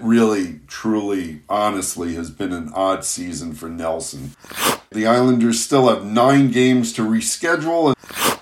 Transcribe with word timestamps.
really, 0.00 0.60
truly, 0.66 1.42
honestly 1.48 2.14
has 2.14 2.30
been 2.30 2.52
an 2.52 2.70
odd 2.74 3.04
season 3.04 3.54
for 3.54 3.68
Nelson. 3.68 4.32
The 4.90 5.06
Islanders 5.06 5.60
still 5.60 5.88
have 5.88 6.04
nine 6.04 6.50
games 6.50 6.92
to 6.94 7.02
reschedule, 7.02 7.94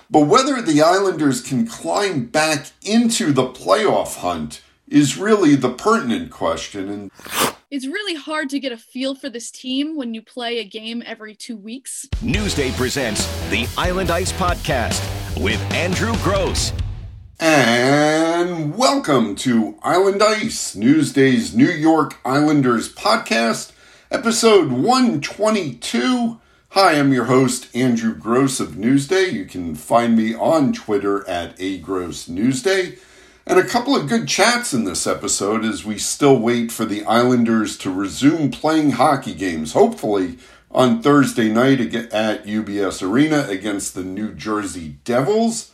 but 0.09 0.21
whether 0.21 0.61
the 0.61 0.81
Islanders 0.81 1.41
can 1.41 1.67
climb 1.67 2.25
back 2.25 2.67
into 2.81 3.31
the 3.31 3.47
playoff 3.47 4.17
hunt 4.17 4.61
is 4.87 5.17
really 5.17 5.55
the 5.55 5.71
pertinent 5.71 6.31
question. 6.31 6.89
And 6.89 7.11
it's 7.69 7.85
really 7.85 8.15
hard 8.15 8.49
to 8.49 8.59
get 8.59 8.71
a 8.71 8.77
feel 8.77 9.13
for 9.13 9.29
this 9.29 9.51
team 9.51 9.95
when 9.95 10.13
you 10.13 10.21
play 10.21 10.57
a 10.57 10.63
game 10.63 11.03
every 11.05 11.35
two 11.35 11.55
weeks. 11.55 12.07
Newsday 12.15 12.75
presents 12.75 13.27
the 13.49 13.67
Island 13.77 14.09
Ice 14.09 14.31
Podcast 14.31 14.99
with 15.39 15.59
Andrew 15.73 16.13
Gross. 16.23 16.73
And 17.41 18.75
welcome 18.75 19.33
to 19.37 19.77
Island 19.81 20.21
Ice, 20.21 20.75
Newsday's 20.75 21.55
New 21.55 21.69
York 21.69 22.17
Islanders 22.25 22.93
podcast, 22.93 23.71
episode 24.11 24.73
122. 24.73 26.37
Hi, 26.71 26.99
I'm 26.99 27.13
your 27.13 27.25
host, 27.25 27.73
Andrew 27.73 28.13
Gross 28.13 28.59
of 28.59 28.71
Newsday. 28.71 29.31
You 29.31 29.45
can 29.45 29.73
find 29.75 30.17
me 30.17 30.35
on 30.35 30.73
Twitter 30.73 31.25
at 31.29 31.55
agrossnewsday. 31.59 32.99
And 33.47 33.57
a 33.57 33.63
couple 33.63 33.95
of 33.95 34.09
good 34.09 34.27
chats 34.27 34.73
in 34.73 34.83
this 34.83 35.07
episode 35.07 35.63
as 35.63 35.85
we 35.85 35.97
still 35.97 36.37
wait 36.37 36.73
for 36.73 36.83
the 36.83 37.05
Islanders 37.05 37.77
to 37.77 37.89
resume 37.89 38.51
playing 38.51 38.91
hockey 38.91 39.33
games, 39.33 39.71
hopefully 39.71 40.39
on 40.69 41.01
Thursday 41.01 41.47
night 41.47 41.79
at 41.79 42.45
UBS 42.45 43.01
Arena 43.01 43.45
against 43.47 43.95
the 43.95 44.03
New 44.03 44.33
Jersey 44.33 44.97
Devils. 45.05 45.71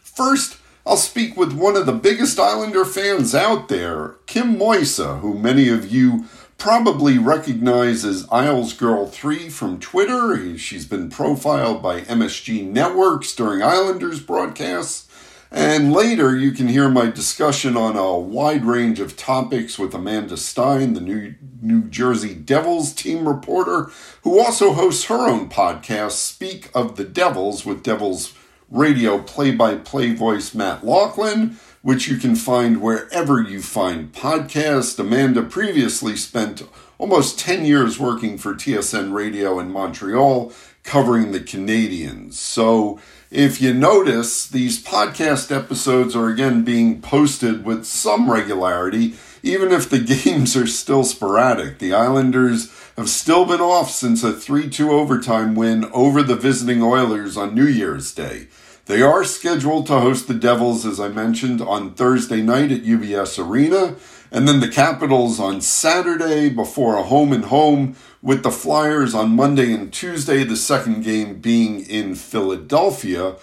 First, 0.00 0.56
I'll 0.86 0.98
speak 0.98 1.34
with 1.34 1.54
one 1.54 1.76
of 1.76 1.86
the 1.86 1.92
biggest 1.92 2.38
Islander 2.38 2.84
fans 2.84 3.34
out 3.34 3.68
there, 3.68 4.16
Kim 4.26 4.56
Moisa, 4.56 5.20
who 5.20 5.32
many 5.32 5.70
of 5.70 5.90
you 5.90 6.26
probably 6.58 7.16
recognize 7.16 8.04
as 8.04 8.28
Isles 8.30 8.74
Girl 8.74 9.06
3 9.06 9.48
from 9.48 9.80
Twitter. 9.80 10.58
She's 10.58 10.84
been 10.84 11.08
profiled 11.08 11.82
by 11.82 12.02
MSG 12.02 12.70
Networks 12.70 13.34
during 13.34 13.62
Islanders 13.62 14.20
broadcasts. 14.20 15.08
And 15.50 15.90
later, 15.90 16.36
you 16.36 16.52
can 16.52 16.68
hear 16.68 16.90
my 16.90 17.10
discussion 17.10 17.78
on 17.78 17.96
a 17.96 18.18
wide 18.18 18.66
range 18.66 19.00
of 19.00 19.16
topics 19.16 19.78
with 19.78 19.94
Amanda 19.94 20.36
Stein, 20.36 20.92
the 20.92 21.00
New, 21.00 21.34
New 21.62 21.84
Jersey 21.84 22.34
Devils 22.34 22.92
team 22.92 23.26
reporter, 23.26 23.90
who 24.20 24.38
also 24.38 24.74
hosts 24.74 25.04
her 25.04 25.28
own 25.30 25.48
podcast, 25.48 26.12
Speak 26.12 26.70
of 26.74 26.96
the 26.96 27.04
Devils, 27.04 27.64
with 27.64 27.82
Devils 27.82 28.34
radio 28.70 29.18
play 29.18 29.52
by 29.52 29.76
play 29.76 30.14
voice 30.14 30.54
Matt 30.54 30.84
Loughlin, 30.84 31.58
which 31.82 32.08
you 32.08 32.16
can 32.16 32.34
find 32.34 32.80
wherever 32.80 33.42
you 33.42 33.60
find 33.60 34.12
podcasts. 34.12 34.98
Amanda 34.98 35.42
previously 35.42 36.16
spent 36.16 36.62
almost 36.98 37.38
10 37.38 37.64
years 37.64 37.98
working 37.98 38.38
for 38.38 38.54
TSN 38.54 39.12
Radio 39.12 39.58
in 39.58 39.70
Montreal, 39.70 40.52
covering 40.82 41.32
the 41.32 41.40
Canadiens. 41.40 42.34
So 42.34 42.98
if 43.30 43.60
you 43.60 43.74
notice, 43.74 44.46
these 44.46 44.82
podcast 44.82 45.54
episodes 45.54 46.14
are 46.14 46.28
again 46.28 46.62
being 46.62 47.00
posted 47.00 47.64
with 47.64 47.84
some 47.84 48.30
regularity, 48.30 49.14
even 49.42 49.72
if 49.72 49.90
the 49.90 49.98
games 50.24 50.56
are 50.56 50.66
still 50.66 51.04
sporadic. 51.04 51.78
The 51.78 51.92
Islanders 51.92 52.70
have 52.96 53.08
still 53.08 53.44
been 53.44 53.60
off 53.60 53.90
since 53.90 54.22
a 54.22 54.32
3 54.32 54.70
2 54.70 54.90
overtime 54.90 55.54
win 55.54 55.84
over 55.86 56.22
the 56.22 56.36
visiting 56.36 56.82
Oilers 56.82 57.36
on 57.36 57.54
New 57.54 57.66
Year's 57.66 58.12
Day. 58.14 58.48
They 58.86 59.02
are 59.02 59.24
scheduled 59.24 59.86
to 59.86 60.00
host 60.00 60.28
the 60.28 60.34
Devils, 60.34 60.84
as 60.84 61.00
I 61.00 61.08
mentioned, 61.08 61.60
on 61.60 61.94
Thursday 61.94 62.42
night 62.42 62.70
at 62.70 62.82
UBS 62.82 63.44
Arena, 63.44 63.96
and 64.30 64.46
then 64.46 64.60
the 64.60 64.68
Capitals 64.68 65.40
on 65.40 65.60
Saturday 65.60 66.50
before 66.50 66.96
a 66.96 67.02
home 67.02 67.32
and 67.32 67.46
home 67.46 67.96
with 68.20 68.42
the 68.42 68.50
Flyers 68.50 69.14
on 69.14 69.34
Monday 69.34 69.72
and 69.72 69.92
Tuesday, 69.92 70.44
the 70.44 70.56
second 70.56 71.02
game 71.02 71.40
being 71.40 71.80
in 71.80 72.14
Philadelphia. 72.14 73.36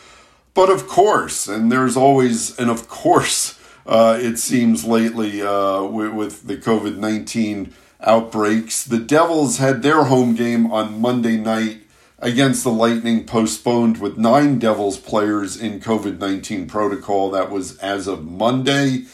But 0.53 0.69
of 0.69 0.87
course, 0.87 1.47
and 1.47 1.71
there's 1.71 1.97
always, 1.97 2.57
and 2.59 2.69
of 2.69 2.87
course, 2.87 3.59
uh, 3.87 4.19
it 4.21 4.37
seems 4.37 4.85
lately 4.85 5.41
uh, 5.41 5.83
with, 5.83 6.13
with 6.13 6.47
the 6.47 6.57
COVID 6.57 6.97
19 6.97 7.73
outbreaks, 8.01 8.83
the 8.83 8.97
Devils 8.99 9.57
had 9.57 9.81
their 9.81 10.05
home 10.05 10.35
game 10.35 10.71
on 10.71 11.01
Monday 11.01 11.37
night 11.37 11.81
against 12.19 12.63
the 12.63 12.71
Lightning 12.71 13.25
postponed 13.25 13.99
with 13.99 14.17
nine 14.17 14.59
Devils 14.59 14.97
players 14.97 15.57
in 15.57 15.79
COVID 15.79 16.19
19 16.19 16.67
protocol. 16.67 17.31
That 17.31 17.49
was 17.49 17.77
as 17.79 18.07
of 18.07 18.23
Monday. 18.23 19.05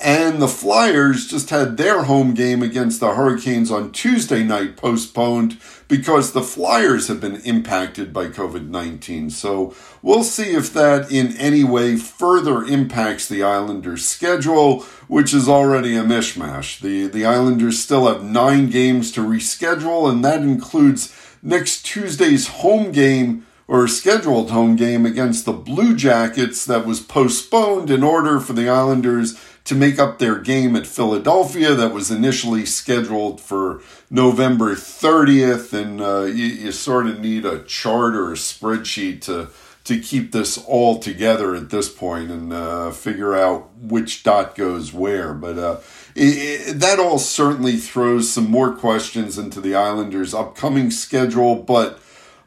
And 0.00 0.42
the 0.42 0.48
Flyers 0.48 1.26
just 1.26 1.48
had 1.48 1.76
their 1.76 2.02
home 2.02 2.34
game 2.34 2.62
against 2.62 3.00
the 3.00 3.14
Hurricanes 3.14 3.70
on 3.70 3.92
Tuesday 3.92 4.42
night 4.42 4.76
postponed 4.76 5.58
because 5.88 6.32
the 6.32 6.42
Flyers 6.42 7.08
have 7.08 7.20
been 7.20 7.36
impacted 7.42 8.12
by 8.12 8.26
COVID 8.26 8.68
19. 8.68 9.30
So 9.30 9.74
we'll 10.02 10.24
see 10.24 10.54
if 10.54 10.72
that 10.74 11.10
in 11.10 11.34
any 11.38 11.64
way 11.64 11.96
further 11.96 12.62
impacts 12.62 13.26
the 13.26 13.42
Islanders' 13.42 14.06
schedule, 14.06 14.82
which 15.08 15.32
is 15.32 15.48
already 15.48 15.96
a 15.96 16.02
mishmash. 16.02 16.78
The, 16.80 17.06
the 17.06 17.24
Islanders 17.24 17.82
still 17.82 18.06
have 18.06 18.22
nine 18.22 18.68
games 18.68 19.10
to 19.12 19.20
reschedule, 19.20 20.10
and 20.10 20.22
that 20.24 20.42
includes 20.42 21.14
next 21.42 21.86
Tuesday's 21.86 22.48
home 22.48 22.92
game 22.92 23.46
or 23.68 23.88
scheduled 23.88 24.50
home 24.50 24.76
game 24.76 25.04
against 25.04 25.44
the 25.44 25.52
Blue 25.52 25.96
Jackets 25.96 26.64
that 26.66 26.86
was 26.86 27.00
postponed 27.00 27.90
in 27.90 28.02
order 28.02 28.38
for 28.38 28.52
the 28.52 28.68
Islanders 28.68 29.40
to 29.66 29.74
make 29.74 29.98
up 29.98 30.18
their 30.18 30.38
game 30.38 30.76
at 30.76 30.86
Philadelphia 30.86 31.74
that 31.74 31.92
was 31.92 32.10
initially 32.10 32.64
scheduled 32.64 33.40
for 33.40 33.82
November 34.08 34.74
30th. 34.74 35.72
And 35.72 36.00
uh, 36.00 36.22
you, 36.22 36.46
you, 36.46 36.72
sort 36.72 37.06
of 37.06 37.20
need 37.20 37.44
a 37.44 37.62
chart 37.64 38.14
or 38.14 38.30
a 38.30 38.36
spreadsheet 38.36 39.20
to, 39.22 39.48
to 39.84 40.00
keep 40.00 40.30
this 40.30 40.56
all 40.56 41.00
together 41.00 41.54
at 41.56 41.70
this 41.70 41.92
point 41.92 42.30
and 42.30 42.52
uh, 42.52 42.92
figure 42.92 43.34
out 43.34 43.74
which 43.76 44.22
dot 44.22 44.54
goes 44.54 44.92
where. 44.92 45.34
But 45.34 45.58
uh, 45.58 45.80
it, 46.14 46.78
that 46.78 47.00
all 47.00 47.18
certainly 47.18 47.76
throws 47.76 48.30
some 48.32 48.48
more 48.48 48.72
questions 48.72 49.36
into 49.36 49.60
the 49.60 49.74
Islanders' 49.74 50.32
upcoming 50.32 50.92
schedule, 50.92 51.56
but 51.56 51.98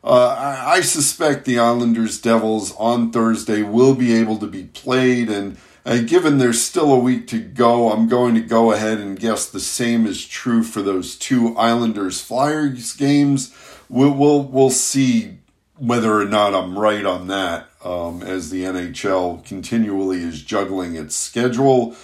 uh, 0.01 0.63
I, 0.66 0.75
I, 0.78 0.81
suspect 0.81 1.44
the 1.44 1.59
Islanders 1.59 2.22
Devils 2.22 2.74
on 2.78 3.12
Thursday 3.12 3.63
will 3.63 3.96
be 3.96 4.13
able 4.13 4.38
to 4.38 4.47
be 4.47 4.63
played. 4.63 5.30
And 5.30 5.57
uh, 5.86 6.02
given 6.02 6.38
there's 6.38 6.62
still 6.62 6.92
a 6.92 7.00
week 7.00 7.28
to 7.28 7.40
go, 7.40 7.92
I'm 7.92 8.08
going 8.08 8.36
to 8.36 8.42
go 8.42 8.72
ahead 8.72 9.00
and 9.00 9.20
guess 9.20 9.48
the 9.48 9.60
same 9.60 10.06
is 10.06 10.26
true 10.26 10.64
for 10.64 10.82
those 10.82 11.16
two 11.16 11.56
Islanders 11.58 12.22
Flyers 12.22 12.94
games. 12.94 13.56
We'll, 13.88 14.12
we'll, 14.12 14.44
we'll 14.44 14.70
see 14.70 15.40
whether 15.78 16.20
or 16.20 16.26
not 16.26 16.54
I'm 16.54 16.78
right 16.78 17.06
on 17.06 17.28
that 17.28 17.70
um, 17.84 18.22
as 18.22 18.50
the 18.50 18.64
NHL 18.64 19.46
continually 19.46 20.22
is 20.22 20.44
juggling 20.44 20.96
its 20.96 21.16
schedule. 21.16 21.96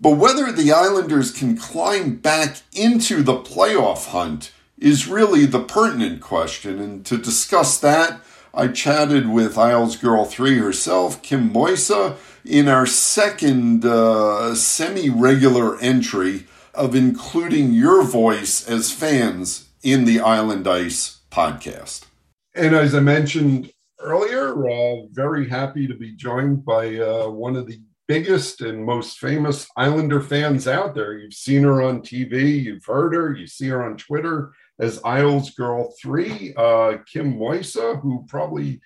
But 0.00 0.16
whether 0.16 0.50
the 0.52 0.72
Islanders 0.72 1.30
can 1.30 1.56
climb 1.56 2.16
back 2.16 2.62
into 2.72 3.22
the 3.22 3.36
playoff 3.36 4.08
hunt 4.08 4.52
is 4.78 5.08
really 5.08 5.44
the 5.44 5.62
pertinent 5.62 6.20
question. 6.20 6.78
And 6.78 7.04
to 7.06 7.18
discuss 7.18 7.78
that, 7.80 8.20
I 8.54 8.68
chatted 8.68 9.28
with 9.28 9.58
Isles 9.58 9.96
Girl 9.96 10.24
3 10.24 10.58
herself, 10.58 11.22
Kim 11.22 11.50
Moisa, 11.50 12.16
in 12.48 12.66
our 12.66 12.86
second 12.86 13.84
uh, 13.84 14.54
semi 14.54 15.10
regular 15.10 15.78
entry 15.80 16.46
of 16.74 16.94
including 16.94 17.74
your 17.74 18.02
voice 18.02 18.66
as 18.66 18.90
fans 18.90 19.68
in 19.82 20.06
the 20.06 20.20
Island 20.20 20.66
Ice 20.66 21.20
podcast. 21.30 22.06
And 22.54 22.74
as 22.74 22.94
I 22.94 23.00
mentioned 23.00 23.70
earlier, 24.00 24.66
uh, 24.66 25.06
very 25.10 25.48
happy 25.48 25.86
to 25.86 25.94
be 25.94 26.12
joined 26.12 26.64
by 26.64 26.96
uh, 26.96 27.28
one 27.28 27.54
of 27.54 27.66
the 27.66 27.80
biggest 28.06 28.62
and 28.62 28.82
most 28.82 29.18
famous 29.18 29.68
Islander 29.76 30.22
fans 30.22 30.66
out 30.66 30.94
there. 30.94 31.18
You've 31.18 31.34
seen 31.34 31.64
her 31.64 31.82
on 31.82 32.00
TV, 32.00 32.62
you've 32.62 32.86
heard 32.86 33.14
her, 33.14 33.34
you 33.34 33.46
see 33.46 33.68
her 33.68 33.84
on 33.84 33.98
Twitter 33.98 34.52
as 34.80 35.02
Isles 35.04 35.50
Girl 35.50 35.92
3, 36.00 36.54
uh, 36.56 36.96
Kim 37.12 37.34
Moisa, 37.34 38.00
who 38.00 38.24
probably 38.26 38.80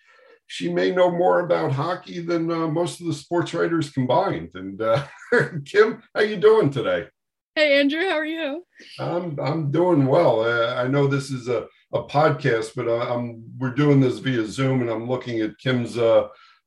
she 0.52 0.70
may 0.70 0.90
know 0.90 1.10
more 1.10 1.40
about 1.40 1.72
hockey 1.72 2.20
than 2.20 2.50
uh, 2.50 2.68
most 2.68 3.00
of 3.00 3.06
the 3.06 3.14
sports 3.14 3.54
writers 3.54 3.88
combined. 3.88 4.50
And 4.52 4.82
uh, 4.82 5.06
Kim, 5.64 6.02
how 6.14 6.20
you 6.20 6.36
doing 6.36 6.68
today? 6.70 7.06
Hey 7.54 7.80
Andrew, 7.80 8.06
how 8.06 8.16
are 8.16 8.24
you? 8.24 8.62
I'm 8.98 9.40
I'm 9.40 9.70
doing 9.70 10.04
well. 10.04 10.40
Uh, 10.40 10.74
I 10.74 10.88
know 10.88 11.06
this 11.06 11.30
is 11.30 11.48
a, 11.48 11.66
a 11.94 12.02
podcast, 12.04 12.72
but 12.76 12.86
uh, 12.86 13.14
I'm 13.14 13.42
we're 13.58 13.74
doing 13.74 13.98
this 13.98 14.18
via 14.18 14.44
Zoom, 14.44 14.82
and 14.82 14.90
I'm 14.90 15.08
looking 15.08 15.40
at 15.40 15.56
Kim's 15.56 15.96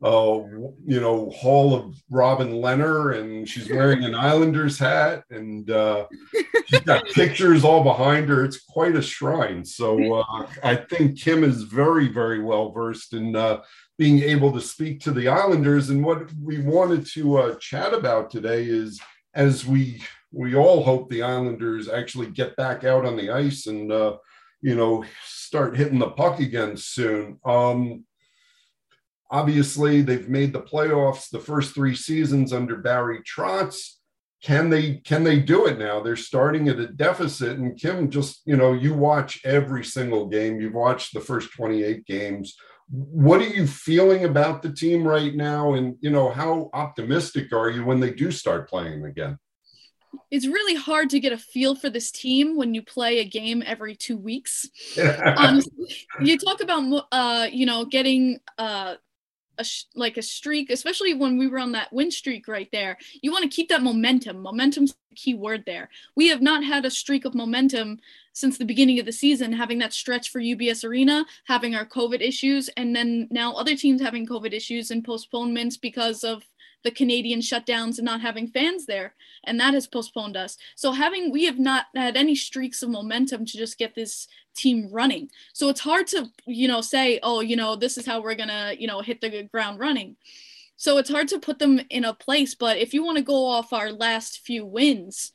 uh, 0.06 0.40
you 0.86 1.02
know, 1.02 1.32
Hall 1.32 1.74
of 1.74 1.96
Robin 2.12 2.52
Lehner, 2.52 3.20
and 3.20 3.50
she's 3.50 3.68
wearing 3.68 4.04
an 4.04 4.14
Islanders 4.14 4.78
hat, 4.78 5.24
and 5.32 5.70
uh, 5.72 6.06
she's 6.68 6.82
got 6.82 7.06
pictures 7.16 7.64
all 7.64 7.84
behind 7.84 8.30
her. 8.30 8.46
It's 8.46 8.64
quite 8.64 8.96
a 8.96 9.02
shrine. 9.02 9.66
So 9.66 10.14
uh, 10.14 10.46
I 10.64 10.76
think 10.76 11.20
Kim 11.20 11.44
is 11.44 11.64
very, 11.64 12.08
very 12.08 12.40
well 12.40 12.72
versed 12.72 13.14
in 13.14 13.36
uh, 13.36 13.64
being 13.98 14.20
able 14.22 14.52
to 14.52 14.62
speak 14.62 15.00
to 15.02 15.12
the 15.12 15.28
Islanders. 15.28 15.90
And 15.90 16.06
what 16.06 16.32
we 16.40 16.60
wanted 16.60 17.08
to 17.14 17.38
uh, 17.40 17.56
chat 17.56 17.92
about 17.92 18.30
today 18.30 18.66
is 18.66 19.02
as 19.34 19.66
we 19.66 20.04
we 20.32 20.54
all 20.54 20.84
hope 20.84 21.10
the 21.10 21.24
Islanders 21.24 21.90
actually 21.90 22.28
get 22.28 22.56
back 22.58 22.84
out 22.84 23.06
on 23.06 23.18
the 23.18 23.32
ice 23.32 23.66
and 23.66 23.92
uh, 23.92 24.18
you 24.62 24.76
know 24.76 25.04
start 25.26 25.76
hitting 25.76 25.98
the 25.98 26.12
puck 26.12 26.40
again 26.40 26.78
soon. 26.78 27.40
Um, 27.44 28.04
obviously, 29.32 30.02
they've 30.02 30.30
made 30.30 30.54
the 30.54 30.62
playoffs 30.62 31.30
the 31.30 31.40
first 31.40 31.74
three 31.74 31.96
seasons 31.96 32.54
under 32.54 32.78
Barry 32.78 33.22
Trotz. 33.24 33.94
Can 34.44 34.70
they 34.70 34.98
can 34.98 35.24
they 35.24 35.40
do 35.40 35.66
it 35.66 35.80
now? 35.80 36.02
They're 36.02 36.16
starting 36.16 36.68
at 36.68 36.80
a 36.80 36.88
deficit, 36.88 37.58
and 37.58 37.80
Kim, 37.80 38.12
just 38.12 38.42
you 38.46 38.56
know, 38.56 38.74
you 38.74 38.94
watch 38.94 39.42
every 39.44 39.84
single 39.84 40.28
game. 40.28 40.60
You've 40.60 40.74
watched 40.74 41.14
the 41.14 41.22
first 41.22 41.52
twenty 41.54 41.84
eight 41.84 42.06
games 42.06 42.56
what 42.90 43.42
are 43.42 43.48
you 43.48 43.66
feeling 43.66 44.26
about 44.26 44.62
the 44.62 44.72
team 44.72 45.08
right 45.08 45.36
now 45.36 45.74
and 45.74 45.96
you 46.02 46.10
know 46.12 46.30
how 46.30 46.70
optimistic 46.74 47.52
are 47.52 47.70
you 47.70 47.84
when 47.84 48.00
they 48.00 48.12
do 48.12 48.30
start 48.30 48.70
playing 48.70 49.04
again 49.06 49.40
it's 50.32 50.48
really 50.48 50.76
hard 50.76 51.10
to 51.10 51.20
get 51.20 51.34
a 51.34 51.38
feel 51.38 51.76
for 51.76 51.90
this 51.90 52.12
team 52.12 52.56
when 52.56 52.74
you 52.74 52.82
play 52.82 53.20
a 53.20 53.26
game 53.26 53.62
every 53.66 53.96
two 53.96 54.18
weeks. 54.18 54.70
Honestly, 54.98 55.96
you 56.22 56.38
talk 56.38 56.62
about 56.62 57.08
uh, 57.12 57.48
you 57.52 57.66
know 57.66 57.86
getting 57.86 58.40
uh, 58.58 58.96
a 59.58 59.66
like 59.96 60.18
a 60.18 60.22
streak, 60.22 60.70
especially 60.70 61.14
when 61.14 61.38
we 61.38 61.48
were 61.48 61.60
on 61.60 61.72
that 61.74 61.92
win 61.92 62.12
streak 62.12 62.48
right 62.48 62.70
there. 62.72 62.98
You 63.22 63.32
want 63.32 63.44
to 63.44 63.56
keep 63.56 63.70
that 63.70 63.84
momentum. 63.84 64.42
Momentum's 64.42 64.94
the 64.94 65.16
key 65.16 65.34
word 65.34 65.64
there. 65.66 65.90
We 66.16 66.28
have 66.30 66.42
not 66.42 66.64
had 66.64 66.86
a 66.86 66.92
streak 66.92 67.26
of 67.26 67.36
momentum 67.36 68.00
since 68.34 68.58
the 68.58 68.66
beginning 68.66 69.00
of 69.00 69.06
the 69.06 69.12
season, 69.14 69.54
having 69.54 69.80
that 69.80 69.94
stretch 69.94 70.30
for 70.30 70.42
UBS 70.42 70.84
Arena, 70.84 71.26
having 71.46 71.74
our 71.74 71.86
COVID 71.86 72.22
issues, 72.22 72.70
and 72.76 72.96
then 72.96 73.28
now 73.32 73.54
other 73.54 73.76
teams 73.76 74.02
having 74.02 74.28
COVID 74.28 74.54
issues 74.54 74.92
and 74.92 75.04
postponements 75.04 75.78
because 75.78 76.24
of 76.24 76.44
the 76.86 76.92
Canadian 76.92 77.42
shutdowns 77.42 77.98
and 77.98 78.06
not 78.06 78.22
having 78.22 78.48
fans 78.48 78.86
there, 78.86 79.16
and 79.44 79.60
that 79.60 79.74
has 79.74 79.88
postponed 79.88 80.38
us. 80.38 80.56
So 80.76 80.94
having 80.94 81.32
we 81.32 81.46
have 81.46 81.60
not 81.60 81.88
had 81.96 82.16
any 82.16 82.36
streaks 82.36 82.82
of 82.84 82.90
momentum 82.90 83.44
to 83.46 83.58
just 83.58 83.78
get 83.78 83.96
this 83.96 84.28
team 84.56 84.88
running. 84.92 85.30
So 85.52 85.68
it's 85.68 85.82
hard 85.82 86.08
to, 86.08 86.28
you 86.46 86.68
know, 86.68 86.82
say, 86.82 87.20
oh, 87.24 87.42
you 87.42 87.56
know, 87.58 87.76
this 87.76 87.98
is 87.98 88.06
how 88.06 88.22
we're 88.22 88.36
to, 88.36 88.76
you 88.80 88.88
know, 88.88 89.02
hit 89.02 89.20
the 89.20 89.44
ground 89.52 89.80
running. 89.80 90.16
So 90.78 90.98
it's 90.98 91.10
hard 91.10 91.28
to 91.30 91.40
put 91.40 91.60
them 91.60 91.82
in 91.90 92.06
a 92.06 92.14
place, 92.14 92.54
but 92.54 92.78
if 92.78 92.94
you 92.94 93.04
want 93.04 93.18
to 93.18 93.24
go 93.24 93.46
off 93.46 93.74
our 93.74 93.92
last 93.92 94.40
few 94.40 94.66
wins, 94.66 95.32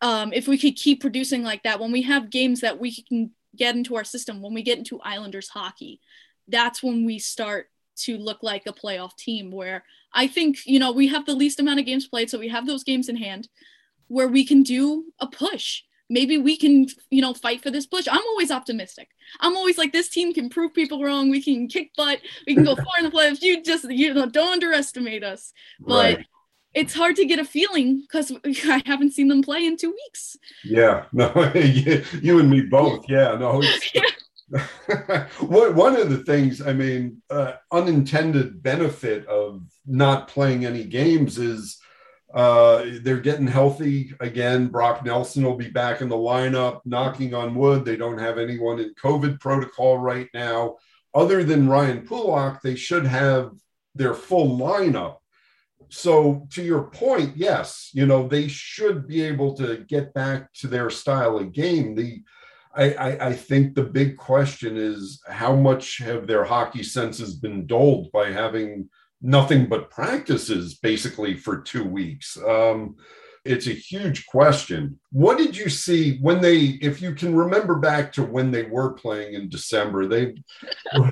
um, 0.00 0.32
if 0.32 0.46
we 0.46 0.56
could 0.56 0.76
keep 0.76 1.00
producing 1.00 1.42
like 1.42 1.64
that, 1.64 1.80
when 1.80 1.92
we 1.92 2.02
have 2.02 2.30
games 2.30 2.60
that 2.60 2.78
we 2.78 3.02
can 3.02 3.30
get 3.56 3.74
into 3.74 3.96
our 3.96 4.04
system, 4.04 4.40
when 4.40 4.54
we 4.54 4.62
get 4.62 4.78
into 4.78 5.00
Islanders 5.00 5.48
hockey, 5.48 6.00
that's 6.48 6.82
when 6.82 7.04
we 7.04 7.18
start 7.18 7.70
to 7.96 8.16
look 8.18 8.42
like 8.42 8.64
a 8.66 8.72
playoff 8.72 9.16
team 9.16 9.50
where 9.50 9.84
I 10.14 10.26
think, 10.26 10.58
you 10.66 10.78
know, 10.78 10.92
we 10.92 11.08
have 11.08 11.26
the 11.26 11.34
least 11.34 11.60
amount 11.60 11.80
of 11.80 11.86
games 11.86 12.06
played. 12.06 12.30
So 12.30 12.38
we 12.38 12.48
have 12.48 12.66
those 12.66 12.84
games 12.84 13.08
in 13.08 13.16
hand 13.16 13.48
where 14.12 14.28
we 14.28 14.44
can 14.44 14.62
do 14.62 15.06
a 15.20 15.26
push. 15.26 15.82
Maybe 16.10 16.36
we 16.36 16.58
can 16.58 16.86
you 17.08 17.22
know 17.22 17.32
fight 17.32 17.62
for 17.62 17.70
this 17.70 17.86
push. 17.86 18.06
I'm 18.10 18.26
always 18.28 18.50
optimistic. 18.50 19.08
I'm 19.40 19.56
always 19.56 19.78
like 19.78 19.92
this 19.92 20.10
team 20.10 20.34
can 20.34 20.50
prove 20.50 20.74
people 20.74 21.02
wrong. 21.02 21.30
We 21.30 21.42
can 21.42 21.66
kick 21.68 21.92
butt. 21.96 22.20
We 22.46 22.54
can 22.54 22.64
go 22.64 22.76
far 22.76 22.84
in 22.98 23.04
the 23.04 23.10
playoffs. 23.10 23.40
You 23.40 23.62
just 23.62 23.90
you 23.90 24.12
know 24.12 24.26
don't 24.26 24.52
underestimate 24.52 25.24
us. 25.24 25.54
But 25.80 26.16
right. 26.16 26.26
it's 26.74 26.92
hard 26.92 27.16
to 27.16 27.24
get 27.24 27.38
a 27.38 27.44
feeling 27.46 28.02
because 28.02 28.30
i 28.44 28.82
haven't 28.84 29.12
seen 29.14 29.28
them 29.28 29.42
play 29.42 29.64
in 29.64 29.78
two 29.78 29.90
weeks. 29.90 30.36
Yeah. 30.62 31.04
No 31.14 31.32
you 31.54 32.38
and 32.38 32.50
me 32.50 32.60
both. 32.60 33.06
Yeah 33.08 33.36
no 33.36 33.62
one 35.40 35.96
of 35.96 36.10
the 36.10 36.22
things 36.26 36.60
i 36.60 36.72
mean 36.72 37.22
uh, 37.30 37.52
unintended 37.70 38.62
benefit 38.62 39.26
of 39.26 39.62
not 39.86 40.28
playing 40.28 40.66
any 40.66 40.84
games 40.84 41.38
is 41.38 41.78
uh, 42.34 42.86
they're 43.02 43.20
getting 43.20 43.46
healthy 43.46 44.14
again. 44.20 44.68
Brock 44.68 45.04
Nelson 45.04 45.44
will 45.44 45.56
be 45.56 45.68
back 45.68 46.00
in 46.00 46.08
the 46.08 46.16
lineup, 46.16 46.80
knocking 46.84 47.34
on 47.34 47.54
wood. 47.54 47.84
They 47.84 47.96
don't 47.96 48.18
have 48.18 48.38
anyone 48.38 48.78
in 48.78 48.94
COVID 48.94 49.38
protocol 49.38 49.98
right 49.98 50.28
now. 50.32 50.76
Other 51.14 51.44
than 51.44 51.68
Ryan 51.68 52.06
Pulock, 52.06 52.62
they 52.62 52.74
should 52.74 53.04
have 53.04 53.52
their 53.94 54.14
full 54.14 54.58
lineup. 54.58 55.16
So, 55.90 56.46
to 56.52 56.62
your 56.62 56.84
point, 56.84 57.36
yes, 57.36 57.90
you 57.92 58.06
know, 58.06 58.26
they 58.26 58.48
should 58.48 59.06
be 59.06 59.20
able 59.20 59.54
to 59.56 59.84
get 59.86 60.14
back 60.14 60.50
to 60.54 60.68
their 60.68 60.88
style 60.88 61.36
of 61.36 61.52
game. 61.52 61.94
The 61.94 62.22
I, 62.74 62.92
I, 62.94 63.26
I 63.28 63.32
think 63.32 63.74
the 63.74 63.84
big 63.84 64.16
question 64.16 64.76
is 64.76 65.20
how 65.28 65.54
much 65.54 65.98
have 65.98 66.26
their 66.26 66.44
hockey 66.44 66.82
senses 66.82 67.34
been 67.34 67.66
dulled 67.66 68.10
by 68.12 68.30
having 68.30 68.88
nothing 69.20 69.66
but 69.68 69.90
practices 69.90 70.74
basically 70.74 71.36
for 71.36 71.60
two 71.60 71.84
weeks. 71.84 72.36
Um, 72.38 72.96
it's 73.44 73.66
a 73.66 73.72
huge 73.72 74.26
question. 74.26 75.00
What 75.10 75.36
did 75.36 75.56
you 75.56 75.68
see 75.68 76.18
when 76.18 76.40
they, 76.40 76.78
if 76.80 77.02
you 77.02 77.14
can 77.14 77.34
remember 77.34 77.76
back 77.76 78.12
to 78.12 78.22
when 78.22 78.52
they 78.52 78.62
were 78.62 78.92
playing 78.92 79.34
in 79.34 79.48
December, 79.48 80.06
they 80.06 80.34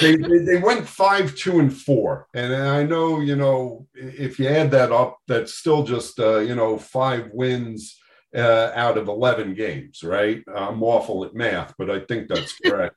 they, 0.00 0.16
they 0.16 0.56
went 0.58 0.88
five, 0.88 1.36
two, 1.36 1.60
and 1.60 1.72
four. 1.72 2.26
And 2.34 2.52
I 2.52 2.82
know, 2.82 3.20
you 3.20 3.36
know, 3.36 3.86
if 3.94 4.40
you 4.40 4.48
add 4.48 4.72
that 4.72 4.90
up, 4.90 5.18
that's 5.28 5.54
still 5.54 5.84
just, 5.84 6.18
uh, 6.18 6.38
you 6.38 6.56
know, 6.56 6.78
five 6.78 7.30
wins 7.32 7.96
uh, 8.34 8.72
out 8.74 8.98
of 8.98 9.08
11 9.08 9.54
games, 9.54 10.02
right? 10.02 10.42
I'm 10.54 10.82
awful 10.82 11.24
at 11.24 11.34
math, 11.34 11.74
but 11.78 11.90
I 11.90 12.00
think 12.00 12.28
that's 12.28 12.58
correct. 12.64 12.96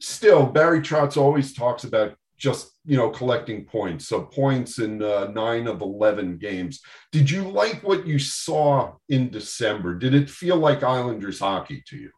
Still, 0.00 0.46
Barry 0.46 0.80
Trotz 0.80 1.16
always 1.16 1.52
talks 1.52 1.84
about 1.84 2.16
just 2.38 2.70
you 2.86 2.96
know 2.96 3.10
collecting 3.10 3.64
points. 3.64 4.06
So 4.06 4.22
points 4.22 4.78
in 4.78 5.02
uh, 5.02 5.30
nine 5.34 5.66
of 5.66 5.82
11 5.82 6.38
games. 6.38 6.80
Did 7.12 7.30
you 7.30 7.42
like 7.42 7.82
what 7.82 8.06
you 8.06 8.18
saw 8.18 8.94
in 9.08 9.30
december? 9.30 9.94
Did 9.94 10.14
it 10.14 10.30
feel 10.30 10.56
like 10.56 10.82
islanders 10.82 11.40
hockey 11.40 11.82
to 11.88 11.96
you? 11.96 12.10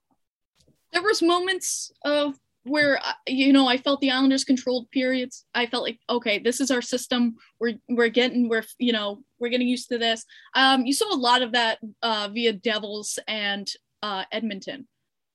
There 0.93 1.03
was 1.03 1.23
moments 1.23 1.91
of 2.05 2.37
where 2.65 2.99
uh, 2.99 3.15
you 3.27 3.55
know 3.55 3.67
i 3.67 3.79
felt 3.79 4.03
the 4.03 4.11
islanders 4.11 4.45
controlled 4.45 4.91
periods. 4.91 5.47
I 5.55 5.65
felt 5.67 5.83
like 5.83 5.99
okay 6.09 6.39
this 6.39 6.61
is 6.61 6.71
our 6.71 6.83
system. 6.83 7.37
We're 7.59 7.77
we're 7.89 8.09
getting 8.09 8.49
we're 8.49 8.65
you 8.79 8.93
know 8.93 9.23
we're 9.41 9.49
getting 9.49 9.69
used 9.69 9.89
to 9.89 9.99
this 9.99 10.25
um 10.55 10.85
you 10.85 10.93
saw 10.93 11.13
a 11.15 11.17
lot 11.17 11.43
of 11.43 11.53
that 11.53 11.79
uh 12.03 12.29
via 12.33 12.53
devils 12.53 13.19
and 13.27 13.73
uh 14.03 14.25
edmonton 14.33 14.87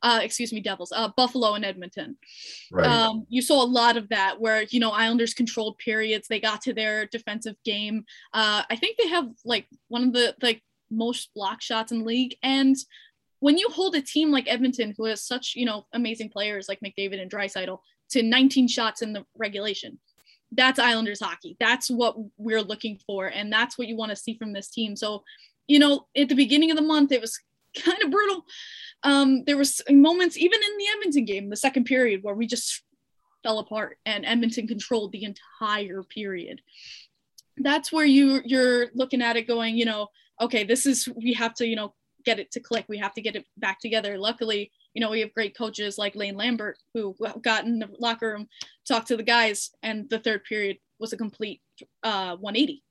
uh, 0.06 0.20
excuse 0.22 0.54
me, 0.54 0.60
Devils, 0.60 0.94
uh, 0.96 1.10
Buffalo 1.18 1.56
and 1.56 1.66
Edmonton. 1.66 2.16
Right. 2.72 2.86
Um, 2.86 3.26
you 3.28 3.42
saw 3.42 3.64
a 3.64 3.66
lot 3.66 3.98
of 3.98 4.08
that 4.10 4.40
where, 4.40 4.62
you 4.70 4.80
know, 4.80 4.92
Islanders 4.92 5.34
controlled 5.34 5.80
periods. 5.80 6.28
They 6.28 6.40
got 6.40 6.62
to 6.62 6.74
their 6.74 7.08
defensive 7.08 7.56
game. 7.66 8.06
Uh, 8.32 8.62
I 8.70 8.76
think 8.76 8.98
they 8.98 9.08
have 9.08 9.30
like 9.46 9.66
one 9.88 10.04
of 10.04 10.14
the 10.14 10.36
like 10.44 10.62
most 10.92 11.34
block 11.34 11.60
shots 11.60 11.92
in 11.92 12.06
league. 12.06 12.36
And 12.44 12.76
when 13.40 13.58
you 13.58 13.68
hold 13.70 13.96
a 13.96 14.02
team 14.02 14.30
like 14.30 14.48
Edmonton, 14.48 14.94
who 14.96 15.06
has 15.06 15.24
such, 15.24 15.54
you 15.56 15.66
know, 15.66 15.88
amazing 15.92 16.30
players 16.30 16.70
like 16.70 16.82
McDavid 16.82 17.20
and 17.20 17.32
Draisaitl 17.32 17.80
to 18.12 18.22
19 18.22 18.68
shots 18.68 19.02
in 19.02 19.12
the 19.12 19.26
regulation, 19.36 19.98
that's 20.56 20.80
Islanders 20.80 21.22
hockey. 21.22 21.58
That's 21.60 21.90
what 21.90 22.16
we're 22.38 22.62
looking 22.62 23.00
for. 23.06 23.28
And 23.28 23.52
that's 23.52 23.78
what 23.78 23.88
you 23.88 23.96
want 23.96 24.12
to 24.12 24.16
see 24.16 24.38
from 24.38 24.54
this 24.54 24.70
team. 24.70 24.96
So, 24.96 25.24
you 25.68 25.80
know, 25.80 26.08
at 26.16 26.30
the 26.30 26.36
beginning 26.36 26.72
of 26.72 26.78
the 26.78 26.84
month, 26.84 27.12
it 27.12 27.22
was 27.22 27.40
kind 27.76 28.02
of 28.04 28.12
brutal 28.12 28.46
um, 29.06 29.44
there 29.46 29.56
was 29.56 29.82
moments 29.90 30.36
even 30.36 30.60
in 30.60 30.78
the 30.78 30.88
Edmonton 30.98 31.26
game, 31.26 31.50
the 31.50 31.56
second 31.56 31.86
period, 31.86 32.24
where 32.24 32.34
we 32.34 32.48
just 32.48 32.82
fell 33.44 33.60
apart 33.60 34.00
and 34.06 34.26
Edmonton 34.26 34.68
controlled 34.68 35.12
the 35.12 35.24
entire 35.24 36.02
period. 36.02 36.62
That's 37.58 37.94
where 37.94 38.06
you 38.06 38.42
you're 38.44 38.88
looking 38.96 39.22
at 39.22 39.38
it 39.38 39.48
going, 39.48 39.78
you 39.78 39.86
know, 39.86 40.08
okay, 40.42 40.64
this 40.64 40.88
is 40.88 41.08
we 41.16 41.34
have 41.34 41.54
to, 41.56 41.68
you 41.68 41.76
know, 41.76 41.94
get 42.26 42.40
it 42.40 42.52
to 42.52 42.60
click. 42.60 42.86
We 42.90 42.98
have 42.98 43.14
to 43.14 43.22
get 43.22 43.36
it 43.36 43.46
back 43.58 43.80
together. 43.80 44.18
Luckily, 44.18 44.72
you 44.96 45.02
know, 45.02 45.12
we 45.12 45.20
have 45.20 45.34
great 45.34 45.56
coaches 45.56 45.98
like 45.98 46.16
Lane 46.16 46.38
Lambert 46.38 46.78
who 46.94 47.16
got 47.44 47.66
in 47.66 47.80
the 47.80 47.90
locker 48.00 48.32
room, 48.32 48.48
talked 48.88 49.10
to 49.10 49.18
the 49.18 49.24
guys, 49.24 49.70
and 49.84 50.10
the 50.10 50.20
third 50.20 50.46
period 50.46 50.78
was 51.00 51.12
a 51.12 51.18
complete 51.18 51.62
uh, 52.02 52.38
180. 52.38 52.82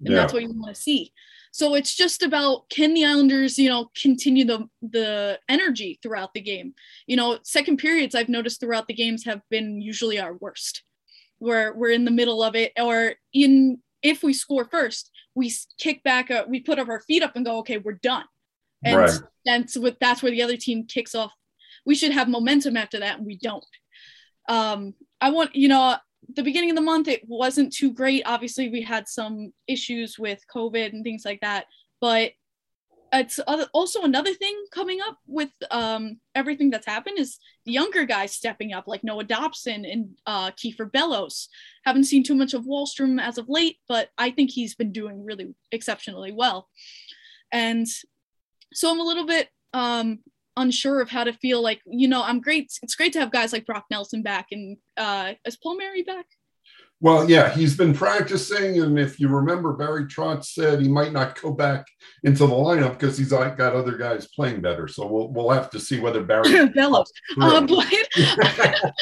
And 0.00 0.08
yeah. 0.08 0.16
that's 0.16 0.32
what 0.32 0.42
you 0.42 0.48
want 0.48 0.74
to 0.74 0.80
see. 0.80 1.12
So 1.52 1.74
it's 1.74 1.94
just 1.94 2.22
about 2.22 2.68
can 2.68 2.94
the 2.94 3.04
Islanders, 3.04 3.58
you 3.58 3.68
know, 3.68 3.90
continue 4.00 4.44
the 4.44 4.68
the 4.80 5.38
energy 5.48 6.00
throughout 6.02 6.34
the 6.34 6.40
game. 6.40 6.74
You 7.06 7.16
know, 7.16 7.38
second 7.44 7.76
periods 7.76 8.14
I've 8.14 8.28
noticed 8.28 8.58
throughout 8.58 8.88
the 8.88 8.94
games 8.94 9.24
have 9.24 9.42
been 9.48 9.80
usually 9.80 10.18
our 10.18 10.34
worst. 10.34 10.82
Where 11.38 11.74
we're 11.74 11.90
in 11.90 12.04
the 12.04 12.10
middle 12.10 12.42
of 12.42 12.56
it, 12.56 12.72
or 12.80 13.14
in 13.32 13.78
if 14.02 14.22
we 14.22 14.32
score 14.32 14.64
first, 14.64 15.10
we 15.34 15.52
kick 15.78 16.02
back, 16.02 16.30
uh, 16.30 16.44
we 16.48 16.60
put 16.60 16.78
up 16.78 16.88
our 16.88 17.00
feet 17.00 17.22
up 17.22 17.36
and 17.36 17.44
go, 17.44 17.58
okay, 17.58 17.78
we're 17.78 17.92
done. 17.92 18.24
And 18.84 18.96
right. 18.96 19.20
that's 19.44 19.76
what 19.76 19.98
that's 20.00 20.22
where 20.22 20.32
the 20.32 20.42
other 20.42 20.56
team 20.56 20.86
kicks 20.86 21.14
off. 21.14 21.32
We 21.84 21.94
should 21.94 22.12
have 22.12 22.28
momentum 22.28 22.76
after 22.76 23.00
that, 23.00 23.18
and 23.18 23.26
we 23.26 23.36
don't. 23.36 23.64
Um, 24.48 24.94
I 25.20 25.30
want, 25.30 25.54
you 25.54 25.68
know, 25.68 25.96
the 26.34 26.42
beginning 26.42 26.70
of 26.70 26.76
the 26.76 26.82
month 26.82 27.08
it 27.08 27.22
wasn't 27.26 27.72
too 27.72 27.92
great. 27.92 28.22
Obviously 28.26 28.68
we 28.68 28.82
had 28.82 29.08
some 29.08 29.52
issues 29.66 30.18
with 30.18 30.40
covid 30.52 30.92
and 30.92 31.02
things 31.02 31.24
like 31.24 31.40
that 31.40 31.66
but 32.00 32.32
it's 33.14 33.38
also 33.74 34.02
another 34.02 34.32
thing 34.32 34.56
coming 34.72 35.00
up 35.06 35.18
with 35.26 35.50
um, 35.70 36.18
everything 36.34 36.70
that's 36.70 36.86
happened 36.86 37.18
is 37.18 37.38
the 37.66 37.72
younger 37.72 38.04
guys 38.04 38.32
stepping 38.32 38.72
up 38.72 38.84
like 38.86 39.04
noah 39.04 39.24
dobson 39.24 39.84
and 39.84 40.08
uh, 40.26 40.50
kieffer 40.52 40.90
bellows. 40.90 41.48
Haven't 41.84 42.04
seen 42.04 42.24
too 42.24 42.34
much 42.34 42.54
of 42.54 42.64
wahlstrom 42.64 43.20
as 43.20 43.38
of 43.38 43.48
late 43.48 43.76
but 43.86 44.08
i 44.18 44.30
think 44.30 44.50
he's 44.50 44.74
been 44.74 44.92
doing 44.92 45.24
really 45.24 45.54
exceptionally 45.70 46.32
well. 46.32 46.68
And 47.52 47.86
so 48.72 48.90
I'm 48.90 49.00
a 49.00 49.04
little 49.04 49.26
bit 49.26 49.48
um, 49.74 50.20
unsure 50.56 51.00
of 51.00 51.10
how 51.10 51.24
to 51.24 51.32
feel. 51.32 51.62
Like 51.62 51.80
you 51.86 52.08
know, 52.08 52.22
I'm 52.22 52.40
great. 52.40 52.72
It's 52.82 52.94
great 52.94 53.12
to 53.14 53.20
have 53.20 53.32
guys 53.32 53.52
like 53.52 53.66
Brock 53.66 53.86
Nelson 53.90 54.22
back, 54.22 54.48
and 54.50 54.76
uh, 54.96 55.34
is 55.46 55.58
Mary 55.76 56.02
back? 56.02 56.26
Well, 57.02 57.28
yeah, 57.28 57.52
he's 57.52 57.76
been 57.76 57.92
practicing, 57.92 58.80
and 58.80 58.96
if 58.96 59.18
you 59.18 59.26
remember, 59.26 59.72
Barry 59.72 60.04
Trotz 60.04 60.44
said 60.44 60.80
he 60.80 60.88
might 60.88 61.12
not 61.12 61.40
go 61.42 61.52
back 61.52 61.84
into 62.22 62.46
the 62.46 62.54
lineup 62.54 62.92
because 62.92 63.18
he's 63.18 63.30
got 63.30 63.58
other 63.60 63.96
guys 63.96 64.28
playing 64.28 64.60
better. 64.60 64.86
So 64.86 65.08
we'll 65.08 65.32
we'll 65.32 65.50
have 65.50 65.68
to 65.70 65.80
see 65.80 65.98
whether 65.98 66.22
Barry 66.22 66.52
develops. 66.66 67.10
Um, 67.42 67.66
but, 67.66 67.92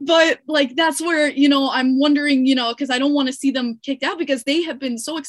but 0.00 0.38
like 0.46 0.76
that's 0.76 1.00
where 1.00 1.28
you 1.28 1.48
know 1.48 1.70
I'm 1.70 1.98
wondering, 1.98 2.46
you 2.46 2.54
know, 2.54 2.72
because 2.72 2.88
I 2.90 3.00
don't 3.00 3.14
want 3.14 3.26
to 3.26 3.32
see 3.32 3.50
them 3.50 3.80
kicked 3.82 4.04
out 4.04 4.16
because 4.16 4.44
they 4.44 4.62
have 4.62 4.78
been 4.78 4.96
so 4.96 5.20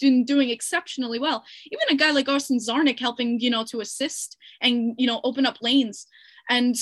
been 0.00 0.24
doing 0.24 0.50
exceptionally 0.50 1.20
well. 1.20 1.44
Even 1.66 1.86
a 1.90 1.94
guy 1.94 2.10
like 2.10 2.28
Austin 2.28 2.58
Czarnik 2.58 2.98
helping, 2.98 3.38
you 3.38 3.50
know, 3.50 3.64
to 3.66 3.80
assist 3.80 4.36
and 4.60 4.94
you 4.98 5.06
know 5.06 5.20
open 5.22 5.46
up 5.46 5.58
lanes 5.62 6.08
and 6.48 6.76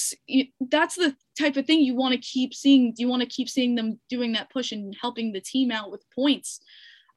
that's 0.70 0.96
the 0.96 1.14
type 1.38 1.56
of 1.56 1.66
thing 1.66 1.80
you 1.80 1.94
want 1.94 2.12
to 2.12 2.20
keep 2.20 2.54
seeing 2.54 2.92
Do 2.92 3.02
you 3.02 3.08
want 3.08 3.22
to 3.22 3.28
keep 3.28 3.48
seeing 3.48 3.74
them 3.74 4.00
doing 4.08 4.32
that 4.32 4.50
push 4.50 4.72
and 4.72 4.96
helping 5.00 5.32
the 5.32 5.40
team 5.40 5.70
out 5.70 5.90
with 5.90 6.04
points. 6.14 6.60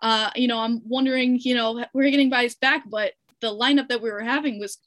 Uh, 0.01 0.29
you 0.35 0.47
know 0.47 0.59
i'm 0.59 0.81
wondering 0.85 1.39
you 1.41 1.55
know 1.55 1.85
we're 1.93 2.11
getting 2.11 2.29
bias 2.29 2.55
back 2.55 2.83
but 2.89 3.13
the 3.39 3.47
lineup 3.47 3.87
that 3.87 4.01
we 4.01 4.11
were 4.11 4.21
having 4.21 4.59
was 4.59 4.77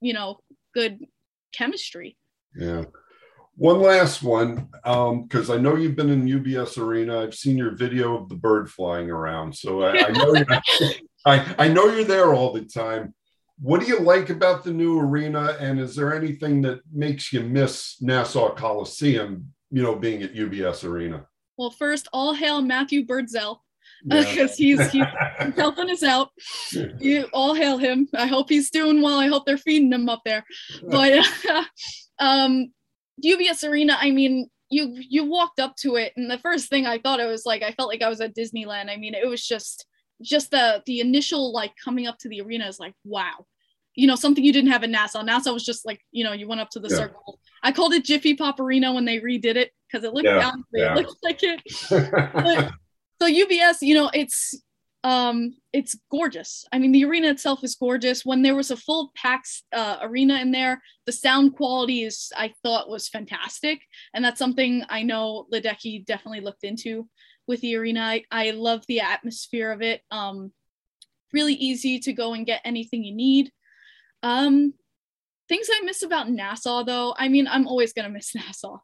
you 0.00 0.12
know 0.12 0.38
good 0.74 1.00
chemistry. 1.54 2.16
Yeah. 2.56 2.84
One 3.56 3.80
last 3.80 4.22
one 4.22 4.68
because 4.82 5.48
um, 5.50 5.56
i 5.56 5.60
know 5.60 5.76
you've 5.76 5.94
been 5.94 6.10
in 6.10 6.26
ubs 6.26 6.76
arena. 6.76 7.20
I've 7.20 7.34
seen 7.34 7.56
your 7.56 7.76
video 7.76 8.16
of 8.16 8.28
the 8.28 8.34
bird 8.34 8.68
flying 8.68 9.10
around 9.10 9.54
so 9.54 9.82
i, 9.82 9.92
I 9.92 10.10
know 10.10 10.34
I, 11.26 11.54
I 11.58 11.68
know 11.68 11.86
you're 11.86 12.04
there 12.04 12.34
all 12.34 12.52
the 12.52 12.64
time 12.64 13.14
what 13.60 13.80
do 13.80 13.86
you 13.86 14.00
like 14.00 14.30
about 14.30 14.64
the 14.64 14.72
new 14.72 14.98
arena? 14.98 15.56
And 15.60 15.78
is 15.78 15.94
there 15.94 16.14
anything 16.14 16.62
that 16.62 16.80
makes 16.92 17.32
you 17.32 17.40
miss 17.40 17.96
Nassau 18.00 18.54
Coliseum, 18.54 19.52
you 19.70 19.82
know, 19.82 19.94
being 19.94 20.22
at 20.22 20.34
UBS 20.34 20.84
Arena? 20.84 21.26
Well, 21.56 21.70
first, 21.70 22.08
all 22.12 22.34
hail 22.34 22.60
Matthew 22.60 23.06
Birdzell 23.06 23.58
because 24.04 24.34
yeah. 24.58 24.76
uh, 24.76 24.88
he's, 24.88 24.90
he's 24.90 25.04
helping 25.56 25.90
us 25.90 26.02
out. 26.02 26.30
You 26.98 27.28
all 27.32 27.54
hail 27.54 27.78
him. 27.78 28.08
I 28.14 28.26
hope 28.26 28.48
he's 28.48 28.70
doing 28.70 29.02
well. 29.02 29.18
I 29.18 29.28
hope 29.28 29.46
they're 29.46 29.56
feeding 29.58 29.92
him 29.92 30.08
up 30.08 30.22
there. 30.24 30.44
But 30.88 31.24
um, 32.18 32.72
UBS 33.24 33.68
Arena, 33.68 33.96
I 34.00 34.10
mean, 34.10 34.48
you 34.70 34.96
you 34.96 35.24
walked 35.24 35.60
up 35.60 35.76
to 35.76 35.96
it, 35.96 36.12
and 36.16 36.28
the 36.28 36.38
first 36.38 36.68
thing 36.68 36.86
I 36.86 36.98
thought 36.98 37.20
it 37.20 37.26
was 37.26 37.46
like 37.46 37.62
I 37.62 37.72
felt 37.72 37.88
like 37.88 38.02
I 38.02 38.08
was 38.08 38.20
at 38.20 38.34
Disneyland. 38.34 38.90
I 38.90 38.96
mean, 38.96 39.14
it 39.14 39.28
was 39.28 39.46
just 39.46 39.86
just 40.24 40.50
the 40.50 40.82
the 40.86 41.00
initial 41.00 41.52
like 41.52 41.72
coming 41.82 42.06
up 42.06 42.18
to 42.18 42.28
the 42.28 42.40
arena 42.40 42.66
is 42.66 42.80
like 42.80 42.94
wow. 43.04 43.46
You 43.94 44.08
know 44.08 44.16
something 44.16 44.42
you 44.42 44.52
didn't 44.52 44.72
have 44.72 44.82
in 44.82 44.90
nassau 44.90 45.22
nassau 45.22 45.52
was 45.52 45.64
just 45.64 45.86
like 45.86 46.00
you 46.10 46.24
know 46.24 46.32
you 46.32 46.48
went 46.48 46.60
up 46.60 46.70
to 46.70 46.80
the 46.80 46.88
yeah. 46.88 46.96
circle. 46.96 47.38
I 47.62 47.70
called 47.70 47.92
it 47.92 48.04
jiffy 48.04 48.34
pop 48.34 48.58
arena 48.58 48.92
when 48.92 49.04
they 49.04 49.20
redid 49.20 49.56
it 49.56 49.70
because 49.86 50.04
it 50.04 50.12
looked 50.12 50.26
yeah. 50.26 50.50
yeah. 50.72 50.98
it 50.98 51.06
looked 51.06 51.22
like 51.22 51.40
it. 51.42 51.62
But, 52.32 52.72
so 53.22 53.28
ubs 53.28 53.76
you 53.80 53.94
know 53.94 54.10
it's 54.12 54.60
um 55.04 55.54
it's 55.72 55.96
gorgeous. 56.10 56.64
I 56.72 56.78
mean 56.78 56.90
the 56.90 57.04
arena 57.04 57.28
itself 57.28 57.62
is 57.62 57.76
gorgeous. 57.76 58.24
When 58.24 58.42
there 58.42 58.56
was 58.56 58.72
a 58.72 58.76
full 58.76 59.12
packed 59.14 59.62
uh, 59.72 59.98
arena 60.02 60.40
in 60.40 60.50
there 60.50 60.82
the 61.06 61.12
sound 61.12 61.54
quality 61.54 62.04
is 62.04 62.32
i 62.36 62.52
thought 62.64 62.88
was 62.88 63.08
fantastic. 63.08 63.80
And 64.12 64.24
that's 64.24 64.40
something 64.40 64.82
i 64.88 65.02
know 65.02 65.46
ledecky 65.52 66.04
definitely 66.04 66.40
looked 66.40 66.64
into 66.64 67.08
with 67.46 67.60
the 67.60 67.76
arena. 67.76 68.00
I, 68.00 68.24
I 68.30 68.50
love 68.50 68.84
the 68.86 69.00
atmosphere 69.00 69.70
of 69.70 69.82
it. 69.82 70.02
Um, 70.10 70.52
really 71.32 71.54
easy 71.54 71.98
to 72.00 72.12
go 72.12 72.32
and 72.32 72.46
get 72.46 72.62
anything 72.64 73.04
you 73.04 73.14
need. 73.14 73.50
Um, 74.22 74.74
things 75.48 75.68
I 75.70 75.84
miss 75.84 76.02
about 76.02 76.30
Nassau, 76.30 76.84
though, 76.84 77.14
I 77.18 77.28
mean, 77.28 77.46
I'm 77.46 77.66
always 77.66 77.92
going 77.92 78.06
to 78.06 78.12
miss 78.12 78.34
Nassau. 78.34 78.78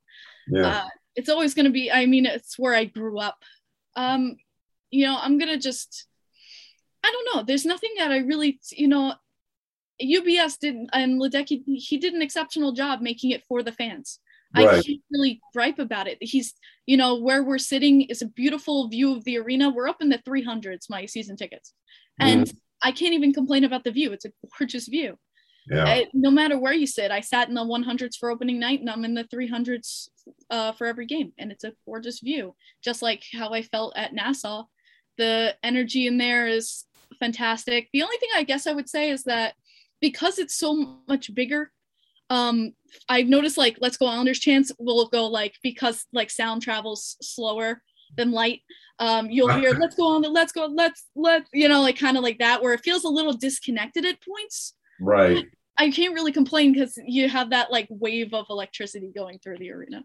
Yeah. 0.49 0.67
Uh, 0.67 0.89
it's 1.17 1.29
always 1.29 1.55
going 1.55 1.67
to 1.67 1.73
be, 1.73 1.91
I 1.91 2.07
mean, 2.07 2.27
it's 2.27 2.59
where 2.59 2.75
I 2.75 2.85
grew 2.85 3.19
up. 3.19 3.43
Um, 3.97 4.37
you 4.91 5.07
know, 5.07 5.19
I'm 5.21 5.39
going 5.39 5.51
to 5.51 5.59
just, 5.59 6.07
I 7.05 7.11
don't 7.11 7.37
know. 7.37 7.43
There's 7.45 7.65
nothing 7.65 7.91
that 7.99 8.11
I 8.11 8.19
really, 8.19 8.61
you 8.71 8.89
know, 8.89 9.15
UBS 10.03 10.59
did, 10.59 10.77
and 10.93 11.21
Ledecky, 11.21 11.63
he 11.67 11.99
did 11.99 12.15
an 12.15 12.23
exceptional 12.23 12.73
job 12.73 13.01
making 13.01 13.31
it 13.33 13.45
for 13.45 13.63
the 13.63 13.73
fans. 13.73 14.19
Right. 14.55 14.69
I 14.69 14.83
can't 14.83 15.01
really 15.11 15.41
gripe 15.53 15.79
about 15.79 16.09
it. 16.09 16.19
He's, 16.21 16.55
you 16.87 16.97
know, 16.97 17.17
where 17.17 17.43
we're 17.43 17.59
sitting 17.59 18.03
is 18.03 18.21
a 18.21 18.27
beautiful 18.27 18.89
view 18.89 19.15
of 19.17 19.25
the 19.25 19.39
arena. 19.39 19.71
We're 19.71 19.89
up 19.89 20.01
in 20.01 20.09
the 20.09 20.19
300s, 20.19 20.91
my 20.91 21.07
season 21.07 21.37
tickets. 21.37 21.73
And 22.19 22.47
mm. 22.47 22.57
I 22.83 22.93
can't 22.93 23.15
even 23.15 23.33
complain 23.33 23.65
about 23.65 23.85
the 23.85 23.93
view. 23.93 24.13
It's 24.13 24.25
a 24.25 24.33
gorgeous 24.59 24.89
view. 24.89 25.17
Yeah. 25.71 25.85
I, 25.85 26.07
no 26.13 26.31
matter 26.31 26.59
where 26.59 26.73
you 26.73 26.87
sit, 26.87 27.13
I 27.13 27.21
sat 27.21 27.49
in 27.49 27.55
the 27.55 27.61
100s 27.61 28.17
for 28.19 28.31
opening 28.31 28.59
night 28.59 28.81
and 28.81 28.91
I'm 28.91 29.05
in 29.05 29.15
the 29.15 29.25
300s 29.25 30.09
uh, 30.51 30.73
for 30.73 30.87
every 30.87 31.07
game. 31.07 31.33
And 31.39 31.53
it's 31.53 31.65
a 31.65 31.73
gorgeous 31.87 32.21
view, 32.21 32.57
just 32.83 33.03
like 33.03 33.23
how 33.33 33.51
I 33.51 33.63
felt 33.63 33.97
at 33.97 34.15
Nassau. 34.15 34.65
The 35.17 35.55
energy 35.63 36.07
in 36.07 36.19
there 36.19 36.49
is 36.49 36.87
fantastic. 37.21 37.89
The 37.93 38.03
only 38.03 38.17
thing 38.17 38.31
I 38.35 38.43
guess 38.43 38.67
I 38.67 38.73
would 38.73 38.89
say 38.89 39.11
is 39.11 39.25
that 39.25 39.55
because 40.01 40.39
it's 40.39 40.57
so 40.57 41.03
much 41.09 41.33
bigger 41.35 41.71
um 42.31 42.73
i've 43.09 43.27
noticed 43.27 43.59
like 43.59 43.77
let's 43.81 43.97
go 43.97 44.07
islanders 44.07 44.39
chance 44.39 44.73
will 44.79 45.07
go 45.09 45.27
like 45.27 45.55
because 45.63 46.07
like 46.13 46.31
sound 46.31 46.63
travels 46.63 47.17
slower 47.21 47.83
than 48.17 48.33
light. 48.33 48.63
Um 48.99 49.31
you'll 49.31 49.53
hear 49.53 49.73
let's 49.73 49.97
go 49.97 50.15
on 50.15 50.23
the 50.23 50.29
let's 50.29 50.53
go 50.53 50.67
let's 50.67 51.07
let's 51.15 51.49
you 51.53 51.69
know 51.69 51.81
like 51.81 51.99
kind 51.99 52.17
of 52.17 52.23
like 52.23 52.39
that 52.39 52.63
where 52.63 52.75
it 52.75 52.81
feels 52.85 53.05
a 53.05 53.09
little 53.09 53.33
disconnected 53.33 54.05
at 54.05 54.19
points. 54.23 54.75
Right. 55.01 55.47
I 55.79 55.91
can't 55.91 56.13
really 56.13 56.33
complain 56.33 56.75
because 56.75 56.99
you 57.07 57.29
have 57.29 57.51
that 57.51 57.73
like 57.73 57.87
wave 57.89 58.35
of 58.35 58.47
electricity 58.51 59.13
going 59.15 59.39
through 59.39 59.59
the 59.59 59.71
arena. 59.71 60.05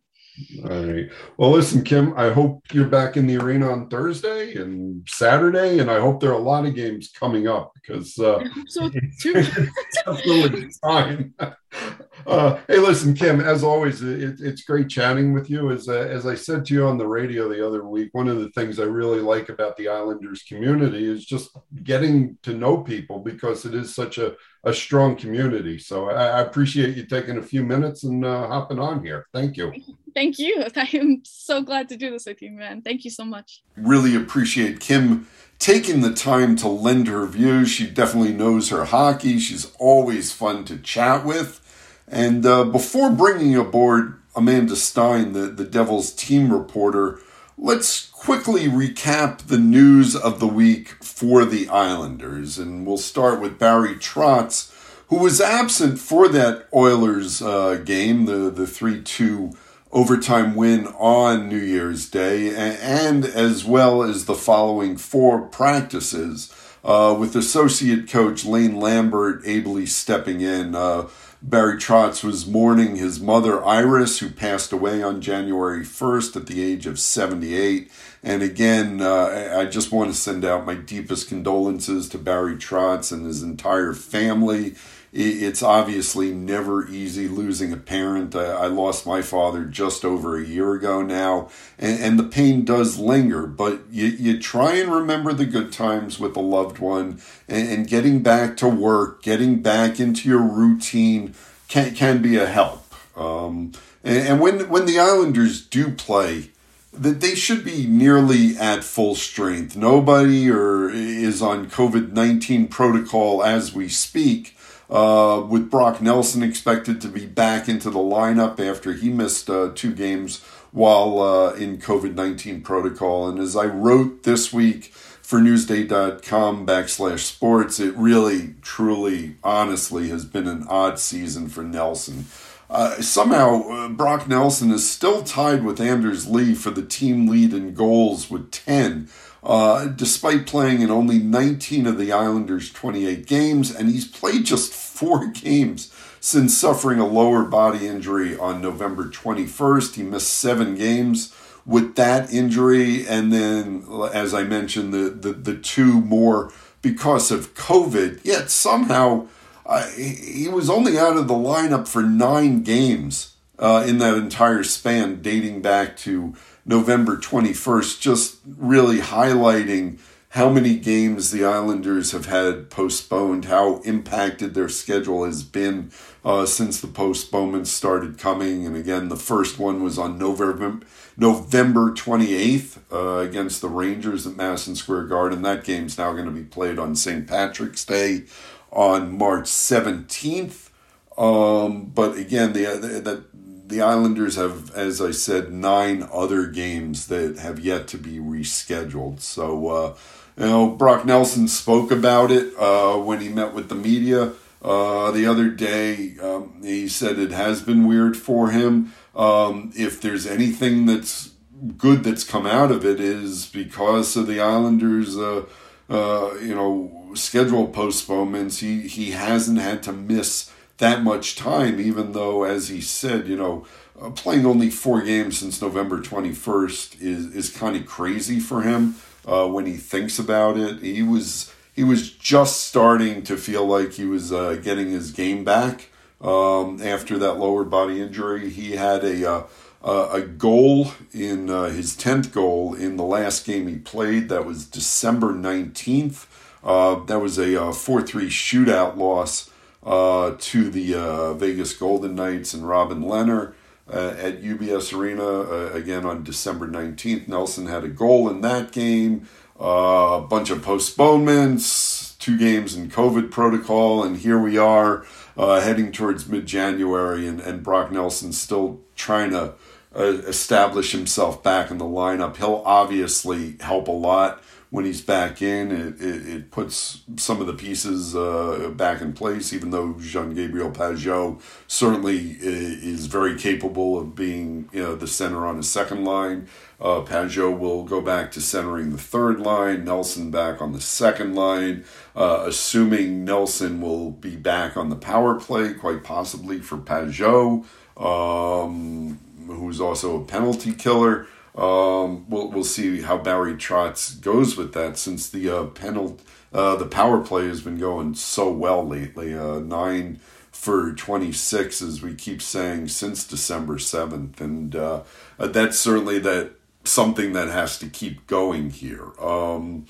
All 0.63 0.85
right. 0.85 1.09
Well, 1.37 1.51
listen, 1.51 1.83
Kim, 1.83 2.13
I 2.17 2.29
hope 2.29 2.63
you're 2.71 2.87
back 2.87 3.17
in 3.17 3.27
the 3.27 3.37
arena 3.37 3.69
on 3.69 3.89
Thursday 3.89 4.55
and 4.55 5.05
Saturday, 5.07 5.79
and 5.79 5.91
I 5.91 5.99
hope 5.99 6.21
there 6.21 6.29
are 6.29 6.39
a 6.39 6.43
lot 6.43 6.65
of 6.65 6.75
games 6.75 7.11
coming 7.17 7.47
up 7.47 7.73
because 7.75 8.17
uh, 8.19 8.43
so 8.67 8.89
it's 8.93 10.03
definitely 10.05 10.69
time. 10.83 11.33
Uh, 12.25 12.59
hey, 12.67 12.79
listen, 12.79 13.13
Kim. 13.13 13.39
As 13.39 13.63
always, 13.63 14.01
it, 14.01 14.39
it's 14.39 14.63
great 14.63 14.89
chatting 14.89 15.31
with 15.31 15.47
you. 15.47 15.69
As 15.69 15.87
uh, 15.87 15.93
as 15.93 16.25
I 16.25 16.33
said 16.33 16.65
to 16.65 16.73
you 16.73 16.87
on 16.87 16.97
the 16.97 17.07
radio 17.07 17.47
the 17.47 17.65
other 17.65 17.85
week, 17.85 18.09
one 18.13 18.27
of 18.27 18.39
the 18.39 18.49
things 18.49 18.79
I 18.79 18.85
really 18.85 19.19
like 19.19 19.49
about 19.49 19.77
the 19.77 19.89
Islanders 19.89 20.41
community 20.41 21.05
is 21.05 21.23
just 21.23 21.55
getting 21.83 22.35
to 22.41 22.55
know 22.55 22.79
people 22.79 23.19
because 23.19 23.63
it 23.65 23.75
is 23.75 23.93
such 23.93 24.17
a, 24.17 24.35
a 24.63 24.73
strong 24.73 25.15
community. 25.15 25.77
So 25.77 26.09
I, 26.09 26.25
I 26.25 26.41
appreciate 26.41 26.97
you 26.97 27.05
taking 27.05 27.37
a 27.37 27.43
few 27.43 27.63
minutes 27.63 28.03
and 28.05 28.25
uh, 28.25 28.47
hopping 28.47 28.79
on 28.79 29.05
here. 29.05 29.27
Thank 29.31 29.55
you. 29.55 29.71
Thank 30.15 30.39
you. 30.39 30.65
I 30.75 30.89
am 30.93 31.21
so 31.25 31.61
glad 31.61 31.89
to 31.89 31.95
do 31.95 32.09
this 32.09 32.25
with 32.25 32.41
you, 32.41 32.51
man. 32.53 32.81
Thank 32.81 33.05
you 33.05 33.11
so 33.11 33.23
much. 33.23 33.61
Really 33.77 34.15
appreciate 34.15 34.79
Kim 34.79 35.27
taking 35.59 36.01
the 36.01 36.13
time 36.13 36.55
to 36.55 36.67
lend 36.67 37.07
her 37.07 37.25
views. 37.25 37.69
She 37.69 37.89
definitely 37.89 38.33
knows 38.33 38.69
her 38.69 38.85
hockey. 38.85 39.39
She's 39.39 39.71
always 39.77 40.31
fun 40.31 40.65
to 40.65 40.77
chat 40.77 41.23
with. 41.25 41.61
And 42.07 42.45
uh, 42.45 42.65
before 42.65 43.09
bringing 43.09 43.55
aboard 43.55 44.19
Amanda 44.35 44.75
Stein, 44.75 45.33
the, 45.33 45.47
the 45.47 45.65
Devils 45.65 46.11
team 46.11 46.51
reporter, 46.51 47.19
let's 47.57 48.09
quickly 48.09 48.67
recap 48.67 49.39
the 49.39 49.57
news 49.57 50.15
of 50.15 50.39
the 50.39 50.47
week 50.47 50.89
for 51.03 51.45
the 51.45 51.67
Islanders. 51.69 52.57
And 52.57 52.85
we'll 52.85 52.97
start 52.97 53.39
with 53.39 53.57
Barry 53.57 53.95
Trotz, 53.95 54.71
who 55.07 55.17
was 55.17 55.39
absent 55.39 55.99
for 55.99 56.27
that 56.29 56.67
Oilers 56.73 57.41
uh, 57.41 57.81
game, 57.83 58.25
the, 58.25 58.49
the 58.49 58.67
3 58.67 59.01
2 59.01 59.53
overtime 59.91 60.55
win 60.55 60.87
on 60.87 61.47
New 61.47 61.57
Year's 61.57 62.09
Day, 62.09 62.53
and, 62.53 63.23
as 63.23 63.63
well 63.63 64.03
as 64.03 64.25
the 64.25 64.35
following 64.35 64.97
four 64.97 65.43
practices, 65.47 66.53
uh, 66.83 67.15
with 67.17 67.35
associate 67.35 68.09
coach 68.09 68.43
Lane 68.43 68.77
Lambert 68.77 69.41
ably 69.45 69.85
stepping 69.85 70.41
in. 70.41 70.75
Uh, 70.75 71.07
Barry 71.47 71.77
Trotz 71.77 72.23
was 72.23 72.47
mourning 72.47 72.95
his 72.95 73.19
mother 73.19 73.63
Iris, 73.63 74.17
who 74.17 74.31
passed 74.31 74.71
away 74.71 75.03
on 75.03 75.21
January 75.21 75.81
1st 75.81 76.35
at 76.37 76.47
the 76.47 76.63
age 76.63 76.87
of 76.87 76.97
78. 76.97 77.91
And 78.23 78.41
again, 78.41 78.99
uh, 78.99 79.53
I 79.55 79.65
just 79.65 79.91
want 79.91 80.09
to 80.09 80.17
send 80.17 80.43
out 80.43 80.65
my 80.65 80.73
deepest 80.73 81.29
condolences 81.29 82.09
to 82.09 82.17
Barry 82.17 82.55
Trotz 82.55 83.11
and 83.11 83.27
his 83.27 83.43
entire 83.43 83.93
family 83.93 84.73
it's 85.17 85.63
obviously 85.63 86.33
never 86.33 86.87
easy 86.89 87.29
losing 87.29 87.71
a 87.71 87.77
parent. 87.77 88.35
I, 88.35 88.67
lost 88.67 89.07
my 89.07 89.21
father 89.21 89.63
just 89.63 90.03
over 90.03 90.37
a 90.37 90.45
year 90.45 90.73
ago 90.73 91.01
now, 91.01 91.49
and, 91.79 91.99
and 92.01 92.19
the 92.19 92.23
pain 92.23 92.65
does 92.65 92.99
linger, 92.99 93.47
but 93.47 93.79
you, 93.89 94.07
you 94.07 94.39
try 94.39 94.75
and 94.75 94.91
remember 94.91 95.31
the 95.31 95.45
good 95.45 95.71
times 95.71 96.19
with 96.19 96.35
a 96.35 96.41
loved 96.41 96.79
one, 96.79 97.21
and, 97.47 97.69
and 97.69 97.87
getting 97.87 98.21
back 98.21 98.57
to 98.57 98.67
work, 98.67 99.23
getting 99.23 99.61
back 99.61 99.99
into 99.99 100.27
your 100.27 100.43
routine 100.43 101.33
can, 101.69 101.95
can 101.95 102.21
be 102.21 102.35
a 102.35 102.45
help. 102.45 102.93
Um, 103.15 103.71
and, 104.03 104.27
and 104.27 104.39
when, 104.41 104.67
when 104.67 104.85
the 104.85 104.99
Islanders 104.99 105.65
do 105.65 105.91
play, 105.91 106.51
that 106.91 107.21
they 107.21 107.35
should 107.35 107.63
be 107.63 107.87
nearly 107.87 108.57
at 108.57 108.83
full 108.83 109.15
strength. 109.15 109.75
Nobody 109.75 110.49
or 110.49 110.89
is 110.89 111.41
on 111.41 111.69
COVID 111.69 112.13
nineteen 112.13 112.67
protocol 112.67 113.43
as 113.43 113.73
we 113.73 113.89
speak. 113.89 114.54
Uh, 114.89 115.43
with 115.49 115.71
Brock 115.71 116.01
Nelson 116.01 116.43
expected 116.43 117.01
to 117.01 117.07
be 117.07 117.25
back 117.25 117.67
into 117.67 117.89
the 117.89 117.99
lineup 117.99 118.59
after 118.59 118.93
he 118.93 119.09
missed 119.09 119.49
uh, 119.49 119.71
two 119.73 119.93
games 119.93 120.43
while 120.71 121.19
uh, 121.19 121.53
in 121.53 121.77
COVID 121.77 122.13
19 122.13 122.61
protocol. 122.61 123.27
And 123.27 123.39
as 123.39 123.55
I 123.55 123.65
wrote 123.65 124.23
this 124.23 124.53
week 124.53 124.85
for 124.93 125.39
Newsday.com 125.39 126.67
backslash 126.67 127.19
sports, 127.19 127.79
it 127.79 127.95
really, 127.95 128.55
truly, 128.61 129.37
honestly 129.43 130.09
has 130.09 130.25
been 130.25 130.47
an 130.47 130.65
odd 130.69 130.99
season 130.99 131.49
for 131.49 131.63
Nelson. 131.63 132.25
Uh, 132.69 132.99
somehow, 133.01 133.61
uh, 133.69 133.89
Brock 133.89 134.27
Nelson 134.27 134.71
is 134.71 134.89
still 134.89 135.23
tied 135.23 135.63
with 135.63 135.79
Anders 135.79 136.27
Lee 136.27 136.53
for 136.53 136.71
the 136.71 136.85
team 136.85 137.27
lead 137.27 137.53
in 137.53 137.73
goals 137.73 138.29
with 138.29 138.51
10 138.51 139.07
uh, 139.45 139.85
despite 139.85 140.47
playing 140.47 140.81
in 140.81 140.89
only 140.89 141.19
19 141.19 141.85
of 141.85 141.97
the 141.99 142.11
Islanders' 142.11 142.71
28 142.71 143.27
games, 143.27 143.73
and 143.73 143.89
he's 143.89 144.07
played 144.07 144.45
just 144.45 144.73
four 144.73 145.27
games 145.31 145.93
since 146.19 146.57
suffering 146.57 146.99
a 146.99 147.05
lower 147.05 147.43
body 147.43 147.87
injury 147.87 148.35
on 148.37 148.61
November 148.61 149.05
21st. 149.05 149.95
He 149.95 150.03
missed 150.03 150.33
seven 150.33 150.75
games 150.75 151.33
with 151.65 151.95
that 151.95 152.33
injury, 152.33 153.07
and 153.07 153.31
then, 153.31 153.85
as 154.11 154.33
I 154.33 154.43
mentioned, 154.43 154.93
the, 154.93 155.09
the, 155.09 155.33
the 155.33 155.55
two 155.55 156.01
more 156.01 156.51
because 156.81 157.31
of 157.31 157.53
COVID, 157.55 158.21
yet 158.23 158.49
somehow 158.49 159.27
uh, 159.65 159.87
he 159.91 160.47
was 160.47 160.69
only 160.69 160.97
out 160.97 161.17
of 161.17 161.27
the 161.27 161.33
lineup 161.33 161.87
for 161.87 162.03
nine 162.03 162.61
games 162.63 163.35
uh, 163.57 163.83
in 163.87 163.97
that 163.99 164.15
entire 164.15 164.63
span, 164.63 165.21
dating 165.21 165.61
back 165.61 165.97
to 165.97 166.35
November 166.65 167.17
21st, 167.17 167.99
just 167.99 168.37
really 168.45 168.97
highlighting 168.97 169.99
how 170.35 170.49
many 170.49 170.75
games 170.75 171.31
the 171.31 171.45
Islanders 171.45 172.11
have 172.11 172.25
had 172.25 172.69
postponed, 172.69 173.45
how 173.45 173.77
impacted 173.83 174.53
their 174.53 174.67
schedule 174.67 175.23
has 175.23 175.43
been 175.43 175.91
uh, 176.25 176.45
since 176.45 176.81
the 176.81 176.87
postponements 176.87 177.71
started 177.71 178.17
coming. 178.17 178.65
And 178.65 178.75
again, 178.75 179.07
the 179.07 179.15
first 179.15 179.57
one 179.57 179.81
was 179.81 179.97
on 179.97 180.17
November 180.17 180.81
November 181.15 181.91
28th 181.91 182.79
uh, 182.91 183.19
against 183.19 183.61
the 183.61 183.69
Rangers 183.69 184.27
at 184.27 184.35
Madison 184.35 184.75
Square 184.75 185.05
Garden. 185.05 185.41
That 185.43 185.63
game's 185.63 185.97
now 185.97 186.11
going 186.11 186.25
to 186.25 186.31
be 186.31 186.43
played 186.43 186.77
on 186.77 186.97
St. 186.97 187.25
Patrick's 187.25 187.85
Day 187.85 188.23
on 188.71 189.17
March 189.17 189.45
17th. 189.45 190.69
Um, 191.17 191.85
but 191.85 192.17
again, 192.17 192.51
the, 192.51 192.65
the, 192.77 192.99
the 192.99 193.23
the 193.67 193.81
Islanders 193.81 194.35
have, 194.35 194.73
as 194.75 195.01
I 195.01 195.11
said, 195.11 195.51
nine 195.51 196.07
other 196.11 196.47
games 196.47 197.07
that 197.07 197.37
have 197.39 197.59
yet 197.59 197.87
to 197.89 197.97
be 197.97 198.19
rescheduled. 198.19 199.21
So, 199.21 199.67
uh, 199.67 199.95
you 200.37 200.45
know, 200.45 200.69
Brock 200.69 201.05
Nelson 201.05 201.47
spoke 201.47 201.91
about 201.91 202.31
it 202.31 202.53
uh, 202.57 202.97
when 202.97 203.21
he 203.21 203.29
met 203.29 203.53
with 203.53 203.69
the 203.69 203.75
media 203.75 204.33
uh, 204.61 205.11
the 205.11 205.25
other 205.25 205.49
day. 205.49 206.15
Um, 206.21 206.61
he 206.61 206.87
said 206.87 207.17
it 207.17 207.31
has 207.31 207.61
been 207.61 207.87
weird 207.87 208.17
for 208.17 208.51
him. 208.51 208.93
Um, 209.15 209.71
if 209.75 210.01
there's 210.01 210.27
anything 210.27 210.85
that's 210.85 211.31
good 211.77 212.03
that's 212.03 212.23
come 212.23 212.45
out 212.45 212.71
of 212.71 212.85
it, 212.85 212.99
is 212.99 213.47
because 213.47 214.15
of 214.17 214.27
the 214.27 214.41
Islanders, 214.41 215.17
uh, 215.17 215.45
uh, 215.89 216.33
you 216.41 216.53
know, 216.53 217.11
schedule 217.15 217.67
postponements. 217.67 218.59
He 218.59 218.81
he 218.87 219.11
hasn't 219.11 219.59
had 219.59 219.81
to 219.83 219.93
miss 219.93 220.51
that 220.77 221.03
much 221.03 221.35
time, 221.35 221.79
even 221.79 222.11
though, 222.11 222.43
as 222.43 222.67
he 222.69 222.81
said, 222.81 223.27
you 223.27 223.37
know, 223.37 223.65
uh, 224.01 224.09
playing 224.09 224.45
only 224.45 224.69
four 224.69 225.01
games 225.01 225.39
since 225.39 225.61
November 225.61 225.99
21st 226.01 227.01
is, 227.01 227.33
is 227.33 227.49
kind 227.49 227.75
of 227.75 227.85
crazy 227.85 228.39
for 228.39 228.61
him 228.61 228.95
uh, 229.25 229.47
when 229.47 229.65
he 229.65 229.77
thinks 229.77 230.19
about 230.19 230.57
it. 230.57 230.81
He 230.81 231.01
was 231.01 231.53
he 231.73 231.83
was 231.83 232.09
just 232.11 232.61
starting 232.67 233.21
to 233.23 233.35
feel 233.35 233.65
like 233.65 233.93
he 233.93 234.05
was 234.05 234.31
uh, 234.31 234.55
getting 234.63 234.91
his 234.91 235.11
game 235.11 235.43
back 235.43 235.89
um, 236.21 236.81
after 236.81 237.17
that 237.17 237.33
lower 237.33 237.65
body 237.65 238.01
injury. 238.01 238.49
He 238.49 238.73
had 238.73 239.03
a 239.03 239.29
uh, 239.29 240.09
a 240.11 240.21
goal 240.21 240.91
in 241.13 241.49
uh, 241.49 241.65
his 241.65 241.95
10th 241.95 242.31
goal 242.31 242.73
in 242.73 242.97
the 242.97 243.03
last 243.03 243.45
game 243.45 243.67
he 243.67 243.77
played. 243.77 244.29
That 244.29 244.43
was 244.43 244.65
December 244.65 245.31
19th. 245.31 246.25
Uh, 246.63 247.03
that 247.05 247.19
was 247.19 247.37
a 247.37 247.71
4 247.71 248.01
3 248.01 248.27
shootout 248.27 248.97
loss 248.97 249.51
uh, 249.85 250.35
to 250.39 250.69
the 250.69 250.95
uh, 250.95 251.33
Vegas 251.33 251.73
Golden 251.73 252.15
Knights 252.15 252.53
and 252.53 252.67
Robin 252.67 253.03
Lehner 253.03 253.53
uh, 253.91 254.15
at 254.17 254.41
UBS 254.41 254.97
Arena 254.97 255.23
uh, 255.23 255.71
again 255.73 256.05
on 256.05 256.23
December 256.23 256.67
19th. 256.67 257.27
Nelson 257.27 257.67
had 257.67 257.83
a 257.83 257.87
goal 257.87 258.27
in 258.29 258.41
that 258.41 258.71
game, 258.71 259.27
uh, 259.59 260.21
a 260.23 260.27
bunch 260.27 260.49
of 260.49 260.63
postponements, 260.63 262.15
two 262.15 262.37
games 262.37 262.75
in 262.75 262.89
COVID 262.89 263.29
protocol, 263.29 264.03
and 264.03 264.17
here 264.17 264.39
we 264.39 264.57
are 264.57 265.05
uh, 265.37 265.61
heading 265.61 265.91
towards 265.91 266.27
mid 266.27 266.47
January, 266.47 267.27
and, 267.27 267.39
and 267.39 267.61
Brock 267.61 267.91
Nelson 267.91 268.33
still 268.33 268.81
trying 268.95 269.29
to 269.31 269.53
establish 269.97 270.91
himself 270.91 271.41
back 271.41 271.71
in 271.71 271.77
the 271.77 271.85
lineup. 271.85 272.35
He'll 272.35 272.63
obviously 272.65 273.55
help 273.61 273.87
a 273.87 273.91
lot 273.91 274.41
when 274.75 274.83
he's 274.83 275.01
back 275.01 275.41
in, 275.41 275.71
it, 275.71 276.01
it, 276.01 276.27
it 276.27 276.51
puts 276.51 276.99
some 277.15 277.39
of 277.39 277.47
the 277.47 277.53
pieces 277.53 278.13
uh, 278.13 278.69
back 278.75 278.99
in 278.99 279.13
place, 279.13 279.53
even 279.53 279.71
though 279.71 279.93
Jean 280.01 280.35
Gabriel 280.35 280.69
Pageau 280.69 281.41
certainly 281.65 282.35
is 282.41 283.05
very 283.05 283.37
capable 283.37 283.97
of 283.97 284.15
being 284.15 284.69
you 284.73 284.83
know, 284.83 284.95
the 284.95 285.07
center 285.07 285.47
on 285.47 285.55
the 285.55 285.63
second 285.63 286.03
line. 286.03 286.49
Uh, 286.81 287.01
Pageau 287.01 287.57
will 287.57 287.85
go 287.85 288.01
back 288.01 288.33
to 288.33 288.41
centering 288.41 288.91
the 288.91 288.97
third 288.97 289.39
line, 289.39 289.85
Nelson 289.85 290.29
back 290.29 290.61
on 290.61 290.73
the 290.73 290.81
second 290.81 291.35
line, 291.35 291.85
uh, 292.13 292.43
assuming 292.45 293.23
Nelson 293.23 293.79
will 293.79 294.11
be 294.11 294.35
back 294.35 294.75
on 294.75 294.89
the 294.89 294.97
power 294.97 295.39
play, 295.39 295.73
quite 295.73 296.03
possibly 296.03 296.59
for 296.59 296.77
Pageau, 296.77 297.63
um, 297.95 299.21
who's 299.47 299.79
also 299.79 300.21
a 300.21 300.25
penalty 300.25 300.73
killer. 300.73 301.27
Um, 301.55 302.29
we'll 302.29 302.49
we'll 302.49 302.63
see 302.63 303.01
how 303.01 303.17
Barry 303.17 303.53
Trotz 303.53 304.19
goes 304.19 304.57
with 304.57 304.73
that 304.73 304.97
since 304.97 305.29
the 305.29 305.49
uh, 305.49 305.65
penalty 305.65 306.23
uh, 306.55 306.77
the 306.77 306.85
power 306.85 307.19
play 307.19 307.47
has 307.47 307.59
been 307.59 307.77
going 307.77 308.15
so 308.15 308.49
well 308.49 308.85
lately. 308.87 309.33
Uh, 309.33 309.59
nine 309.59 310.21
for 310.53 310.93
26, 310.93 311.81
as 311.81 312.01
we 312.01 312.15
keep 312.15 312.41
saying, 312.41 312.87
since 312.87 313.27
December 313.27 313.75
7th. 313.75 314.39
And 314.39 314.73
uh, 314.73 315.03
uh, 315.37 315.47
that's 315.47 315.77
certainly 315.77 316.17
that 316.19 316.51
something 316.85 317.33
that 317.33 317.49
has 317.49 317.77
to 317.79 317.87
keep 317.87 318.25
going 318.25 318.69
here. 318.69 319.11
Um, 319.19 319.85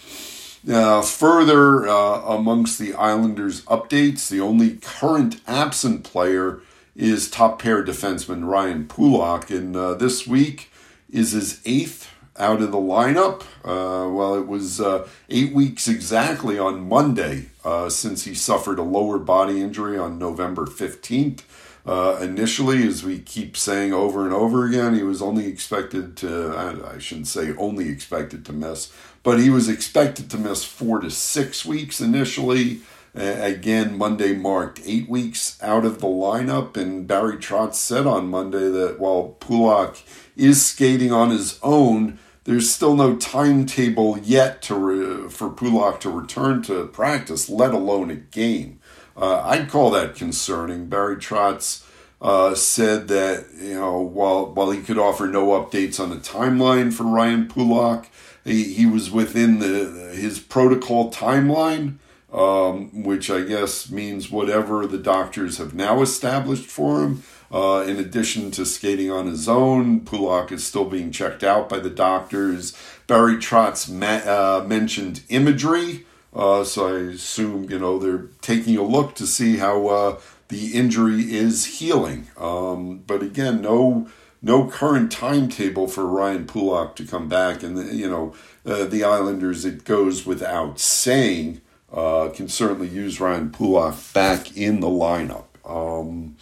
uh, 0.67 1.03
further, 1.03 1.87
uh, 1.87 2.21
amongst 2.21 2.79
the 2.79 2.95
Islanders' 2.95 3.61
updates, 3.65 4.27
the 4.27 4.41
only 4.41 4.77
current 4.77 5.39
absent 5.45 6.03
player 6.03 6.61
is 6.95 7.29
top 7.29 7.61
pair 7.61 7.85
defenseman 7.85 8.47
Ryan 8.49 8.87
Pulock. 8.87 9.51
And 9.51 9.75
uh, 9.75 9.93
this 9.93 10.25
week, 10.25 10.71
is 11.09 11.31
his 11.31 11.61
eighth 11.65 12.11
out 12.37 12.61
of 12.61 12.71
the 12.71 12.77
lineup. 12.77 13.41
Uh, 13.63 14.09
well, 14.11 14.35
it 14.35 14.47
was 14.47 14.81
uh, 14.81 15.07
eight 15.29 15.53
weeks 15.53 15.87
exactly 15.87 16.59
on 16.59 16.87
Monday 16.87 17.49
uh, 17.63 17.89
since 17.89 18.25
he 18.25 18.33
suffered 18.33 18.79
a 18.79 18.83
lower 18.83 19.17
body 19.17 19.61
injury 19.61 19.97
on 19.97 20.19
November 20.19 20.65
15th. 20.65 21.41
Uh, 21.85 22.17
initially, 22.19 22.85
as 22.87 23.03
we 23.03 23.19
keep 23.19 23.55
saying 23.55 23.93
over 23.93 24.25
and 24.25 24.33
over 24.33 24.65
again, 24.65 24.95
he 24.95 25.03
was 25.03 25.21
only 25.21 25.45
expected 25.45 26.17
to, 26.17 26.47
I, 26.55 26.95
I 26.95 26.97
shouldn't 26.97 27.27
say 27.27 27.55
only 27.57 27.89
expected 27.89 28.43
to 28.45 28.53
miss, 28.53 28.91
but 29.21 29.39
he 29.39 29.51
was 29.51 29.69
expected 29.69 30.29
to 30.31 30.37
miss 30.37 30.63
four 30.63 30.99
to 30.99 31.11
six 31.11 31.63
weeks 31.63 32.01
initially. 32.01 32.81
Again, 33.15 33.97
Monday 33.97 34.35
marked 34.35 34.81
eight 34.85 35.07
weeks 35.07 35.57
out 35.61 35.85
of 35.85 36.01
the 36.01 36.07
lineup, 36.07 36.75
and 36.75 37.07
Barry 37.07 37.37
Trotz 37.37 37.75
said 37.75 38.05
on 38.05 38.29
Monday 38.29 38.67
that 38.69 38.99
while 38.99 39.37
Pulock 39.39 40.03
is 40.35 40.65
skating 40.65 41.13
on 41.13 41.29
his 41.29 41.57
own, 41.63 42.19
there's 42.43 42.69
still 42.69 42.93
no 42.93 43.15
timetable 43.15 44.17
yet 44.19 44.61
to 44.63 44.75
re- 44.75 45.29
for 45.29 45.49
Pulock 45.49 46.01
to 46.01 46.09
return 46.09 46.61
to 46.63 46.87
practice, 46.87 47.49
let 47.49 47.73
alone 47.73 48.11
a 48.11 48.15
game. 48.15 48.79
Uh, 49.15 49.41
I'd 49.45 49.69
call 49.69 49.91
that 49.91 50.15
concerning. 50.15 50.87
Barry 50.87 51.15
Trotz 51.15 51.85
uh, 52.21 52.53
said 52.53 53.07
that 53.07 53.45
you 53.57 53.75
know 53.75 54.01
while 54.01 54.47
while 54.53 54.71
he 54.71 54.81
could 54.81 54.97
offer 54.97 55.25
no 55.25 55.47
updates 55.47 56.01
on 56.01 56.09
the 56.09 56.17
timeline 56.17 56.91
for 56.91 57.03
Ryan 57.03 57.47
Pulock, 57.47 58.09
he, 58.43 58.73
he 58.73 58.85
was 58.85 59.09
within 59.09 59.59
the 59.59 60.11
his 60.13 60.39
protocol 60.39 61.11
timeline 61.11 61.97
um, 62.35 63.03
which 63.03 63.31
I 63.31 63.41
guess 63.43 63.89
means 63.89 64.29
whatever 64.29 64.85
the 64.85 64.97
doctors 64.97 65.57
have 65.57 65.73
now 65.73 66.01
established 66.01 66.65
for 66.65 67.01
him. 67.01 67.23
Uh, 67.51 67.85
in 67.87 67.97
addition 67.97 68.51
to 68.51 68.65
skating 68.65 69.09
on 69.09 69.27
his 69.27 69.47
own, 69.47 70.01
Pulock 70.01 70.51
is 70.51 70.65
still 70.65 70.83
being 70.83 71.11
checked 71.11 71.43
out 71.43 71.69
by 71.69 71.79
the 71.79 71.89
doctors. 71.89 72.75
Barry 73.07 73.35
Trotz 73.35 73.89
ma- 73.89 74.29
uh, 74.29 74.65
mentioned 74.67 75.21
imagery, 75.29 76.05
uh, 76.33 76.65
so 76.65 76.93
I 76.93 76.99
assume 77.13 77.69
you 77.69 77.79
know 77.79 77.97
they're 77.97 78.27
taking 78.41 78.75
a 78.75 78.83
look 78.83 79.15
to 79.15 79.25
see 79.25 79.57
how 79.57 79.87
uh, 79.87 80.19
the 80.49 80.73
injury 80.73 81.33
is 81.33 81.79
healing. 81.79 82.27
Um, 82.35 83.03
but 83.07 83.21
again, 83.21 83.61
no 83.61 84.09
no 84.41 84.67
current 84.67 85.11
timetable 85.11 85.87
for 85.87 86.05
Ryan 86.05 86.45
Pulock 86.47 86.97
to 86.97 87.05
come 87.05 87.29
back, 87.29 87.63
and 87.63 87.77
the, 87.77 87.95
you 87.95 88.09
know 88.09 88.33
uh, 88.65 88.85
the 88.85 89.05
Islanders. 89.05 89.63
It 89.63 89.85
goes 89.85 90.25
without 90.25 90.79
saying 90.79 91.61
uh, 91.95 92.29
can 92.29 92.49
certainly 92.49 92.89
use 92.89 93.21
Ryan 93.21 93.49
Pulock 93.49 94.13
back 94.13 94.55
in 94.55 94.81
the 94.81 94.87
lineup. 94.87 95.45
Um, 95.65 96.35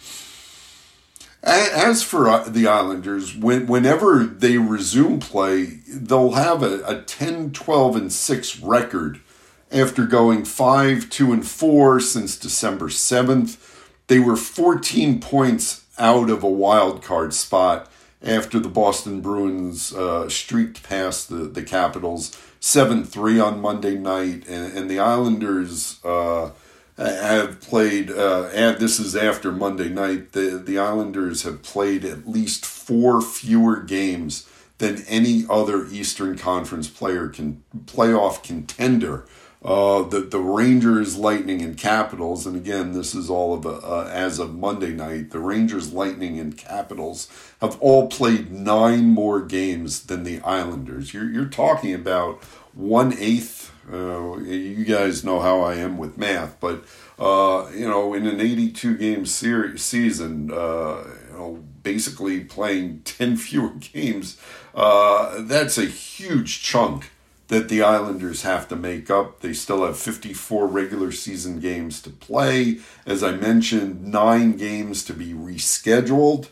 as 1.44 2.02
for 2.02 2.28
uh, 2.28 2.48
the 2.48 2.66
Islanders, 2.66 3.36
when, 3.36 3.66
whenever 3.66 4.24
they 4.24 4.58
resume 4.58 5.20
play, 5.20 5.80
they'll 5.88 6.32
have 6.32 6.62
a, 6.62 6.82
a 6.84 7.02
10, 7.02 7.52
12, 7.52 7.96
and 7.96 8.12
6 8.12 8.60
record 8.60 9.20
after 9.70 10.06
going 10.06 10.44
5, 10.44 11.08
2, 11.08 11.32
and 11.32 11.46
4 11.46 12.00
since 12.00 12.36
December 12.36 12.88
7th. 12.88 13.58
They 14.08 14.18
were 14.18 14.36
14 14.36 15.20
points 15.20 15.84
out 15.98 16.30
of 16.30 16.42
a 16.42 16.48
wild 16.48 17.02
card 17.02 17.32
spot 17.32 17.90
after 18.24 18.58
the 18.58 18.68
Boston 18.68 19.20
Bruins 19.20 19.94
uh, 19.94 20.28
streaked 20.28 20.82
past 20.82 21.28
the, 21.28 21.44
the 21.44 21.62
Capitals 21.62 22.36
7 22.60 23.04
3 23.04 23.38
on 23.38 23.60
Monday 23.60 23.96
night. 23.96 24.46
And, 24.48 24.76
and 24.76 24.90
the 24.90 24.98
Islanders. 24.98 26.00
Uh, 26.04 26.50
have 26.96 27.60
played, 27.60 28.08
uh, 28.08 28.44
and 28.54 28.78
this 28.78 29.00
is 29.00 29.16
after 29.16 29.50
Monday 29.50 29.88
night, 29.88 30.30
the, 30.30 30.62
the 30.64 30.78
Islanders 30.78 31.42
have 31.42 31.60
played 31.62 32.04
at 32.04 32.28
least 32.28 32.64
four 32.64 33.20
fewer 33.20 33.80
games 33.80 34.48
than 34.78 35.04
any 35.08 35.44
other 35.48 35.86
Eastern 35.86 36.36
Conference 36.36 36.88
player 36.88 37.28
can 37.28 37.62
playoff 37.86 38.42
contender. 38.42 39.26
Uh, 39.64 40.02
the 40.02 40.20
the 40.20 40.40
Rangers, 40.40 41.16
Lightning, 41.16 41.62
and 41.62 41.76
Capitals, 41.76 42.46
and 42.46 42.54
again, 42.54 42.92
this 42.92 43.14
is 43.14 43.30
all 43.30 43.54
of 43.54 43.66
uh, 43.66 44.02
as 44.12 44.38
of 44.38 44.54
Monday 44.54 44.92
night. 44.92 45.30
The 45.30 45.38
Rangers, 45.38 45.92
Lightning, 45.92 46.38
and 46.38 46.56
Capitals 46.56 47.28
have 47.62 47.80
all 47.80 48.08
played 48.08 48.52
nine 48.52 49.06
more 49.06 49.40
games 49.40 50.04
than 50.04 50.22
the 50.22 50.40
Islanders. 50.40 51.14
You're 51.14 51.30
you're 51.30 51.46
talking 51.46 51.94
about 51.94 52.42
one 52.74 53.14
eighth 53.18 53.74
uh, 53.92 54.38
you 54.38 54.84
guys 54.84 55.24
know 55.24 55.40
how 55.40 55.60
I 55.60 55.74
am 55.74 55.98
with 55.98 56.16
math, 56.16 56.58
but 56.58 56.84
uh, 57.18 57.70
you 57.74 57.86
know, 57.86 58.14
in 58.14 58.26
an 58.26 58.40
82 58.40 58.96
game 58.96 59.26
series 59.26 59.82
season, 59.82 60.50
uh, 60.50 61.04
you 61.28 61.36
know, 61.36 61.64
basically 61.82 62.40
playing 62.40 63.00
10 63.04 63.36
fewer 63.36 63.70
games, 63.70 64.38
uh, 64.74 65.42
that's 65.42 65.76
a 65.76 65.84
huge 65.84 66.62
chunk 66.62 67.10
that 67.54 67.68
the 67.68 67.84
Islanders 67.84 68.42
have 68.42 68.66
to 68.66 68.74
make 68.74 69.10
up. 69.10 69.38
They 69.38 69.52
still 69.52 69.86
have 69.86 69.96
54 69.96 70.66
regular 70.66 71.12
season 71.12 71.60
games 71.60 72.02
to 72.02 72.10
play. 72.10 72.80
As 73.06 73.22
I 73.22 73.30
mentioned, 73.30 74.04
nine 74.04 74.56
games 74.56 75.04
to 75.04 75.14
be 75.14 75.32
rescheduled. 75.32 76.48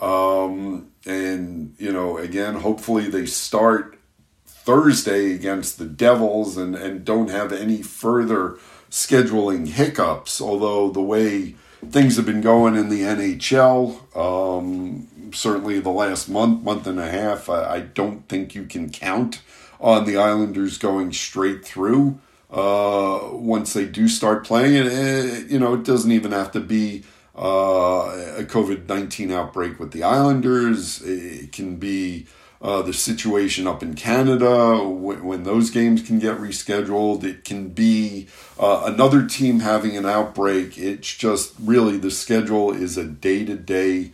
Um, 0.00 0.90
and, 1.06 1.76
you 1.78 1.92
know, 1.92 2.18
again, 2.18 2.56
hopefully 2.56 3.08
they 3.08 3.26
start 3.26 3.96
Thursday 4.44 5.32
against 5.34 5.78
the 5.78 5.86
Devils 5.86 6.56
and, 6.56 6.74
and 6.74 7.04
don't 7.04 7.30
have 7.30 7.52
any 7.52 7.80
further 7.80 8.58
scheduling 8.90 9.68
hiccups. 9.68 10.40
Although 10.40 10.90
the 10.90 11.00
way 11.00 11.54
things 11.90 12.16
have 12.16 12.26
been 12.26 12.40
going 12.40 12.74
in 12.74 12.88
the 12.88 13.02
NHL, 13.02 14.16
um, 14.16 15.30
certainly 15.32 15.78
the 15.78 15.90
last 15.90 16.28
month, 16.28 16.64
month 16.64 16.88
and 16.88 16.98
a 16.98 17.08
half, 17.08 17.48
I, 17.48 17.74
I, 17.76 17.80
don't 17.80 18.28
think 18.28 18.56
you 18.56 18.64
can 18.64 18.90
count 18.90 19.42
on 19.80 20.04
the 20.04 20.16
Islanders 20.16 20.78
going 20.78 21.12
straight 21.12 21.64
through 21.64 22.20
uh, 22.50 23.20
once 23.32 23.72
they 23.72 23.86
do 23.86 24.08
start 24.08 24.44
playing. 24.44 24.86
And, 24.86 24.88
uh, 24.88 25.34
you 25.48 25.58
know, 25.58 25.74
it 25.74 25.84
doesn't 25.84 26.12
even 26.12 26.32
have 26.32 26.52
to 26.52 26.60
be 26.60 27.04
uh, 27.36 28.34
a 28.36 28.44
COVID 28.44 28.88
19 28.88 29.30
outbreak 29.30 29.78
with 29.78 29.92
the 29.92 30.02
Islanders, 30.02 31.00
it 31.02 31.52
can 31.52 31.76
be 31.76 32.26
uh, 32.60 32.82
the 32.82 32.92
situation 32.92 33.66
up 33.66 33.82
in 33.82 33.94
Canada, 33.94 34.84
when, 34.84 35.24
when, 35.24 35.44
those 35.44 35.70
games 35.70 36.02
can 36.02 36.18
get 36.18 36.36
rescheduled. 36.36 37.24
It 37.24 37.44
can 37.44 37.68
be 37.68 38.26
uh, 38.58 38.82
another 38.84 39.26
team 39.26 39.60
having 39.60 39.96
an 39.96 40.04
outbreak. 40.04 40.76
It's 40.76 41.16
just 41.16 41.54
really 41.58 41.96
the 41.96 42.10
schedule 42.10 42.72
is 42.72 42.98
a 42.98 43.04
day 43.04 43.46
to 43.46 43.56
day 43.56 44.10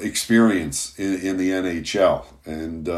experience 0.00 0.98
in, 0.98 1.20
in, 1.20 1.36
the 1.36 1.50
NHL. 1.50 2.24
And 2.46 2.88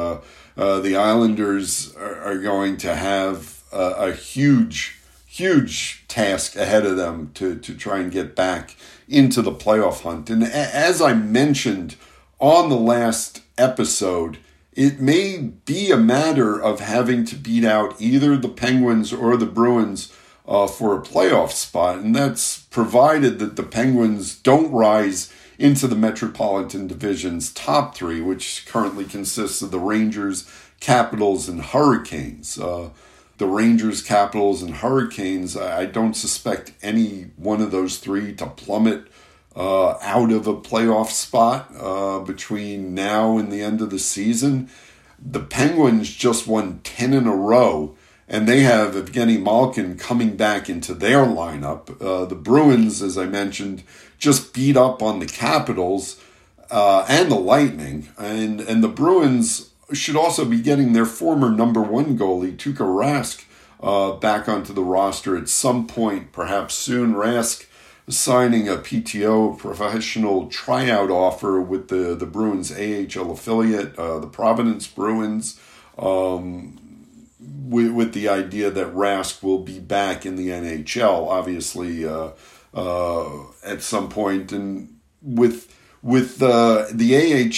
uh, 0.57 0.81
the 0.81 0.97
Islanders 0.97 1.95
are, 1.97 2.21
are, 2.23 2.39
going 2.39 2.77
to 2.79 2.95
have 2.95 3.63
a, 3.73 4.09
a, 4.09 4.13
huge, 4.13 4.99
huge 5.27 6.05
task 6.09 6.57
ahead 6.57 6.87
of 6.87 6.97
them 6.97 7.31
to, 7.35 7.57
to 7.57 7.75
try 7.75 7.99
and 7.99 8.11
get 8.11 8.35
back 8.35 8.77
into 9.09 9.43
the 9.43 9.53
playoff 9.53 10.03
hunt. 10.03 10.31
And 10.31 10.43
as 10.43 11.03
I 11.03 11.13
mentioned 11.13 11.97
on 12.39 12.71
the 12.71 12.77
last 12.77 13.43
episode, 13.59 14.39
it 14.73 15.01
may 15.01 15.39
be 15.39 15.91
a 15.91 15.97
matter 15.97 16.61
of 16.61 16.81
having 16.81 17.25
to 17.27 17.37
beat 17.37 17.65
out 17.65 18.01
either 18.01 18.37
the 18.37 18.49
Penguins 18.49 19.13
or 19.13 19.37
the 19.37 19.47
Bruins 19.47 20.13
uh, 20.47 20.67
for 20.67 20.97
a 20.97 21.03
playoff 21.03 21.51
spot, 21.51 21.99
and 21.99 22.15
that's 22.15 22.61
provided 22.61 23.39
that 23.39 23.57
the 23.57 23.63
Penguins 23.63 24.37
don't 24.37 24.71
rise 24.71 25.33
into 25.59 25.87
the 25.87 25.97
Metropolitan 25.97 26.87
Division's 26.87 27.53
top 27.53 27.95
three, 27.95 28.21
which 28.21 28.67
currently 28.67 29.05
consists 29.05 29.63
of 29.63 29.71
the 29.71 29.79
Rangers, 29.79 30.51
Capitals, 30.81 31.49
and 31.49 31.63
Hurricanes. 31.63 32.59
Uh, 32.59 32.91
the 33.39 33.47
Rangers, 33.47 34.03
Capitals, 34.03 34.63
and 34.63 34.77
Hurricanes, 34.77 35.57
I 35.57 35.87
don't 35.87 36.15
suspect 36.15 36.73
any 36.83 37.31
one 37.37 37.61
of 37.61 37.71
those 37.71 37.99
three 37.99 38.35
to 38.35 38.47
plummet 38.47 39.09
uh, 39.55 39.99
out 40.01 40.33
of 40.33 40.47
a 40.47 40.55
playoff 40.55 41.11
spot 41.11 41.71
uh, 41.79 42.21
between 42.21 42.95
now 42.95 43.39
and 43.39 43.51
the 43.51 43.63
end 43.63 43.81
of 43.81 43.91
the 43.91 43.99
season. 43.99 44.71
The 45.19 45.41
Penguins 45.41 46.15
just 46.15 46.47
won 46.47 46.81
10 46.85 47.13
in 47.13 47.27
a 47.27 47.35
row, 47.35 47.97
and 48.29 48.49
they 48.49 48.61
have 48.61 48.95
Evgeny 48.95 49.41
Malkin 49.41 49.97
coming 49.97 50.37
back 50.37 50.69
into 50.69 50.95
their 50.95 51.25
lineup. 51.25 52.01
Uh, 52.01 52.25
the 52.25 52.35
Bruins, 52.35 53.03
as 53.03 53.17
I 53.17 53.27
mentioned, 53.27 53.83
just 54.19 54.53
beat 54.53 54.77
up 54.77 55.03
on 55.03 55.21
the 55.21 55.27
Capitals 55.27 56.21
uh, 56.71 57.07
and 57.09 57.31
the 57.31 57.37
Lightning, 57.37 58.09
and, 58.19 58.61
and 58.61 58.83
the 58.83 58.89
Bruins 58.89 59.71
should 59.93 60.17
also 60.17 60.45
be 60.45 60.61
getting 60.61 60.93
their 60.93 61.07
former 61.07 61.51
number 61.51 61.81
one 61.81 62.19
goalie, 62.19 62.57
Tuukka 62.57 62.79
Rask, 62.79 63.45
uh, 63.81 64.13
back 64.13 64.49
onto 64.49 64.73
the 64.73 64.83
roster 64.83 65.37
at 65.37 65.49
some 65.49 65.87
point, 65.87 66.33
perhaps 66.33 66.75
soon. 66.75 67.15
Rask 67.15 67.67
signing 68.09 68.69
a 68.69 68.77
PTO 68.77 69.59
professional 69.59 70.49
tryout 70.49 71.11
offer 71.11 71.61
with 71.61 71.89
the, 71.89 72.15
the 72.15 72.27
Bruins 72.27 72.73
AHL 72.73 73.31
affiliate, 73.31 73.97
uh, 73.99 74.19
the 74.19 74.27
Providence 74.27 74.87
Bruins, 74.87 75.61
um, 75.99 76.79
with, 77.41 77.93
with 77.93 78.13
the 78.13 78.29
idea 78.29 78.71
that 78.71 78.95
Rask 78.95 79.43
will 79.43 79.59
be 79.59 79.79
back 79.79 80.25
in 80.25 80.37
the 80.37 80.49
NHL, 80.49 81.29
obviously, 81.29 82.07
uh, 82.07 82.31
uh, 82.75 83.43
at 83.65 83.83
some 83.83 84.09
point, 84.09 84.53
and 84.53 84.99
with 85.23 85.75
with 86.03 86.41
uh, 86.41 86.87
the 86.93 87.17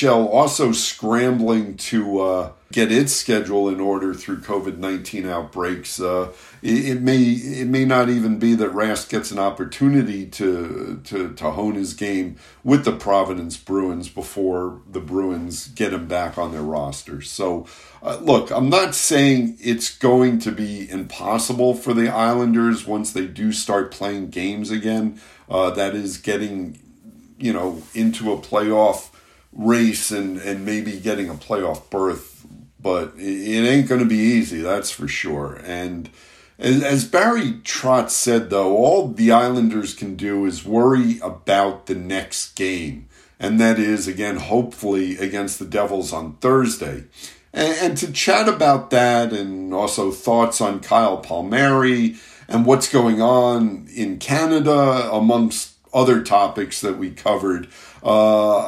AHL 0.08 0.26
also 0.28 0.72
scrambling 0.72 1.76
to 1.76 2.20
uh, 2.20 2.52
get 2.72 2.90
its 2.90 3.12
schedule 3.12 3.68
in 3.68 3.78
order 3.78 4.14
through 4.14 4.38
COVID 4.38 4.78
nineteen 4.78 5.26
outbreaks. 5.26 6.00
Uh, 6.00 6.32
it, 6.62 6.96
it, 6.96 7.02
may 7.02 7.18
it 7.20 7.66
may 7.66 7.84
not 7.84 8.08
even 8.08 8.38
be 8.38 8.54
that 8.54 8.70
Rask 8.70 9.10
gets 9.10 9.30
an 9.30 9.38
opportunity 9.38 10.24
to, 10.26 11.00
to 11.04 11.34
to 11.34 11.50
hone 11.50 11.74
his 11.74 11.94
game 11.94 12.36
with 12.64 12.84
the 12.84 12.92
Providence 12.92 13.56
Bruins 13.56 14.08
before 14.08 14.80
the 14.88 15.00
Bruins 15.00 15.68
get 15.68 15.92
him 15.92 16.06
back 16.06 16.38
on 16.38 16.52
their 16.52 16.62
roster. 16.62 17.20
So, 17.20 17.66
uh, 18.02 18.18
look, 18.20 18.50
I'm 18.50 18.68
not 18.68 18.94
saying 18.94 19.58
it's 19.61 19.96
going 19.96 20.38
to 20.40 20.52
be 20.52 20.88
impossible 20.90 21.74
for 21.74 21.94
the 21.94 22.08
Islanders 22.08 22.87
once 22.87 23.12
they 23.12 23.26
do 23.26 23.52
start 23.52 23.90
playing 23.90 24.30
games 24.30 24.70
again. 24.70 25.20
Uh, 25.48 25.70
that 25.70 25.94
is 25.94 26.18
getting 26.18 26.78
you 27.38 27.52
know 27.52 27.82
into 27.94 28.32
a 28.32 28.38
playoff 28.38 29.11
race 29.52 30.11
and 30.11 30.38
and 30.38 30.64
maybe 30.64 30.98
getting 30.98 31.28
a 31.28 31.34
playoff 31.34 31.88
berth 31.90 32.38
but 32.80 33.14
it 33.16 33.68
ain't 33.68 33.88
going 33.88 34.00
to 34.00 34.06
be 34.06 34.16
easy, 34.16 34.61
that's 34.61 34.90
for 34.90 35.08
sure. 35.08 35.61
And 35.64 36.08
as 36.58 37.04
Barry 37.04 37.52
Trotz 37.62 38.11
said, 38.11 38.50
though, 38.50 38.76
all 38.76 39.08
the 39.08 39.32
Islanders 39.32 39.94
can 39.94 40.16
do 40.16 40.44
is 40.46 40.64
worry 40.64 41.18
about 41.20 41.87
the 41.87 41.94
next 41.94 42.54
game. 42.56 43.08
And 43.40 43.61
that 43.61 43.78
is, 43.78 44.08
again, 44.08 44.37
hopefully 44.37 45.16
against 45.18 45.58
the 45.58 45.64
Devils 45.64 46.12
on 46.12 46.37
Thursday. 46.37 47.04
And, 47.52 47.96
to 47.98 48.12
chat 48.12 48.48
about 48.48 48.90
that 48.90 49.32
and 49.32 49.72
also 49.72 50.11
thoughts 50.11 50.61
on 50.61 50.80
Kyle 50.80 51.16
Palmieri 51.16 52.16
and 52.46 52.66
what's 52.66 52.90
going 52.90 53.20
on 53.20 53.88
in 53.94 54.18
Canada, 54.18 55.11
amongst 55.12 55.72
other 55.92 56.22
topics 56.22 56.80
that 56.82 56.98
we 56.98 57.11
covered, 57.11 57.68
uh, 58.02 58.61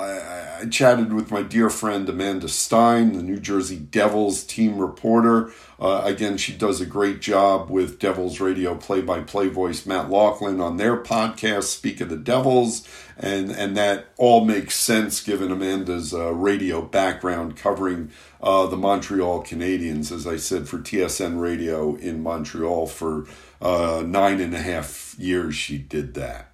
I 0.61 0.67
chatted 0.67 1.15
with 1.15 1.31
my 1.31 1.43
dear 1.43 1.71
friend 1.71 2.07
Amanda 2.07 2.47
Stein, 2.47 3.15
the 3.15 3.23
New 3.23 3.39
Jersey 3.39 3.79
Devils 3.79 4.45
team 4.45 4.79
reporter. 4.79 5.53
Uh, 5.79 6.03
again, 6.05 6.37
she 6.37 6.53
does 6.53 6.83
a 6.83 6.87
great 6.87 7.23
job 7.23 7.71
with 7.71 7.99
Devils 7.99 8.41
radio 8.41 8.75
play-by-play 8.75 9.49
voice 9.49 9.87
Matt 9.87 10.11
Loughlin 10.11 10.61
on 10.61 10.77
their 10.77 11.03
podcast, 11.03 11.65
Speak 11.65 12.03
of 12.03 12.11
the 12.11 12.17
Devils, 12.17 12.87
and 13.17 13.51
and 13.51 13.75
that 13.79 14.09
all 14.19 14.45
makes 14.45 14.75
sense 14.75 15.23
given 15.23 15.51
Amanda's 15.51 16.13
uh, 16.13 16.35
radio 16.35 16.83
background 16.83 17.57
covering 17.57 18.11
uh, 18.43 18.67
the 18.67 18.77
Montreal 18.77 19.43
Canadiens, 19.43 20.13
as 20.13 20.27
I 20.27 20.37
said, 20.37 20.69
for 20.69 20.79
TSN 20.79 21.41
Radio 21.41 21.95
in 21.95 22.23
Montreal 22.23 22.87
for 22.87 23.27
uh, 23.63 24.03
nine 24.07 24.43
and 24.43 24.53
a 24.53 24.61
half 24.61 25.15
years. 25.19 25.55
She 25.55 25.79
did 25.79 26.13
that. 26.15 26.50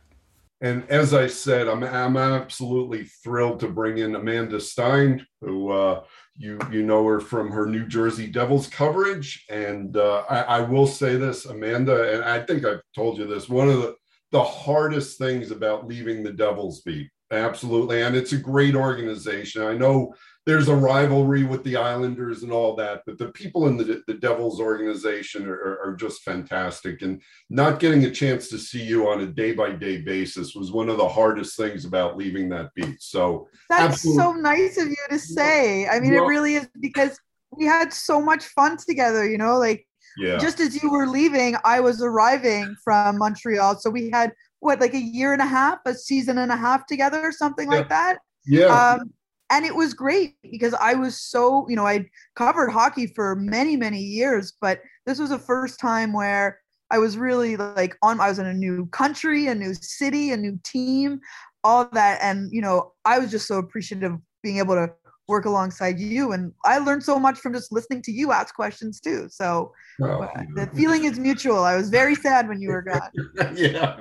And 0.60 0.88
as 0.88 1.12
I 1.12 1.26
said, 1.26 1.68
I'm 1.68 1.84
I'm 1.84 2.16
absolutely 2.16 3.04
thrilled 3.22 3.60
to 3.60 3.68
bring 3.68 3.98
in 3.98 4.14
Amanda 4.14 4.58
Stein, 4.58 5.26
who 5.42 5.70
uh, 5.70 6.04
you 6.34 6.58
you 6.72 6.82
know 6.82 7.04
her 7.06 7.20
from 7.20 7.50
her 7.50 7.66
New 7.66 7.86
Jersey 7.86 8.26
Devils 8.26 8.66
coverage. 8.66 9.44
And 9.50 9.96
uh, 9.96 10.24
I, 10.30 10.40
I 10.40 10.60
will 10.60 10.86
say 10.86 11.16
this, 11.16 11.44
Amanda, 11.44 12.14
and 12.14 12.24
I 12.24 12.40
think 12.40 12.64
I've 12.64 12.80
told 12.94 13.18
you 13.18 13.26
this. 13.26 13.48
One 13.48 13.68
of 13.68 13.82
the 13.82 13.96
the 14.32 14.42
hardest 14.42 15.18
things 15.18 15.50
about 15.50 15.86
leaving 15.86 16.22
the 16.22 16.32
Devils 16.32 16.80
beat, 16.80 17.10
absolutely, 17.30 18.02
and 18.02 18.16
it's 18.16 18.32
a 18.32 18.38
great 18.38 18.74
organization. 18.74 19.62
I 19.62 19.74
know 19.74 20.14
there's 20.46 20.68
a 20.68 20.74
rivalry 20.74 21.42
with 21.42 21.64
the 21.64 21.76
Islanders 21.76 22.44
and 22.44 22.52
all 22.52 22.76
that, 22.76 23.02
but 23.04 23.18
the 23.18 23.28
people 23.32 23.66
in 23.66 23.76
the, 23.76 24.04
the 24.06 24.14
Devils 24.14 24.60
organization 24.60 25.44
are, 25.48 25.80
are, 25.84 25.96
just 25.98 26.22
fantastic. 26.22 27.02
And 27.02 27.20
not 27.50 27.80
getting 27.80 28.04
a 28.04 28.10
chance 28.12 28.48
to 28.50 28.58
see 28.58 28.82
you 28.82 29.08
on 29.08 29.22
a 29.22 29.26
day 29.26 29.52
by 29.52 29.72
day 29.72 30.02
basis 30.02 30.54
was 30.54 30.70
one 30.70 30.88
of 30.88 30.98
the 30.98 31.08
hardest 31.08 31.56
things 31.56 31.84
about 31.84 32.16
leaving 32.16 32.48
that 32.50 32.72
beat. 32.76 33.02
So 33.02 33.48
that's 33.68 33.94
absolutely. 33.94 34.22
so 34.22 34.32
nice 34.34 34.78
of 34.78 34.86
you 34.86 34.96
to 35.10 35.18
say. 35.18 35.88
I 35.88 35.98
mean, 35.98 36.14
well, 36.14 36.24
it 36.24 36.28
really 36.28 36.54
is 36.54 36.68
because 36.80 37.18
we 37.50 37.64
had 37.64 37.92
so 37.92 38.20
much 38.20 38.44
fun 38.44 38.76
together, 38.76 39.28
you 39.28 39.38
know, 39.38 39.58
like 39.58 39.84
yeah. 40.16 40.38
just 40.38 40.60
as 40.60 40.80
you 40.80 40.92
were 40.92 41.08
leaving, 41.08 41.56
I 41.64 41.80
was 41.80 42.02
arriving 42.02 42.76
from 42.84 43.18
Montreal. 43.18 43.78
So 43.78 43.90
we 43.90 44.10
had 44.10 44.32
what, 44.60 44.80
like 44.80 44.94
a 44.94 45.02
year 45.02 45.32
and 45.32 45.42
a 45.42 45.46
half, 45.46 45.80
a 45.86 45.94
season 45.94 46.38
and 46.38 46.52
a 46.52 46.56
half 46.56 46.86
together, 46.86 47.20
or 47.20 47.32
something 47.32 47.70
yeah. 47.70 47.78
like 47.78 47.88
that. 47.88 48.18
Yeah. 48.46 48.66
Um, 48.66 49.12
and 49.50 49.64
it 49.64 49.74
was 49.74 49.94
great 49.94 50.34
because 50.42 50.74
I 50.74 50.94
was 50.94 51.20
so, 51.20 51.68
you 51.68 51.76
know, 51.76 51.86
I'd 51.86 52.06
covered 52.34 52.70
hockey 52.70 53.06
for 53.06 53.36
many, 53.36 53.76
many 53.76 54.00
years, 54.00 54.52
but 54.60 54.80
this 55.06 55.18
was 55.18 55.30
the 55.30 55.38
first 55.38 55.78
time 55.78 56.12
where 56.12 56.60
I 56.90 56.98
was 56.98 57.16
really 57.16 57.56
like 57.56 57.96
on, 58.02 58.20
I 58.20 58.28
was 58.28 58.38
in 58.38 58.46
a 58.46 58.54
new 58.54 58.86
country, 58.86 59.46
a 59.46 59.54
new 59.54 59.74
city, 59.74 60.30
a 60.30 60.36
new 60.36 60.58
team, 60.64 61.20
all 61.64 61.88
that. 61.92 62.18
And, 62.22 62.50
you 62.52 62.60
know, 62.60 62.92
I 63.04 63.18
was 63.18 63.30
just 63.30 63.46
so 63.46 63.58
appreciative 63.58 64.12
of 64.14 64.20
being 64.42 64.58
able 64.58 64.74
to 64.74 64.92
work 65.28 65.44
alongside 65.44 65.98
you. 65.98 66.32
And 66.32 66.52
I 66.64 66.78
learned 66.78 67.02
so 67.02 67.18
much 67.18 67.38
from 67.38 67.52
just 67.52 67.72
listening 67.72 68.02
to 68.02 68.12
you 68.12 68.32
ask 68.32 68.54
questions 68.54 69.00
too. 69.00 69.28
So 69.30 69.72
oh, 70.02 70.28
the 70.54 70.68
feeling 70.74 71.04
is 71.04 71.18
mutual. 71.18 71.64
I 71.64 71.76
was 71.76 71.90
very 71.90 72.14
sad 72.14 72.48
when 72.48 72.60
you 72.60 72.68
were 72.68 72.82
gone. 72.82 73.10
yeah. 73.56 73.96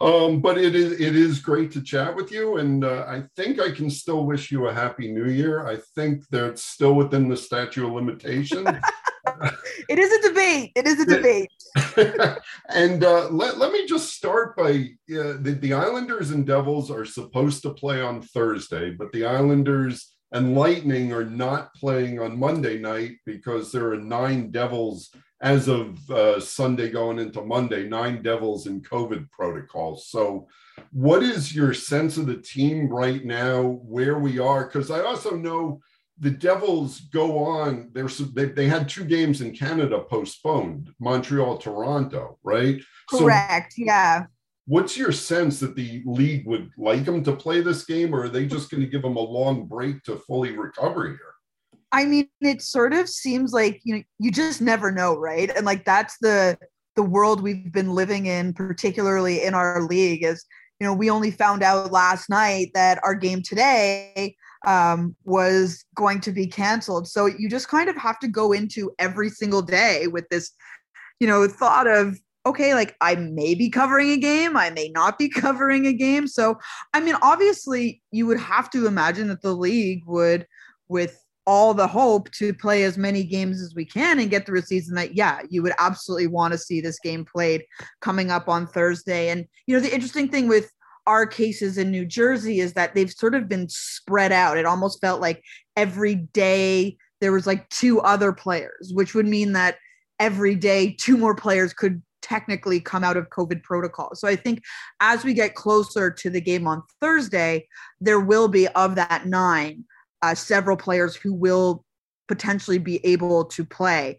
Um, 0.00 0.40
but 0.40 0.58
it 0.58 0.74
is, 0.74 0.92
it 1.00 1.14
is 1.16 1.38
great 1.38 1.70
to 1.72 1.82
chat 1.82 2.14
with 2.14 2.32
you. 2.32 2.56
And 2.56 2.84
uh, 2.84 3.04
I 3.08 3.24
think 3.36 3.60
I 3.60 3.70
can 3.70 3.88
still 3.90 4.24
wish 4.24 4.50
you 4.50 4.66
a 4.66 4.74
happy 4.74 5.12
new 5.12 5.28
year. 5.28 5.66
I 5.66 5.78
think 5.94 6.24
that's 6.30 6.64
still 6.64 6.94
within 6.94 7.28
the 7.28 7.36
statute 7.36 7.86
of 7.86 7.92
limitations. 7.92 8.68
it 9.88 9.98
is 9.98 10.12
a 10.12 10.28
debate. 10.28 10.72
It 10.74 10.86
is 10.86 11.00
a 11.00 11.06
debate. 11.06 11.50
and 12.68 13.04
uh, 13.04 13.28
let, 13.30 13.58
let 13.58 13.72
me 13.72 13.86
just 13.86 14.14
start 14.14 14.56
by 14.56 14.90
uh, 15.10 15.38
the, 15.40 15.56
the 15.60 15.72
Islanders 15.72 16.30
and 16.30 16.46
Devils 16.46 16.90
are 16.90 17.04
supposed 17.04 17.62
to 17.62 17.74
play 17.74 18.00
on 18.00 18.22
Thursday, 18.22 18.90
but 18.90 19.12
the 19.12 19.24
Islanders 19.26 20.13
and 20.32 20.54
Lightning 20.54 21.12
are 21.12 21.24
not 21.24 21.74
playing 21.74 22.18
on 22.20 22.38
Monday 22.38 22.78
night 22.78 23.18
because 23.24 23.70
there 23.70 23.92
are 23.92 23.96
nine 23.98 24.50
Devils 24.50 25.14
as 25.40 25.68
of 25.68 26.10
uh, 26.10 26.40
Sunday 26.40 26.90
going 26.90 27.18
into 27.18 27.42
Monday, 27.42 27.88
nine 27.88 28.22
Devils 28.22 28.66
in 28.66 28.80
COVID 28.80 29.30
protocols. 29.30 30.08
So, 30.08 30.48
what 30.90 31.22
is 31.22 31.54
your 31.54 31.74
sense 31.74 32.16
of 32.16 32.26
the 32.26 32.38
team 32.38 32.88
right 32.88 33.24
now, 33.24 33.62
where 33.62 34.18
we 34.18 34.38
are? 34.38 34.64
Because 34.64 34.90
I 34.90 35.00
also 35.00 35.36
know 35.36 35.80
the 36.18 36.30
Devils 36.30 37.00
go 37.12 37.38
on. 37.38 37.90
There's 37.92 38.18
they, 38.18 38.46
they 38.46 38.66
had 38.66 38.88
two 38.88 39.04
games 39.04 39.40
in 39.40 39.54
Canada 39.54 40.00
postponed, 40.00 40.92
Montreal, 40.98 41.58
Toronto, 41.58 42.38
right? 42.42 42.80
Correct. 43.10 43.74
So, 43.74 43.84
yeah 43.84 44.24
what's 44.66 44.96
your 44.96 45.12
sense 45.12 45.60
that 45.60 45.76
the 45.76 46.02
league 46.06 46.46
would 46.46 46.70
like 46.78 47.04
them 47.04 47.22
to 47.24 47.36
play 47.36 47.60
this 47.60 47.84
game, 47.84 48.14
or 48.14 48.24
are 48.24 48.28
they 48.28 48.46
just 48.46 48.70
going 48.70 48.82
to 48.82 48.88
give 48.88 49.02
them 49.02 49.16
a 49.16 49.20
long 49.20 49.66
break 49.66 50.02
to 50.04 50.16
fully 50.16 50.56
recover 50.56 51.06
here? 51.06 51.18
I 51.92 52.04
mean, 52.04 52.28
it 52.40 52.60
sort 52.60 52.92
of 52.92 53.08
seems 53.08 53.52
like 53.52 53.80
you 53.84 53.96
know 53.96 54.02
you 54.18 54.30
just 54.30 54.60
never 54.60 54.90
know, 54.90 55.16
right? 55.16 55.50
And 55.54 55.64
like 55.64 55.84
that's 55.84 56.16
the 56.20 56.58
the 56.96 57.02
world 57.02 57.42
we've 57.42 57.72
been 57.72 57.94
living 57.94 58.26
in, 58.26 58.52
particularly 58.52 59.42
in 59.42 59.54
our 59.54 59.82
league, 59.82 60.24
is 60.24 60.44
you 60.80 60.86
know 60.86 60.94
we 60.94 61.10
only 61.10 61.30
found 61.30 61.62
out 61.62 61.92
last 61.92 62.28
night 62.28 62.70
that 62.74 62.98
our 63.04 63.14
game 63.14 63.42
today 63.42 64.36
um, 64.66 65.14
was 65.24 65.84
going 65.94 66.20
to 66.22 66.32
be 66.32 66.46
canceled. 66.46 67.08
So 67.08 67.26
you 67.26 67.48
just 67.48 67.68
kind 67.68 67.88
of 67.88 67.96
have 67.96 68.18
to 68.20 68.28
go 68.28 68.52
into 68.52 68.90
every 68.98 69.30
single 69.30 69.62
day 69.62 70.06
with 70.06 70.28
this, 70.30 70.50
you 71.20 71.26
know, 71.26 71.46
thought 71.46 71.86
of 71.86 72.18
okay, 72.46 72.74
like 72.74 72.96
I 73.00 73.14
may 73.14 73.54
be 73.54 73.70
covering 73.70 74.10
a 74.10 74.16
game, 74.16 74.56
I 74.56 74.70
may 74.70 74.88
not 74.88 75.18
be 75.18 75.28
covering 75.42 75.86
a 75.86 75.92
game. 75.92 76.26
So, 76.26 76.58
I 76.92 77.00
mean, 77.00 77.16
obviously, 77.22 78.02
you 78.10 78.26
would 78.26 78.40
have 78.40 78.70
to 78.70 78.86
imagine 78.86 79.28
that 79.28 79.42
the 79.42 79.54
league 79.54 80.02
would, 80.06 80.46
with 80.88 81.20
all 81.46 81.74
the 81.74 81.86
hope 81.86 82.30
to 82.32 82.54
play 82.54 82.84
as 82.84 82.96
many 82.96 83.22
games 83.22 83.60
as 83.60 83.74
we 83.74 83.84
can 83.84 84.18
and 84.18 84.30
get 84.30 84.46
through 84.46 84.58
a 84.58 84.62
season 84.62 84.94
that, 84.94 85.14
yeah, 85.14 85.40
you 85.50 85.62
would 85.62 85.74
absolutely 85.78 86.26
want 86.26 86.52
to 86.52 86.58
see 86.58 86.80
this 86.80 86.98
game 86.98 87.24
played 87.24 87.64
coming 88.00 88.30
up 88.30 88.48
on 88.48 88.66
Thursday. 88.66 89.28
And, 89.28 89.46
you 89.66 89.74
know, 89.74 89.80
the 89.80 89.94
interesting 89.94 90.28
thing 90.28 90.48
with 90.48 90.70
our 91.06 91.26
cases 91.26 91.76
in 91.76 91.90
New 91.90 92.06
Jersey 92.06 92.60
is 92.60 92.72
that 92.74 92.94
they've 92.94 93.10
sort 93.10 93.34
of 93.34 93.48
been 93.48 93.68
spread 93.68 94.32
out. 94.32 94.56
It 94.56 94.64
almost 94.64 95.00
felt 95.00 95.20
like 95.20 95.42
every 95.76 96.14
day 96.14 96.96
there 97.20 97.32
was 97.32 97.46
like 97.46 97.68
two 97.68 98.00
other 98.00 98.32
players, 98.32 98.92
which 98.94 99.14
would 99.14 99.26
mean 99.26 99.52
that 99.52 99.76
every 100.18 100.54
day 100.54 100.96
two 100.98 101.16
more 101.18 101.34
players 101.34 101.74
could 101.74 102.02
technically 102.24 102.80
come 102.80 103.04
out 103.04 103.16
of 103.16 103.28
COVID 103.28 103.62
protocol. 103.62 104.14
So 104.14 104.26
I 104.26 104.34
think 104.34 104.62
as 105.00 105.24
we 105.24 105.34
get 105.34 105.54
closer 105.54 106.10
to 106.10 106.30
the 106.30 106.40
game 106.40 106.66
on 106.66 106.82
Thursday, 107.00 107.68
there 108.00 108.20
will 108.20 108.48
be 108.48 108.66
of 108.68 108.94
that 108.94 109.26
nine, 109.26 109.84
uh, 110.22 110.34
several 110.34 110.76
players 110.76 111.14
who 111.14 111.34
will 111.34 111.84
potentially 112.26 112.78
be 112.78 113.04
able 113.04 113.44
to 113.44 113.64
play. 113.64 114.18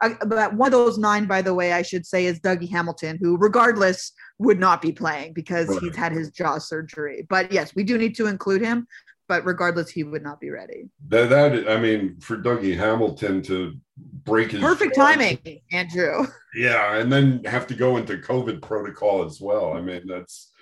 Uh, 0.00 0.14
but 0.26 0.54
one 0.54 0.68
of 0.68 0.72
those 0.72 0.96
nine, 0.96 1.26
by 1.26 1.42
the 1.42 1.52
way, 1.52 1.74
I 1.74 1.82
should 1.82 2.06
say, 2.06 2.24
is 2.24 2.40
Dougie 2.40 2.70
Hamilton, 2.70 3.18
who, 3.20 3.36
regardless, 3.36 4.12
would 4.38 4.58
not 4.58 4.80
be 4.80 4.90
playing 4.90 5.34
because 5.34 5.78
he's 5.78 5.94
had 5.94 6.12
his 6.12 6.30
jaw 6.30 6.58
surgery. 6.58 7.26
But 7.28 7.52
yes, 7.52 7.74
we 7.74 7.84
do 7.84 7.98
need 7.98 8.16
to 8.16 8.26
include 8.26 8.62
him. 8.62 8.86
But 9.32 9.46
regardless, 9.46 9.88
he 9.88 10.04
would 10.04 10.22
not 10.22 10.40
be 10.40 10.50
ready. 10.50 10.90
That, 11.08 11.30
that 11.30 11.66
I 11.66 11.78
mean, 11.80 12.20
for 12.20 12.36
Dougie 12.36 12.76
Hamilton 12.76 13.40
to 13.44 13.72
break 13.96 14.50
his 14.50 14.60
perfect 14.60 14.94
timing, 14.94 15.38
Andrew. 15.72 16.26
Yeah, 16.54 16.96
and 16.96 17.10
then 17.10 17.42
have 17.44 17.66
to 17.68 17.74
go 17.74 17.96
into 17.96 18.18
COVID 18.18 18.60
protocol 18.60 19.24
as 19.24 19.40
well. 19.40 19.72
I 19.72 19.80
mean, 19.80 20.02
that's 20.06 20.52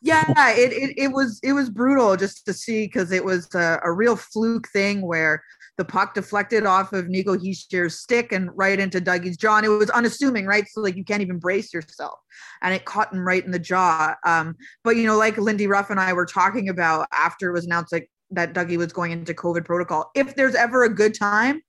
yeah, 0.00 0.24
it, 0.48 0.72
it, 0.72 0.94
it 0.98 1.12
was 1.12 1.38
it 1.44 1.52
was 1.52 1.70
brutal 1.70 2.16
just 2.16 2.44
to 2.46 2.52
see 2.52 2.86
because 2.86 3.12
it 3.12 3.24
was 3.24 3.46
a, 3.54 3.78
a, 3.84 3.92
real 3.92 4.16
fluke 4.16 4.66
thing 4.70 5.02
where 5.02 5.44
the 5.82 5.92
puck 5.92 6.14
deflected 6.14 6.64
off 6.64 6.92
of 6.92 7.08
Nico 7.08 7.36
Hischier's 7.36 7.98
stick 7.98 8.30
and 8.30 8.48
right 8.54 8.78
into 8.78 9.00
Dougie's 9.00 9.36
jaw. 9.36 9.56
And 9.56 9.66
it 9.66 9.68
was 9.68 9.90
unassuming, 9.90 10.46
right? 10.46 10.64
So 10.68 10.80
like 10.80 10.94
you 10.94 11.04
can't 11.04 11.22
even 11.22 11.40
brace 11.40 11.74
yourself. 11.74 12.20
And 12.62 12.72
it 12.72 12.84
caught 12.84 13.12
him 13.12 13.26
right 13.26 13.44
in 13.44 13.50
the 13.50 13.58
jaw. 13.58 14.14
Um, 14.24 14.54
but 14.84 14.94
you 14.96 15.06
know, 15.06 15.18
like 15.18 15.38
Lindy 15.38 15.66
Ruff 15.66 15.90
and 15.90 15.98
I 15.98 16.12
were 16.12 16.24
talking 16.24 16.68
about 16.68 17.08
after 17.12 17.48
it 17.48 17.52
was 17.52 17.66
announced 17.66 17.92
like 17.92 18.08
that 18.30 18.54
Dougie 18.54 18.78
was 18.78 18.92
going 18.92 19.10
into 19.10 19.34
COVID 19.34 19.64
protocol. 19.64 20.12
If 20.14 20.36
there's 20.36 20.54
ever 20.54 20.84
a 20.84 20.88
good 20.88 21.14
time 21.14 21.60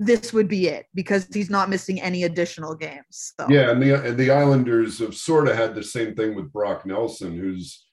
this 0.00 0.32
would 0.32 0.46
be 0.46 0.68
it 0.68 0.86
because 0.94 1.26
he's 1.34 1.50
not 1.50 1.68
missing 1.68 2.00
any 2.00 2.22
additional 2.22 2.72
games. 2.72 3.34
So. 3.36 3.48
Yeah, 3.50 3.72
and 3.72 3.82
the 3.82 4.00
and 4.00 4.16
the 4.16 4.30
Islanders 4.30 5.00
have 5.00 5.16
sort 5.16 5.48
of 5.48 5.56
had 5.56 5.74
the 5.74 5.82
same 5.82 6.14
thing 6.14 6.36
with 6.36 6.52
Brock 6.52 6.86
Nelson, 6.86 7.36
who's 7.36 7.84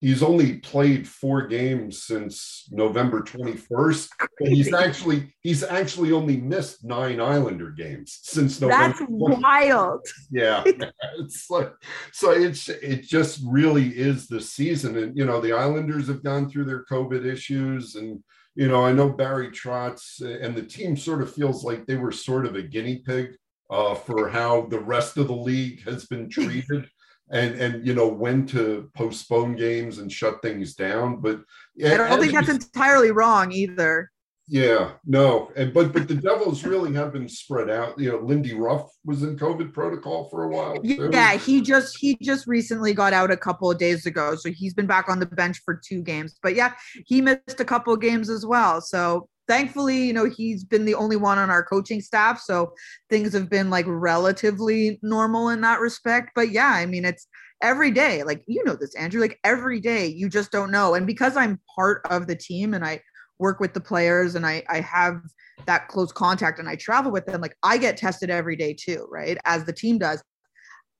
he's 0.00 0.22
only 0.22 0.58
played 0.58 1.08
four 1.08 1.46
games 1.46 2.04
since 2.04 2.68
November 2.70 3.22
21st. 3.22 4.08
And 4.40 4.48
he's 4.48 4.72
actually 4.72 5.34
he's 5.42 5.62
actually 5.62 6.12
only 6.12 6.36
missed 6.36 6.84
nine 6.84 7.20
Islander 7.20 7.70
games 7.70 8.20
since 8.22 8.60
November. 8.60 8.96
That's 8.98 9.10
20th. 9.10 9.40
wild. 9.40 10.06
Yeah. 10.30 10.62
it's 11.18 11.50
like 11.50 11.72
so 12.12 12.30
it's 12.30 12.68
it 12.68 13.02
just 13.02 13.40
really 13.46 13.88
is 13.88 14.28
the 14.28 14.40
season. 14.40 14.96
And 14.98 15.16
you 15.16 15.24
know, 15.24 15.40
the 15.40 15.52
Islanders 15.52 16.06
have 16.08 16.22
gone 16.22 16.48
through 16.48 16.64
their 16.64 16.84
COVID 16.84 17.24
issues 17.24 17.94
and 17.96 18.22
you 18.54 18.66
know, 18.66 18.84
I 18.84 18.92
know 18.92 19.08
Barry 19.08 19.50
Trotz 19.50 20.20
and 20.20 20.56
the 20.56 20.64
team 20.64 20.96
sort 20.96 21.22
of 21.22 21.32
feels 21.32 21.62
like 21.62 21.86
they 21.86 21.94
were 21.94 22.10
sort 22.10 22.44
of 22.44 22.56
a 22.56 22.62
guinea 22.62 23.02
pig 23.06 23.36
uh, 23.70 23.94
for 23.94 24.28
how 24.28 24.62
the 24.62 24.80
rest 24.80 25.16
of 25.16 25.28
the 25.28 25.36
league 25.36 25.84
has 25.84 26.06
been 26.06 26.28
treated. 26.30 26.88
And 27.30 27.54
and 27.56 27.86
you 27.86 27.94
know 27.94 28.08
when 28.08 28.46
to 28.46 28.90
postpone 28.94 29.56
games 29.56 29.98
and 29.98 30.10
shut 30.10 30.40
things 30.42 30.74
down. 30.74 31.20
But 31.20 31.40
yeah, 31.74 31.94
I 31.94 31.96
don't 32.08 32.20
think 32.20 32.32
that's 32.32 32.48
entirely 32.48 33.10
wrong 33.10 33.52
either. 33.52 34.10
Yeah, 34.50 34.92
no, 35.04 35.50
and 35.56 35.74
but 35.74 35.92
but 35.92 36.08
the 36.08 36.14
Devils 36.14 36.64
really 36.64 36.94
have 36.94 37.12
been 37.12 37.28
spread 37.28 37.68
out. 37.68 37.98
You 37.98 38.12
know, 38.12 38.18
Lindy 38.18 38.54
Ruff 38.54 38.90
was 39.04 39.22
in 39.22 39.36
COVID 39.36 39.74
protocol 39.74 40.30
for 40.30 40.44
a 40.44 40.48
while. 40.48 40.80
Too. 40.80 41.10
Yeah, 41.12 41.36
he 41.36 41.60
just 41.60 41.98
he 41.98 42.16
just 42.22 42.46
recently 42.46 42.94
got 42.94 43.12
out 43.12 43.30
a 43.30 43.36
couple 43.36 43.70
of 43.70 43.76
days 43.76 44.06
ago, 44.06 44.36
so 44.36 44.50
he's 44.50 44.72
been 44.72 44.86
back 44.86 45.10
on 45.10 45.20
the 45.20 45.26
bench 45.26 45.60
for 45.66 45.78
two 45.86 46.02
games. 46.02 46.36
But 46.42 46.54
yeah, 46.54 46.72
he 47.04 47.20
missed 47.20 47.60
a 47.60 47.64
couple 47.64 47.92
of 47.92 48.00
games 48.00 48.30
as 48.30 48.46
well. 48.46 48.80
So 48.80 49.28
thankfully, 49.48 50.04
you 50.04 50.12
know, 50.12 50.26
he's 50.26 50.62
been 50.62 50.84
the 50.84 50.94
only 50.94 51.16
one 51.16 51.38
on 51.38 51.50
our 51.50 51.64
coaching 51.64 52.00
staff, 52.00 52.40
so 52.40 52.72
things 53.10 53.32
have 53.32 53.50
been 53.50 53.70
like 53.70 53.86
relatively 53.88 54.98
normal 55.02 55.48
in 55.48 55.62
that 55.62 55.80
respect. 55.80 56.30
But 56.34 56.50
yeah, 56.50 56.70
I 56.70 56.86
mean, 56.86 57.04
it's 57.04 57.26
every 57.62 57.90
day, 57.90 58.22
like 58.22 58.44
you 58.46 58.62
know 58.64 58.76
this, 58.76 58.94
Andrew, 58.94 59.20
like 59.20 59.40
every 59.42 59.80
day, 59.80 60.06
you 60.06 60.28
just 60.28 60.52
don't 60.52 60.70
know. 60.70 60.94
And 60.94 61.06
because 61.06 61.36
I'm 61.36 61.60
part 61.74 62.02
of 62.10 62.26
the 62.26 62.36
team 62.36 62.74
and 62.74 62.84
I 62.84 63.00
work 63.38 63.60
with 63.60 63.72
the 63.72 63.80
players 63.80 64.34
and 64.34 64.46
I, 64.46 64.62
I 64.68 64.80
have 64.80 65.20
that 65.66 65.88
close 65.88 66.12
contact 66.12 66.58
and 66.58 66.68
I 66.68 66.76
travel 66.76 67.10
with 67.10 67.26
them, 67.26 67.40
like 67.40 67.56
I 67.62 67.78
get 67.78 67.96
tested 67.96 68.30
every 68.30 68.56
day 68.56 68.74
too, 68.74 69.06
right? 69.10 69.38
As 69.44 69.64
the 69.64 69.72
team 69.72 69.98
does. 69.98 70.22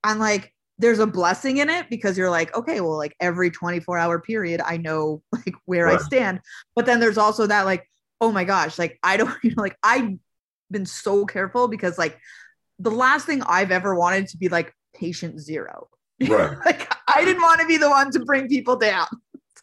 I'm 0.05 0.19
like, 0.19 0.53
there's 0.79 1.01
a 1.01 1.07
blessing 1.07 1.57
in 1.57 1.69
it 1.69 1.87
because 1.91 2.17
you're 2.17 2.31
like, 2.31 2.55
okay, 2.57 2.81
well, 2.81 2.97
like 2.97 3.15
every 3.21 3.51
24 3.51 3.99
hour 3.99 4.21
period, 4.21 4.61
I 4.65 4.77
know 4.77 5.23
like 5.33 5.55
where 5.65 5.87
right. 5.87 5.99
I 5.99 6.03
stand. 6.03 6.41
But 6.77 6.87
then 6.87 7.01
there's 7.01 7.19
also 7.19 7.47
that 7.47 7.67
like, 7.67 7.85
oh 8.21 8.33
my 8.33 8.45
gosh, 8.45 8.79
like 8.79 8.99
I 9.03 9.17
don't, 9.17 9.33
you 9.43 9.51
know, 9.57 9.63
like 9.63 9.79
I've 9.83 10.15
been 10.71 10.87
so 10.87 11.27
careful 11.27 11.69
because 11.69 11.99
like 11.99 12.19
the 12.79 12.91
last 12.91 13.27
thing 13.27 13.43
I've 13.43 13.71
ever 13.71 13.95
wanted 13.95 14.29
to 14.29 14.37
be 14.37 14.49
like 14.49 14.73
patient 14.95 15.41
zero. 15.41 15.89
Right. 16.29 16.59
like 16.65 16.93
I 17.07 17.25
didn't 17.25 17.43
want 17.43 17.61
to 17.61 17.67
be 17.69 17.77
the 17.77 17.89
one 17.89 18.11
to 18.11 18.19
bring 18.19 18.49
people 18.49 18.75
down 18.75 19.07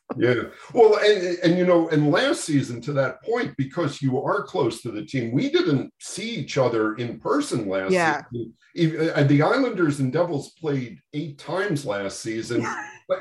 yeah. 0.17 0.43
Well, 0.73 0.97
and, 0.97 1.37
and 1.43 1.57
you 1.57 1.65
know, 1.65 1.89
and 1.89 2.11
last 2.11 2.45
season 2.45 2.81
to 2.81 2.93
that 2.93 3.23
point, 3.23 3.55
because 3.57 4.01
you 4.01 4.21
are 4.21 4.43
close 4.43 4.81
to 4.81 4.91
the 4.91 5.03
team, 5.03 5.31
we 5.31 5.49
didn't 5.49 5.91
see 5.99 6.29
each 6.35 6.57
other 6.57 6.95
in 6.95 7.19
person 7.19 7.67
last 7.67 7.91
yeah. 7.91 8.21
season. 8.31 9.11
Uh, 9.15 9.23
the 9.23 9.41
Islanders 9.41 9.99
and 9.99 10.11
Devils 10.11 10.51
played 10.53 10.99
eight 11.13 11.37
times 11.37 11.85
last 11.85 12.19
season, 12.19 12.65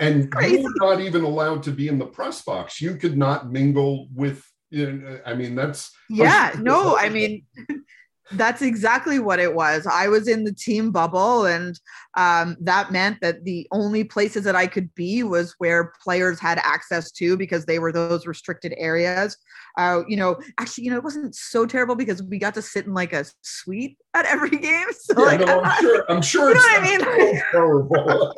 and 0.01 0.33
you 0.42 0.62
were 0.62 0.88
not 0.88 1.01
even 1.01 1.23
allowed 1.23 1.62
to 1.64 1.70
be 1.70 1.88
in 1.88 1.99
the 1.99 2.07
press 2.07 2.42
box. 2.42 2.81
You 2.81 2.97
could 2.97 3.16
not 3.16 3.51
mingle 3.51 4.09
with. 4.12 4.44
You 4.75 4.93
know, 4.93 5.21
I 5.25 5.35
mean, 5.35 5.55
that's 5.55 5.93
yeah. 6.11 6.53
No, 6.59 6.97
I 6.99 7.09
mean, 7.09 7.45
that's 8.33 8.61
exactly 8.61 9.21
what 9.21 9.39
it 9.39 9.55
was. 9.55 9.87
I 9.87 10.09
was 10.09 10.27
in 10.27 10.43
the 10.43 10.53
team 10.53 10.91
bubble, 10.91 11.47
and 11.47 11.79
um, 12.17 12.57
that 12.61 12.91
meant 12.91 13.21
that 13.21 13.45
the 13.45 13.69
only 13.71 14.03
places 14.03 14.43
that 14.43 14.57
I 14.57 14.67
could 14.67 14.93
be 14.97 15.23
was 15.23 15.55
where 15.59 15.93
players 16.03 16.41
had 16.41 16.59
access 16.59 17.13
to 17.13 17.37
because 17.37 17.67
they 17.67 17.79
were 17.79 17.93
those 17.93 18.27
restricted 18.27 18.75
areas. 18.77 19.37
Uh, 19.79 20.03
you 20.09 20.17
know, 20.17 20.41
actually, 20.59 20.85
you 20.85 20.91
know, 20.91 20.97
it 20.97 21.05
wasn't 21.05 21.37
so 21.37 21.67
terrible 21.67 21.95
because 21.95 22.21
we 22.25 22.41
got 22.41 22.55
to 22.55 22.63
sit 22.63 22.87
in 22.87 22.95
like 22.95 23.13
a 23.13 23.25
suite 23.43 23.97
at 24.15 24.27
every 24.27 24.51
game. 24.59 24.89
So 24.91 25.15
yeah, 25.17 25.25
like, 25.25 25.41
no, 25.41 25.61
I'm 25.61 25.81
sure. 25.83 26.05
I'm 26.09 26.23
sure. 26.23 26.49
You 26.49 26.55
know 26.55 26.61
what 26.61 26.83
I 26.83 26.85
mean? 26.85 27.43
terrible. 27.53 28.35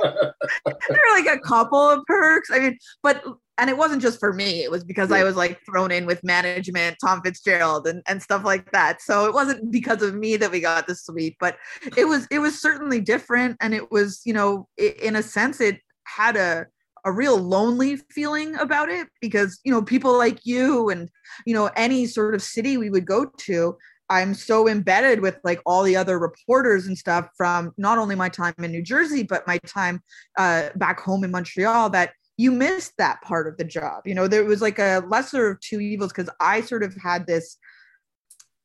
there 0.91 1.01
are 1.01 1.19
like 1.19 1.35
a 1.35 1.41
couple 1.41 1.81
of 1.81 2.05
perks. 2.05 2.51
I 2.51 2.59
mean, 2.59 2.79
but 3.03 3.25
and 3.59 3.71
it 3.71 3.77
wasn't 3.77 4.03
just 4.03 4.19
for 4.21 4.33
me 4.33 4.63
it 4.63 4.71
was 4.71 4.85
because 4.85 5.11
yeah. 5.11 5.17
i 5.17 5.25
was 5.25 5.37
like 5.37 5.59
thrown 5.65 5.91
in 5.91 6.07
with 6.07 6.23
management 6.25 6.97
tom 7.05 7.21
fitzgerald 7.23 7.87
and, 7.87 8.03
and 8.07 8.23
stuff 8.23 8.45
like 8.45 8.71
that 8.73 9.01
so 9.01 9.27
it 9.27 9.35
wasn't 9.35 9.71
because 9.71 10.03
of 10.03 10.15
me 10.15 10.37
that 10.37 10.51
we 10.51 10.61
got 10.61 10.87
the 10.87 10.95
suite 10.95 11.37
but 11.41 11.57
it 11.97 12.05
was 12.05 12.27
it 12.31 12.39
was 12.39 12.61
certainly 12.61 13.01
different 13.01 13.57
and 13.61 13.75
it 13.75 13.91
was 13.91 14.21
you 14.25 14.33
know 14.33 14.69
it, 14.77 14.99
in 15.01 15.17
a 15.17 15.23
sense 15.23 15.61
it 15.61 15.81
had 16.05 16.37
a 16.37 16.67
a 17.05 17.13
real 17.13 17.39
lonely 17.39 17.97
feeling 18.11 18.57
about 18.57 18.89
it 18.89 19.07
because 19.21 19.61
you 19.65 19.73
know 19.73 19.81
people 19.81 20.19
like 20.19 20.41
you 20.45 20.89
and 20.91 21.09
you 21.47 21.55
know 21.55 21.71
any 21.77 22.05
sort 22.05 22.35
of 22.35 22.43
city 22.43 22.77
we 22.77 22.91
would 22.91 23.07
go 23.07 23.27
to 23.39 23.77
I'm 24.09 24.35
so 24.35 24.69
embedded 24.69 25.21
with 25.21 25.39
like 25.43 25.61
all 25.67 25.83
the 25.83 25.97
other 25.97 26.19
reporters 26.19 26.87
and 26.87 26.97
stuff 26.97 27.29
from 27.37 27.73
not 27.77 27.99
only 27.99 28.15
my 28.15 28.29
time 28.29 28.55
in 28.59 28.71
New 28.71 28.83
Jersey, 28.83 29.25
but 29.25 29.47
my 29.47 29.59
time 29.67 30.01
uh, 30.39 30.69
back 30.77 31.01
home 31.01 31.25
in 31.25 31.33
Montreal 31.33 31.91
that 31.91 32.13
you 32.37 32.53
missed 32.53 32.93
that 32.99 33.23
part 33.23 33.47
of 33.47 33.57
the 33.57 33.65
job. 33.65 34.07
You 34.07 34.15
know, 34.15 34.29
there 34.29 34.45
was 34.45 34.61
like 34.61 34.79
a 34.79 35.03
lesser 35.09 35.49
of 35.51 35.61
two 35.61 35.81
evils 35.81 36.13
because 36.13 36.31
I 36.41 36.61
sort 36.61 36.83
of 36.83 36.95
had 36.95 37.27
this, 37.27 37.57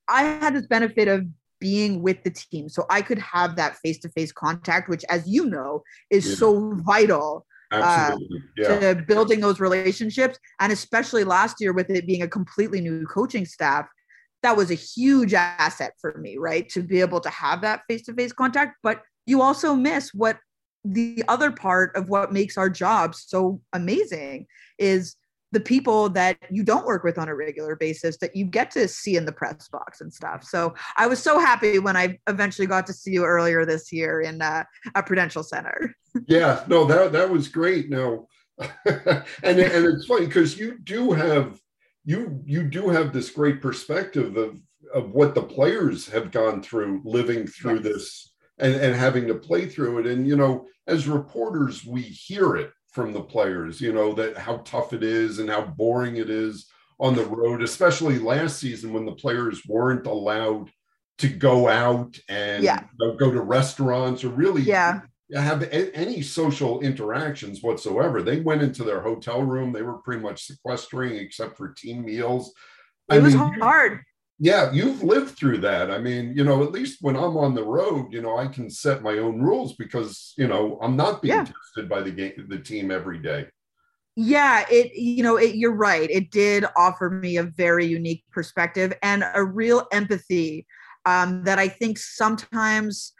I 0.07 0.23
had 0.23 0.55
this 0.55 0.67
benefit 0.67 1.07
of 1.07 1.25
being 1.59 2.01
with 2.01 2.23
the 2.23 2.31
team. 2.31 2.67
So 2.67 2.85
I 2.89 3.01
could 3.01 3.19
have 3.19 3.55
that 3.55 3.77
face 3.77 3.99
to 3.99 4.09
face 4.09 4.31
contact, 4.31 4.89
which, 4.89 5.05
as 5.09 5.27
you 5.27 5.45
know, 5.45 5.83
is 6.09 6.27
yeah. 6.27 6.35
so 6.35 6.73
vital. 6.83 7.45
Uh, 7.73 8.17
yeah. 8.57 8.79
to 8.79 9.01
building 9.07 9.39
those 9.39 9.61
relationships 9.61 10.37
and 10.59 10.73
especially 10.73 11.23
last 11.23 11.55
year 11.61 11.71
with 11.71 11.89
it 11.89 12.05
being 12.05 12.21
a 12.21 12.27
completely 12.27 12.81
new 12.81 13.05
coaching 13.05 13.45
staff 13.45 13.87
that 14.43 14.57
was 14.57 14.71
a 14.71 14.73
huge 14.73 15.33
asset 15.33 15.93
for 16.01 16.17
me 16.17 16.35
right 16.35 16.67
to 16.67 16.83
be 16.83 16.99
able 16.99 17.21
to 17.21 17.29
have 17.29 17.61
that 17.61 17.83
face-to-face 17.87 18.33
contact 18.33 18.75
but 18.83 19.03
you 19.25 19.41
also 19.41 19.73
miss 19.73 20.13
what 20.13 20.37
the 20.83 21.23
other 21.27 21.51
part 21.51 21.95
of 21.95 22.09
what 22.09 22.33
makes 22.33 22.57
our 22.57 22.69
job 22.69 23.13
so 23.15 23.61
amazing 23.73 24.47
is 24.79 25.15
the 25.51 25.59
people 25.59 26.09
that 26.09 26.37
you 26.49 26.63
don't 26.63 26.85
work 26.85 27.03
with 27.03 27.17
on 27.17 27.27
a 27.27 27.35
regular 27.35 27.75
basis 27.75 28.17
that 28.17 28.35
you 28.35 28.45
get 28.45 28.71
to 28.71 28.87
see 28.87 29.17
in 29.17 29.25
the 29.25 29.31
press 29.31 29.67
box 29.67 29.99
and 29.99 30.13
stuff. 30.13 30.43
So 30.43 30.73
I 30.95 31.07
was 31.07 31.21
so 31.21 31.39
happy 31.39 31.77
when 31.77 31.97
I 31.97 32.19
eventually 32.27 32.67
got 32.67 32.87
to 32.87 32.93
see 32.93 33.11
you 33.11 33.25
earlier 33.25 33.65
this 33.65 33.91
year 33.91 34.21
in 34.21 34.41
uh, 34.41 34.63
a 34.95 35.03
Prudential 35.03 35.43
Center. 35.43 35.93
yeah, 36.27 36.63
no, 36.67 36.85
that 36.85 37.11
that 37.11 37.29
was 37.29 37.47
great. 37.49 37.89
No, 37.89 38.27
and 38.59 39.25
and 39.43 39.85
it's 39.85 40.05
funny 40.05 40.25
because 40.25 40.57
you 40.57 40.79
do 40.79 41.11
have 41.11 41.59
you 42.05 42.41
you 42.45 42.63
do 42.63 42.89
have 42.89 43.11
this 43.11 43.29
great 43.29 43.61
perspective 43.61 44.37
of 44.37 44.61
of 44.93 45.11
what 45.11 45.35
the 45.35 45.43
players 45.43 46.07
have 46.07 46.31
gone 46.31 46.61
through 46.61 47.01
living 47.03 47.45
through 47.47 47.75
yes. 47.75 47.83
this 47.83 48.30
and, 48.61 48.75
and 48.75 48.95
having 48.95 49.27
to 49.27 49.35
play 49.35 49.65
through 49.65 49.99
it. 49.99 50.07
And, 50.07 50.27
you 50.27 50.37
know, 50.37 50.67
as 50.87 51.07
reporters, 51.07 51.83
we 51.83 52.01
hear 52.01 52.55
it 52.55 52.71
from 52.91 53.11
the 53.11 53.21
players, 53.21 53.81
you 53.81 53.91
know, 53.91 54.13
that 54.13 54.37
how 54.37 54.57
tough 54.57 54.93
it 54.93 55.03
is 55.03 55.39
and 55.39 55.49
how 55.49 55.61
boring 55.61 56.17
it 56.17 56.29
is 56.29 56.67
on 56.99 57.15
the 57.15 57.25
road, 57.25 57.63
especially 57.63 58.19
last 58.19 58.59
season 58.59 58.93
when 58.93 59.05
the 59.05 59.13
players 59.13 59.65
weren't 59.65 60.05
allowed 60.05 60.69
to 61.17 61.27
go 61.27 61.67
out 61.67 62.17
and 62.29 62.63
yeah. 62.63 62.81
you 62.99 63.07
know, 63.07 63.15
go 63.15 63.31
to 63.31 63.41
restaurants 63.41 64.23
or 64.23 64.29
really 64.29 64.61
yeah. 64.61 65.01
have 65.33 65.63
a- 65.63 65.95
any 65.95 66.21
social 66.21 66.79
interactions 66.81 67.63
whatsoever. 67.63 68.21
They 68.21 68.41
went 68.41 68.61
into 68.61 68.83
their 68.83 69.01
hotel 69.01 69.41
room, 69.41 69.71
they 69.71 69.81
were 69.81 69.99
pretty 69.99 70.21
much 70.21 70.45
sequestering 70.45 71.15
except 71.15 71.57
for 71.57 71.69
team 71.69 72.05
meals. 72.05 72.53
It 73.09 73.15
I 73.15 73.19
was 73.19 73.35
mean, 73.35 73.59
hard 73.59 74.01
yeah 74.41 74.71
you've 74.73 75.03
lived 75.03 75.37
through 75.37 75.59
that. 75.59 75.91
I 75.91 75.99
mean 75.99 76.33
you 76.35 76.43
know 76.43 76.63
at 76.63 76.71
least 76.71 76.97
when 77.01 77.15
i'm 77.15 77.37
on 77.37 77.53
the 77.53 77.63
road 77.63 78.11
you 78.11 78.21
know 78.21 78.37
i 78.37 78.47
can 78.47 78.69
set 78.69 79.03
my 79.03 79.19
own 79.19 79.39
rules 79.39 79.73
because 79.75 80.33
you 80.35 80.47
know 80.47 80.79
i'm 80.81 80.95
not 80.95 81.21
being 81.21 81.35
yeah. 81.35 81.45
tested 81.45 81.87
by 81.87 82.01
the 82.01 82.11
game 82.11 82.33
the 82.49 82.59
team 82.59 82.91
every 82.91 83.19
day. 83.19 83.47
Yeah 84.15 84.65
it 84.69 84.93
you 84.95 85.23
know 85.23 85.37
it, 85.37 85.55
you're 85.55 85.75
right. 85.75 86.09
It 86.09 86.31
did 86.31 86.65
offer 86.75 87.09
me 87.09 87.37
a 87.37 87.43
very 87.43 87.85
unique 87.85 88.23
perspective 88.31 88.91
and 89.03 89.23
a 89.35 89.43
real 89.43 89.87
empathy 89.93 90.65
um, 91.05 91.43
that 91.43 91.59
i 91.59 91.67
think 91.67 91.97
sometimes 91.97 93.13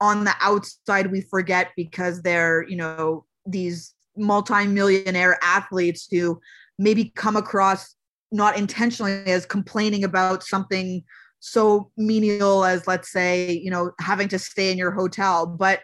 on 0.00 0.24
the 0.24 0.34
outside 0.40 1.10
we 1.10 1.20
forget 1.20 1.72
because 1.76 2.22
they're 2.22 2.66
you 2.68 2.76
know 2.76 3.24
these 3.46 3.94
multi-millionaire 4.16 5.38
athletes 5.42 6.08
who 6.10 6.40
maybe 6.78 7.12
come 7.14 7.36
across 7.36 7.94
not 8.32 8.56
intentionally 8.56 9.24
as 9.26 9.46
complaining 9.46 10.04
about 10.04 10.42
something 10.42 11.02
so 11.40 11.90
menial 11.96 12.64
as 12.64 12.86
let's 12.86 13.10
say 13.10 13.50
you 13.50 13.70
know 13.70 13.92
having 13.98 14.28
to 14.28 14.38
stay 14.38 14.70
in 14.70 14.78
your 14.78 14.92
hotel. 14.92 15.46
But 15.46 15.80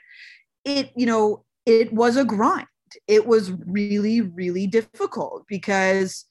it 0.65 0.93
you 0.97 1.07
know 1.07 1.45
it 1.65 1.93
was 1.93 2.17
a 2.17 2.25
grind. 2.25 2.67
It 3.09 3.27
was 3.27 3.53
really 3.67 4.21
really 4.21 4.67
difficult 4.67 5.45
because 5.49 6.25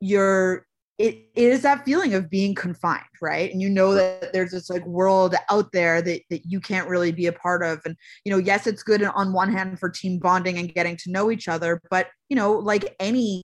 you're 0.00 0.66
it, 0.98 1.30
it 1.34 1.48
is 1.48 1.62
that 1.62 1.84
feeling 1.86 2.12
of 2.12 2.28
being 2.28 2.54
confined 2.54 3.04
right? 3.22 3.52
And 3.52 3.60
you 3.60 3.68
know 3.68 3.94
that 3.94 4.32
there's 4.32 4.52
this 4.52 4.70
like 4.70 4.84
world 4.86 5.34
out 5.50 5.72
there 5.72 6.00
that, 6.02 6.22
that 6.30 6.42
you 6.46 6.58
can't 6.58 6.88
really 6.88 7.12
be 7.12 7.26
a 7.26 7.32
part 7.32 7.62
of. 7.62 7.80
And 7.84 7.96
you 8.24 8.32
know 8.32 8.38
yes 8.38 8.66
it's 8.66 8.82
good 8.82 9.02
on 9.02 9.32
one 9.32 9.52
hand 9.52 9.78
for 9.78 9.90
team 9.90 10.18
bonding 10.18 10.58
and 10.58 10.72
getting 10.74 10.96
to 10.98 11.10
know 11.10 11.30
each 11.30 11.48
other 11.48 11.80
but 11.90 12.08
you 12.28 12.36
know 12.36 12.52
like 12.52 12.96
any 12.98 13.42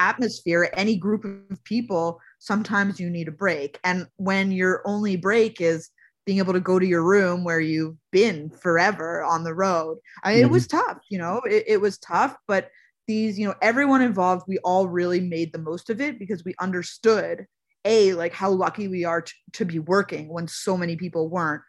atmosphere, 0.00 0.70
any 0.74 0.96
group 0.96 1.24
of 1.24 1.62
people, 1.64 2.20
sometimes 2.38 2.98
you 2.98 3.08
need 3.10 3.28
a 3.28 3.32
break. 3.32 3.78
And 3.84 4.06
when 4.16 4.50
your 4.50 4.82
only 4.84 5.16
break 5.16 5.60
is 5.60 5.90
being 6.26 6.38
able 6.38 6.54
to 6.54 6.60
go 6.60 6.78
to 6.78 6.86
your 6.86 7.04
room 7.04 7.44
where 7.44 7.60
you've 7.60 7.96
been 8.10 8.50
forever 8.50 9.22
on 9.22 9.44
the 9.44 9.54
road, 9.54 9.98
I 10.24 10.30
mean, 10.30 10.38
mm-hmm. 10.38 10.48
it 10.48 10.50
was 10.50 10.66
tough, 10.66 10.98
you 11.10 11.18
know, 11.18 11.40
it, 11.44 11.64
it 11.66 11.80
was 11.80 11.98
tough, 11.98 12.34
but 12.48 12.70
these, 13.06 13.38
you 13.38 13.46
know, 13.46 13.54
everyone 13.60 14.02
involved, 14.02 14.44
we 14.48 14.58
all 14.58 14.88
really 14.88 15.20
made 15.20 15.52
the 15.52 15.58
most 15.58 15.90
of 15.90 16.00
it 16.00 16.18
because 16.18 16.44
we 16.44 16.54
understood 16.58 17.46
a 17.84 18.12
like 18.14 18.32
how 18.32 18.50
lucky 18.50 18.88
we 18.88 19.04
are 19.04 19.22
to, 19.22 19.32
to 19.52 19.64
be 19.64 19.78
working 19.78 20.28
when 20.28 20.46
so 20.46 20.76
many 20.76 20.96
people 20.96 21.28
weren't 21.28 21.62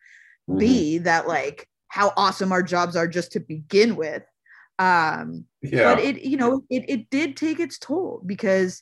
mm-hmm. 0.49 0.59
b 0.59 0.97
that 0.97 1.27
like 1.27 1.67
how 1.87 2.13
awesome 2.15 2.51
our 2.53 2.63
jobs 2.63 2.95
are 2.95 3.07
just 3.07 3.33
to 3.33 3.39
begin 3.39 3.97
with. 3.97 4.23
Um, 4.81 5.45
Yeah. 5.61 5.93
but 5.93 6.03
it 6.03 6.23
you 6.23 6.37
know 6.37 6.63
it, 6.69 6.83
it 6.89 7.09
did 7.11 7.37
take 7.37 7.59
its 7.59 7.77
toll 7.77 8.21
because 8.25 8.81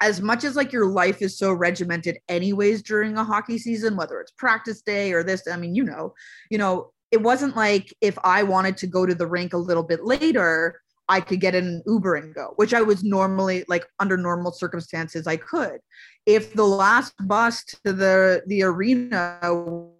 as 0.00 0.20
much 0.20 0.44
as 0.44 0.56
like 0.56 0.72
your 0.72 0.86
life 0.86 1.22
is 1.22 1.38
so 1.38 1.52
regimented 1.52 2.18
anyways 2.28 2.82
during 2.82 3.16
a 3.16 3.24
hockey 3.24 3.58
season 3.58 3.96
whether 3.96 4.20
it's 4.20 4.32
practice 4.32 4.82
day 4.82 5.12
or 5.12 5.22
this 5.22 5.46
i 5.50 5.56
mean 5.56 5.74
you 5.74 5.84
know 5.84 6.12
you 6.50 6.58
know 6.58 6.90
it 7.12 7.22
wasn't 7.22 7.56
like 7.56 7.94
if 8.00 8.18
i 8.24 8.42
wanted 8.42 8.76
to 8.76 8.86
go 8.86 9.06
to 9.06 9.14
the 9.14 9.26
rink 9.26 9.52
a 9.52 9.58
little 9.68 9.84
bit 9.84 10.04
later 10.04 10.80
i 11.08 11.20
could 11.20 11.40
get 11.40 11.54
in 11.54 11.64
an 11.66 11.82
uber 11.86 12.16
and 12.16 12.34
go 12.34 12.52
which 12.56 12.74
i 12.74 12.82
was 12.82 13.04
normally 13.04 13.64
like 13.68 13.86
under 14.00 14.16
normal 14.16 14.50
circumstances 14.52 15.26
i 15.28 15.36
could 15.36 15.78
if 16.26 16.52
the 16.54 16.66
last 16.66 17.14
bus 17.22 17.64
to 17.64 17.92
the 17.92 18.42
the 18.48 18.62
arena 18.62 19.38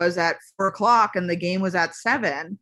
was 0.01 0.19
at 0.19 0.37
four 0.57 0.67
o'clock 0.67 1.15
and 1.15 1.31
the 1.31 1.37
game 1.37 1.61
was 1.61 1.77
at 1.77 1.95
seven 1.95 2.59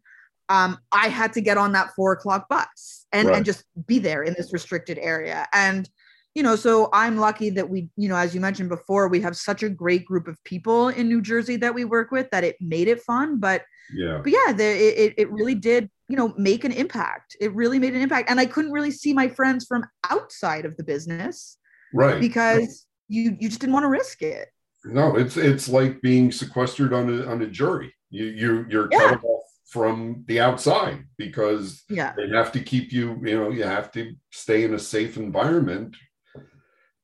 um, 0.48 0.78
I 0.92 1.08
had 1.08 1.32
to 1.34 1.40
get 1.40 1.56
on 1.58 1.72
that 1.72 1.90
four 1.94 2.12
o'clock 2.12 2.48
bus 2.48 3.06
and, 3.12 3.28
Right. 3.28 3.36
and 3.38 3.46
just 3.46 3.64
be 3.86 3.98
there 3.98 4.22
in 4.22 4.34
this 4.36 4.52
restricted 4.52 4.98
area. 4.98 5.46
And, 5.52 5.88
you 6.34 6.42
know, 6.42 6.56
so 6.56 6.88
I'm 6.92 7.16
lucky 7.16 7.50
that 7.50 7.68
we, 7.68 7.88
you 7.96 8.08
know, 8.08 8.16
as 8.16 8.34
you 8.34 8.40
mentioned 8.40 8.68
before, 8.68 9.08
we 9.08 9.20
have 9.20 9.36
such 9.36 9.62
a 9.62 9.68
great 9.68 10.04
group 10.04 10.28
of 10.28 10.42
people 10.44 10.88
in 10.88 11.08
New 11.08 11.22
Jersey 11.22 11.56
that 11.56 11.74
we 11.74 11.84
work 11.84 12.10
with 12.10 12.30
that 12.30 12.44
it 12.44 12.56
made 12.60 12.88
it 12.88 13.00
fun. 13.02 13.38
But, 13.38 13.62
yeah. 13.94 14.20
but 14.22 14.32
yeah, 14.32 14.52
the, 14.52 14.64
it, 14.64 15.14
it 15.16 15.30
really 15.30 15.54
did, 15.54 15.88
you 16.08 16.16
know, 16.16 16.34
make 16.36 16.64
an 16.64 16.72
impact. 16.72 17.36
It 17.40 17.54
really 17.54 17.78
made 17.78 17.94
an 17.94 18.02
impact. 18.02 18.28
And 18.30 18.38
I 18.40 18.46
couldn't 18.46 18.72
really 18.72 18.90
see 18.90 19.12
my 19.14 19.28
friends 19.28 19.64
from 19.64 19.86
outside 20.10 20.64
of 20.64 20.76
the 20.76 20.84
business 20.84 21.56
Right. 21.94 22.20
because 22.20 22.84
you, 23.08 23.36
you 23.38 23.48
just 23.48 23.60
didn't 23.60 23.72
want 23.72 23.84
to 23.84 23.88
risk 23.88 24.20
it. 24.20 24.48
No, 24.86 25.16
it's 25.16 25.38
it's 25.38 25.66
like 25.66 26.02
being 26.02 26.30
sequestered 26.30 26.92
on 26.92 27.08
a 27.08 27.24
on 27.24 27.40
a 27.40 27.46
jury. 27.46 27.94
You 28.10 28.26
you 28.26 28.66
you're 28.68 28.88
Yeah. 28.92 28.98
cut 28.98 29.14
off 29.14 29.24
from 29.66 30.24
the 30.26 30.40
outside 30.40 31.04
because 31.16 31.82
Yeah. 31.88 32.12
they 32.16 32.28
have 32.28 32.52
to 32.52 32.60
keep 32.60 32.92
you. 32.92 33.18
You 33.24 33.38
know, 33.38 33.50
you 33.50 33.64
have 33.64 33.90
to 33.92 34.14
stay 34.30 34.64
in 34.64 34.74
a 34.74 34.78
safe 34.78 35.16
environment. 35.16 35.96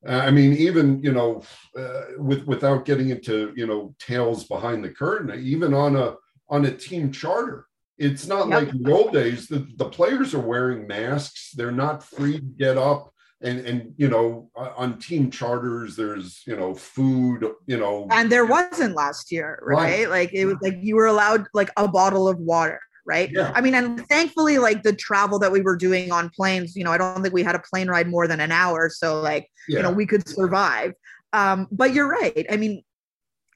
Uh, 0.07 0.13
I 0.27 0.31
mean, 0.31 0.53
even 0.53 1.01
you 1.03 1.11
know, 1.11 1.43
uh, 1.77 2.03
with 2.17 2.45
without 2.45 2.85
getting 2.85 3.09
into 3.09 3.53
you 3.55 3.67
know 3.67 3.95
tales 3.99 4.45
behind 4.45 4.83
the 4.83 4.89
curtain, 4.89 5.39
even 5.39 5.73
on 5.73 5.95
a 5.95 6.15
on 6.49 6.65
a 6.65 6.71
team 6.75 7.11
charter, 7.11 7.65
it's 7.97 8.27
not 8.27 8.49
Yep. 8.49 8.59
like 8.59 8.69
in 8.73 8.83
the 8.83 8.91
old 8.91 9.13
days. 9.13 9.47
The 9.47 9.67
the 9.77 9.89
players 9.89 10.33
are 10.33 10.39
wearing 10.39 10.87
masks. 10.87 11.51
They're 11.51 11.71
not 11.71 12.03
free 12.03 12.39
to 12.39 12.45
get 12.57 12.77
up 12.77 13.13
and 13.43 13.59
and 13.65 13.93
you 13.97 14.07
know 14.07 14.49
on 14.55 14.99
team 14.99 15.31
charters 15.31 15.95
there's 15.95 16.41
you 16.45 16.55
know 16.55 16.73
food 16.73 17.49
you 17.65 17.77
know. 17.77 18.07
And 18.11 18.31
there 18.31 18.45
wasn't 18.45 18.95
last 18.95 19.31
year 19.31 19.59
Right. 19.63 19.75
right, 19.77 20.09
like 20.09 20.33
it 20.33 20.45
was 20.45 20.57
like 20.61 20.77
you 20.81 20.95
were 20.95 21.07
allowed 21.07 21.47
like 21.53 21.69
a 21.77 21.87
bottle 21.87 22.27
of 22.27 22.37
water 22.39 22.79
right? 23.03 23.31
Yeah. 23.33 23.51
i 23.55 23.61
mean 23.61 23.73
and 23.73 24.07
thankfully 24.09 24.59
like 24.59 24.83
the 24.83 24.93
travel 24.93 25.39
that 25.39 25.51
we 25.51 25.61
were 25.61 25.75
doing 25.75 26.11
on 26.11 26.29
planes 26.29 26.75
you 26.75 26.83
know 26.83 26.91
i 26.91 26.99
don't 26.99 27.21
think 27.23 27.33
we 27.33 27.41
had 27.41 27.55
a 27.55 27.59
plane 27.59 27.87
ride 27.87 28.07
more 28.07 28.27
than 28.27 28.39
an 28.39 28.51
hour 28.51 28.89
so 28.91 29.19
like 29.19 29.49
yeah 29.67 29.77
you 29.77 29.83
know 29.83 29.91
we 29.91 30.05
could 30.05 30.27
survive. 30.27 30.93
Um 31.33 31.67
but 31.71 31.93
you're 31.93 32.07
right. 32.09 32.45
I 32.49 32.57
mean 32.57 32.83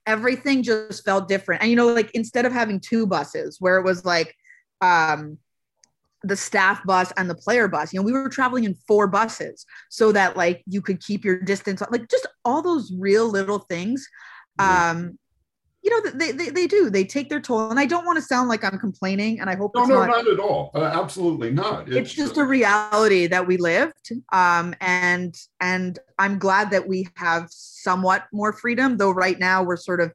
everything 0.08 0.64
just 0.64 1.04
felt 1.06 1.28
different. 1.28 1.62
And 1.62 1.70
you 1.70 1.76
know 1.76 1.88
like 1.88 2.12
instead 2.14 2.46
of 2.46 2.54
having 2.54 2.80
two 2.80 3.06
buses 3.06 3.58
where 3.60 3.78
it 3.78 3.84
was 3.84 4.04
like 4.04 4.34
um 4.82 5.38
the 6.26 6.36
staff 6.36 6.84
bus 6.86 7.14
and 7.18 7.30
the 7.30 7.36
player 7.36 7.68
bus. 7.68 7.94
You 7.94 8.00
know 8.00 8.06
we 8.06 8.12
were 8.12 8.30
traveling 8.30 8.64
in 8.64 8.76
four 8.88 9.08
buses 9.08 9.66
so 9.90 10.12
that 10.12 10.36
like 10.36 10.64
you 10.66 10.82
could 10.82 11.02
keep 11.02 11.24
your 11.24 11.40
distance 11.40 11.82
like 11.92 12.10
just 12.10 12.28
all 12.44 12.62
those 12.62 12.92
real 12.98 13.30
little 13.30 13.60
things 13.60 14.08
um 14.60 15.18
you 15.86 15.92
know 15.92 16.12
they, 16.12 16.32
they 16.32 16.50
they 16.50 16.68
do. 16.68 16.90
They 16.90 17.04
take 17.04 17.30
their 17.30 17.40
toll. 17.40 17.70
And 17.70 17.80
i 17.80 17.86
don't 17.86 18.06
want 18.06 18.18
to 18.18 18.22
sound 18.22 18.50
like 18.50 18.64
i'm 18.64 18.80
complaining 18.80 19.40
and 19.40 19.50
i 19.50 19.56
hope 19.56 19.72
no 19.76 19.82
it's 19.82 19.90
no 19.90 20.00
not 20.00 20.08
not 20.08 20.28
at 20.28 20.40
all. 20.40 20.72
Uh, 20.74 20.84
absolutely 20.84 21.52
not. 21.52 21.88
It's 21.88 22.12
just 22.12 22.38
a 22.38 22.44
reality 22.44 23.28
that 23.28 23.46
we 23.46 23.58
lived 23.58 24.12
um, 24.32 24.74
and 24.82 25.36
and 25.62 26.00
i'm 26.18 26.40
glad 26.40 26.72
that 26.72 26.88
we 26.88 27.08
have 27.16 27.48
somewhat 27.52 28.26
more 28.34 28.52
freedom 28.52 28.98
though 28.98 29.12
right 29.12 29.38
now 29.38 29.62
we're 29.62 29.78
sort 29.78 30.02
of 30.02 30.12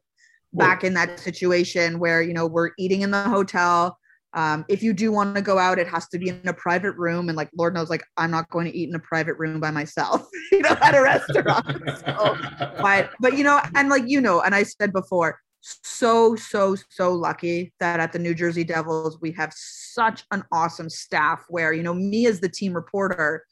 back 0.53 0.83
in 0.83 0.93
that 0.95 1.19
situation 1.19 1.99
where 1.99 2.21
you 2.21 2.33
know 2.33 2.47
we're 2.47 2.71
eating 2.77 3.01
in 3.01 3.11
the 3.11 3.23
hotel 3.23 3.97
um, 4.33 4.65
if 4.69 4.81
you 4.81 4.93
do 4.93 5.11
want 5.11 5.35
to 5.35 5.41
go 5.41 5.57
out 5.57 5.79
it 5.79 5.87
has 5.87 6.07
to 6.09 6.17
be 6.17 6.29
in 6.29 6.47
a 6.47 6.53
private 6.53 6.93
room 6.93 7.29
and 7.29 7.35
like 7.35 7.49
lord 7.57 7.73
knows 7.73 7.89
like 7.89 8.03
i'm 8.17 8.31
not 8.31 8.49
going 8.49 8.65
to 8.65 8.77
eat 8.77 8.89
in 8.89 8.95
a 8.95 8.99
private 8.99 9.37
room 9.37 9.59
by 9.59 9.71
myself 9.71 10.27
you 10.51 10.61
know 10.61 10.77
at 10.81 10.95
a 10.95 11.01
restaurant 11.01 11.65
so, 11.99 12.37
but 12.81 13.11
but 13.19 13.37
you 13.37 13.43
know 13.43 13.59
and 13.75 13.89
like 13.89 14.03
you 14.07 14.21
know 14.21 14.41
and 14.41 14.55
i 14.55 14.63
said 14.63 14.91
before 14.93 15.39
so 15.61 16.35
so 16.35 16.75
so 16.89 17.13
lucky 17.13 17.71
that 17.79 17.99
at 17.99 18.11
the 18.11 18.19
new 18.19 18.33
jersey 18.33 18.63
devils 18.63 19.19
we 19.21 19.31
have 19.31 19.53
such 19.55 20.23
an 20.31 20.43
awesome 20.51 20.89
staff 20.89 21.43
where 21.49 21.71
you 21.73 21.83
know 21.83 21.93
me 21.93 22.25
as 22.25 22.39
the 22.39 22.49
team 22.49 22.73
reporter 22.73 23.45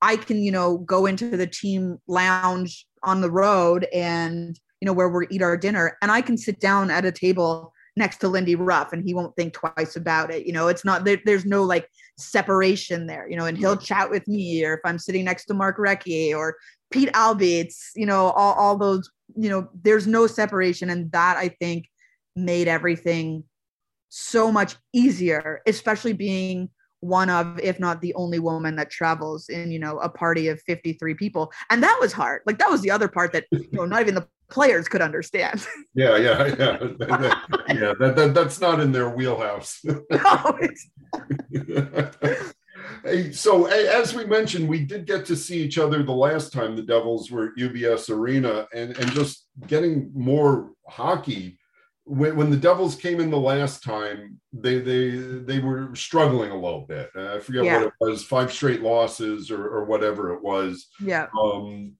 i 0.00 0.16
can 0.16 0.42
you 0.42 0.52
know 0.52 0.78
go 0.78 1.06
into 1.06 1.36
the 1.36 1.46
team 1.46 1.98
lounge 2.06 2.86
on 3.02 3.20
the 3.20 3.30
road 3.30 3.86
and 3.92 4.60
you 4.80 4.86
know 4.86 4.92
where 4.92 5.08
we 5.08 5.26
eat 5.30 5.42
our 5.42 5.56
dinner 5.56 5.96
and 6.02 6.12
i 6.12 6.20
can 6.20 6.36
sit 6.36 6.60
down 6.60 6.90
at 6.90 7.04
a 7.04 7.10
table 7.10 7.72
next 7.96 8.18
to 8.18 8.28
lindy 8.28 8.54
ruff 8.54 8.92
and 8.92 9.04
he 9.04 9.14
won't 9.14 9.34
think 9.36 9.52
twice 9.52 9.96
about 9.96 10.30
it 10.30 10.46
you 10.46 10.52
know 10.52 10.68
it's 10.68 10.84
not 10.84 11.04
there, 11.04 11.20
there's 11.24 11.46
no 11.46 11.62
like 11.62 11.88
separation 12.18 13.06
there 13.06 13.28
you 13.28 13.36
know 13.36 13.46
and 13.46 13.56
he'll 13.58 13.76
chat 13.76 14.10
with 14.10 14.26
me 14.28 14.64
or 14.64 14.74
if 14.74 14.80
i'm 14.84 14.98
sitting 14.98 15.24
next 15.24 15.46
to 15.46 15.54
mark 15.54 15.78
recchi 15.78 16.34
or 16.36 16.56
Pete 16.90 17.12
Albeats, 17.12 17.90
you 17.94 18.06
know, 18.06 18.30
all, 18.30 18.54
all 18.54 18.76
those, 18.76 19.10
you 19.36 19.50
know, 19.50 19.68
there's 19.82 20.06
no 20.06 20.26
separation. 20.26 20.90
And 20.90 21.10
that 21.12 21.36
I 21.36 21.48
think 21.48 21.86
made 22.34 22.68
everything 22.68 23.44
so 24.08 24.52
much 24.52 24.76
easier, 24.92 25.62
especially 25.66 26.12
being 26.12 26.70
one 27.00 27.28
of, 27.28 27.58
if 27.60 27.78
not 27.80 28.00
the 28.00 28.14
only 28.14 28.38
woman 28.38 28.76
that 28.76 28.90
travels 28.90 29.48
in, 29.48 29.70
you 29.70 29.78
know, 29.78 29.98
a 29.98 30.08
party 30.08 30.48
of 30.48 30.60
53 30.62 31.14
people. 31.14 31.52
And 31.70 31.82
that 31.82 31.98
was 32.00 32.12
hard. 32.12 32.42
Like 32.46 32.58
that 32.58 32.70
was 32.70 32.82
the 32.82 32.90
other 32.90 33.08
part 33.08 33.32
that, 33.32 33.46
you 33.50 33.68
know, 33.72 33.84
not 33.84 34.00
even 34.00 34.14
the 34.14 34.26
players 34.48 34.88
could 34.88 35.00
understand. 35.02 35.66
yeah 35.94 36.16
yeah 36.16 36.46
yeah 36.46 36.76
That- 36.98 37.64
yeah 37.68 37.92
that, 38.00 38.16
that, 38.16 38.34
that's 38.34 38.60
not 38.60 38.80
in 38.80 38.92
their 38.92 39.10
wheelhouse 39.10 39.80
no, 39.84 40.58
so 43.32 43.66
as 43.66 44.14
we 44.14 44.24
mentioned, 44.24 44.68
we 44.68 44.84
did 44.84 45.06
get 45.06 45.24
to 45.26 45.36
see 45.36 45.58
each 45.62 45.78
other 45.78 46.02
the 46.02 46.12
last 46.12 46.52
time 46.52 46.74
the 46.76 46.82
Devils 46.82 47.30
were 47.30 47.46
at 47.46 47.56
UBS 47.56 48.10
Arena, 48.10 48.66
and 48.74 48.96
and 48.96 49.10
just 49.12 49.46
getting 49.66 50.10
more 50.14 50.72
hockey. 50.88 51.58
When, 52.04 52.36
when 52.36 52.50
the 52.50 52.56
Devils 52.56 52.94
came 52.94 53.20
in 53.20 53.30
the 53.30 53.38
last 53.38 53.82
time, 53.82 54.40
they 54.52 54.78
they 54.78 55.10
they 55.10 55.58
were 55.58 55.94
struggling 55.94 56.50
a 56.50 56.60
little 56.60 56.86
bit. 56.86 57.10
I 57.16 57.38
forget 57.40 57.64
Yeah. 57.64 57.78
what 57.78 57.86
it 57.88 57.92
was, 58.00 58.24
five 58.24 58.52
straight 58.52 58.82
losses 58.82 59.50
or, 59.50 59.66
or 59.66 59.84
whatever 59.84 60.32
it 60.34 60.42
was. 60.42 60.86
yeah. 61.00 61.26
Um, 61.40 61.92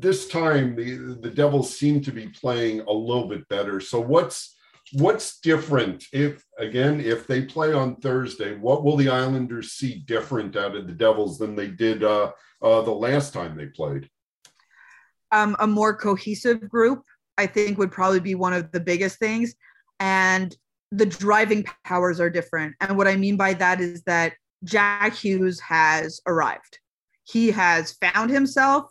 this 0.00 0.28
time, 0.28 0.74
the 0.74 1.18
the 1.20 1.30
Devils 1.30 1.76
seem 1.76 2.00
to 2.02 2.12
be 2.12 2.28
playing 2.28 2.80
a 2.80 2.92
little 2.92 3.28
bit 3.28 3.48
better. 3.48 3.80
So 3.80 4.00
what's 4.00 4.56
what's 4.94 5.38
different 5.40 6.04
if 6.12 6.44
again 6.58 7.00
if 7.00 7.26
they 7.26 7.40
play 7.40 7.72
on 7.72 7.96
thursday 7.96 8.56
what 8.56 8.84
will 8.84 8.96
the 8.96 9.08
islanders 9.08 9.72
see 9.72 10.00
different 10.06 10.54
out 10.54 10.76
of 10.76 10.86
the 10.86 10.92
devils 10.92 11.38
than 11.38 11.54
they 11.56 11.68
did 11.68 12.04
uh, 12.04 12.30
uh 12.60 12.82
the 12.82 12.90
last 12.90 13.32
time 13.32 13.56
they 13.56 13.66
played 13.66 14.10
um, 15.32 15.56
a 15.58 15.66
more 15.66 15.96
cohesive 15.96 16.68
group, 16.68 17.04
I 17.38 17.46
think 17.46 17.78
would 17.78 17.90
probably 17.90 18.20
be 18.20 18.34
one 18.34 18.52
of 18.52 18.70
the 18.70 18.80
biggest 18.80 19.18
things. 19.18 19.54
And 19.98 20.54
the 20.92 21.06
driving 21.06 21.64
powers 21.84 22.20
are 22.20 22.30
different. 22.30 22.76
And 22.80 22.96
what 22.96 23.08
I 23.08 23.16
mean 23.16 23.36
by 23.36 23.54
that 23.54 23.80
is 23.80 24.02
that 24.02 24.34
Jack 24.62 25.14
Hughes 25.14 25.58
has 25.60 26.20
arrived. 26.26 26.78
He 27.24 27.50
has 27.50 27.92
found 27.92 28.30
himself 28.30 28.86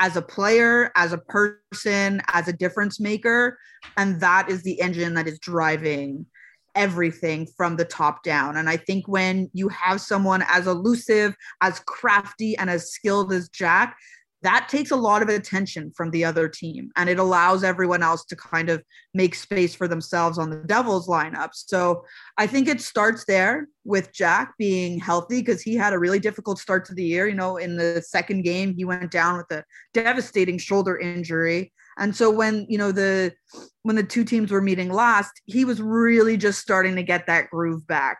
as 0.00 0.16
a 0.16 0.22
player, 0.22 0.90
as 0.96 1.12
a 1.12 1.18
person, 1.18 2.22
as 2.28 2.48
a 2.48 2.52
difference 2.52 2.98
maker. 2.98 3.58
And 3.96 4.18
that 4.20 4.50
is 4.50 4.62
the 4.62 4.80
engine 4.80 5.14
that 5.14 5.28
is 5.28 5.38
driving 5.38 6.26
everything 6.74 7.46
from 7.56 7.76
the 7.76 7.84
top 7.84 8.22
down. 8.22 8.56
And 8.56 8.68
I 8.68 8.76
think 8.76 9.06
when 9.06 9.50
you 9.52 9.68
have 9.68 10.00
someone 10.00 10.42
as 10.48 10.66
elusive, 10.66 11.36
as 11.60 11.80
crafty, 11.80 12.56
and 12.56 12.70
as 12.70 12.90
skilled 12.90 13.32
as 13.32 13.48
Jack, 13.50 13.96
that 14.42 14.68
takes 14.68 14.90
a 14.90 14.96
lot 14.96 15.22
of 15.22 15.28
attention 15.28 15.92
from 15.94 16.10
the 16.10 16.24
other 16.24 16.48
team 16.48 16.90
and 16.96 17.08
it 17.08 17.18
allows 17.18 17.62
everyone 17.62 18.02
else 18.02 18.24
to 18.24 18.36
kind 18.36 18.70
of 18.70 18.82
make 19.12 19.34
space 19.34 19.74
for 19.74 19.86
themselves 19.86 20.38
on 20.38 20.50
the 20.50 20.56
Devils 20.64 21.08
lineup. 21.08 21.50
So 21.52 22.04
I 22.38 22.46
think 22.46 22.66
it 22.66 22.80
starts 22.80 23.24
there 23.26 23.68
with 23.84 24.12
Jack 24.12 24.54
being 24.58 24.98
healthy 24.98 25.40
because 25.40 25.60
he 25.60 25.74
had 25.74 25.92
a 25.92 25.98
really 25.98 26.18
difficult 26.18 26.58
start 26.58 26.86
to 26.86 26.94
the 26.94 27.04
year. 27.04 27.28
You 27.28 27.34
know, 27.34 27.58
in 27.58 27.76
the 27.76 28.02
second 28.02 28.42
game, 28.42 28.74
he 28.74 28.84
went 28.84 29.10
down 29.10 29.36
with 29.36 29.50
a 29.50 29.64
devastating 29.92 30.58
shoulder 30.58 30.98
injury. 30.98 31.72
And 31.98 32.16
so 32.16 32.30
when, 32.30 32.66
you 32.68 32.78
know, 32.78 32.92
the 32.92 33.34
when 33.82 33.96
the 33.96 34.02
two 34.02 34.24
teams 34.24 34.50
were 34.50 34.62
meeting 34.62 34.90
last, 34.90 35.32
he 35.44 35.66
was 35.66 35.82
really 35.82 36.38
just 36.38 36.60
starting 36.60 36.96
to 36.96 37.02
get 37.02 37.26
that 37.26 37.50
groove 37.50 37.86
back. 37.86 38.18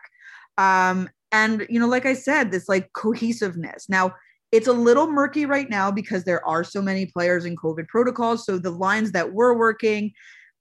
Um, 0.57 1.09
and 1.31 1.65
you 1.69 1.79
know, 1.79 1.87
like 1.87 2.05
I 2.05 2.13
said, 2.13 2.51
this 2.51 2.69
like 2.69 2.91
cohesiveness. 2.93 3.89
Now 3.89 4.13
it's 4.51 4.67
a 4.67 4.73
little 4.73 5.07
murky 5.07 5.45
right 5.45 5.69
now 5.69 5.91
because 5.91 6.23
there 6.23 6.45
are 6.45 6.63
so 6.63 6.81
many 6.81 7.05
players 7.05 7.45
in 7.45 7.55
COVID 7.55 7.87
protocols. 7.87 8.45
So 8.45 8.57
the 8.57 8.71
lines 8.71 9.11
that 9.13 9.31
we're 9.31 9.57
working 9.57 10.11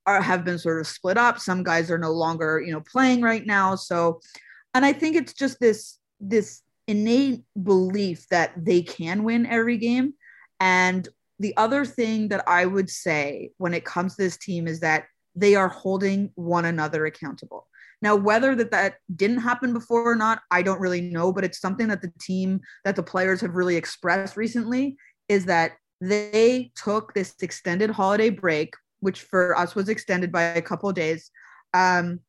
are 0.07 0.22
have 0.22 0.45
been 0.45 0.59
sort 0.59 0.80
of 0.80 0.86
split 0.86 1.18
up. 1.18 1.38
Some 1.38 1.62
guys 1.62 1.91
are 1.91 1.99
no 1.99 2.12
longer, 2.12 2.62
you 2.64 2.72
know, 2.72 2.80
playing 2.80 3.22
right 3.22 3.45
now. 3.45 3.74
So, 3.74 4.20
and 4.74 4.84
I 4.84 4.93
think 4.93 5.16
it's 5.16 5.32
just 5.32 5.59
this 5.61 5.99
this 6.20 6.62
innate 6.86 7.43
belief 7.62 8.26
that 8.28 8.53
they 8.57 8.82
can 8.82 9.24
win 9.24 9.47
every 9.47 9.76
game. 9.76 10.14
And 10.59 11.09
the 11.38 11.57
other 11.57 11.84
thing 11.84 12.28
that 12.28 12.47
I 12.47 12.66
would 12.66 12.91
say 12.91 13.51
when 13.57 13.74
it 13.74 13.84
comes 13.84 14.16
to 14.16 14.22
this 14.22 14.36
team 14.36 14.66
is 14.66 14.80
that 14.80 15.05
they 15.34 15.55
are 15.55 15.68
holding 15.68 16.30
one 16.34 16.64
another 16.64 17.07
accountable. 17.07 17.66
Now, 18.03 18.16
whether 18.16 18.55
that 18.55 18.70
that 18.70 18.94
didn't 19.14 19.40
happen 19.40 19.72
before 19.72 20.11
or 20.11 20.16
not, 20.16 20.40
I 20.51 20.62
don't 20.62 20.80
really 20.80 21.03
know, 21.03 21.32
but 21.32 21.44
it's 21.44 21.61
something 21.61 21.88
that 21.88 22.01
the 22.01 22.12
team, 22.20 22.61
that 22.84 22.96
the 22.96 23.03
players 23.03 23.40
have 23.42 23.55
really 23.55 23.76
expressed 23.76 24.36
recently 24.36 24.96
is 25.28 25.44
that 25.46 25.72
they 26.01 26.72
took 26.76 27.12
this 27.12 27.34
extended 27.42 27.90
holiday 27.90 28.30
break, 28.30 28.74
which 29.01 29.22
for 29.22 29.57
us 29.57 29.74
was 29.74 29.88
extended 29.88 30.32
by 30.32 30.42
a 30.42 30.62
couple 30.62 30.90
days, 30.92 31.30
um, 31.74 32.20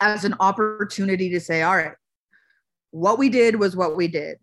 as 0.00 0.24
an 0.24 0.34
opportunity 0.40 1.30
to 1.30 1.40
say, 1.40 1.62
all 1.62 1.76
right, 1.76 1.92
what 2.90 3.18
we 3.18 3.28
did 3.28 3.56
was 3.56 3.76
what 3.76 3.96
we 3.96 4.08
did. 4.08 4.38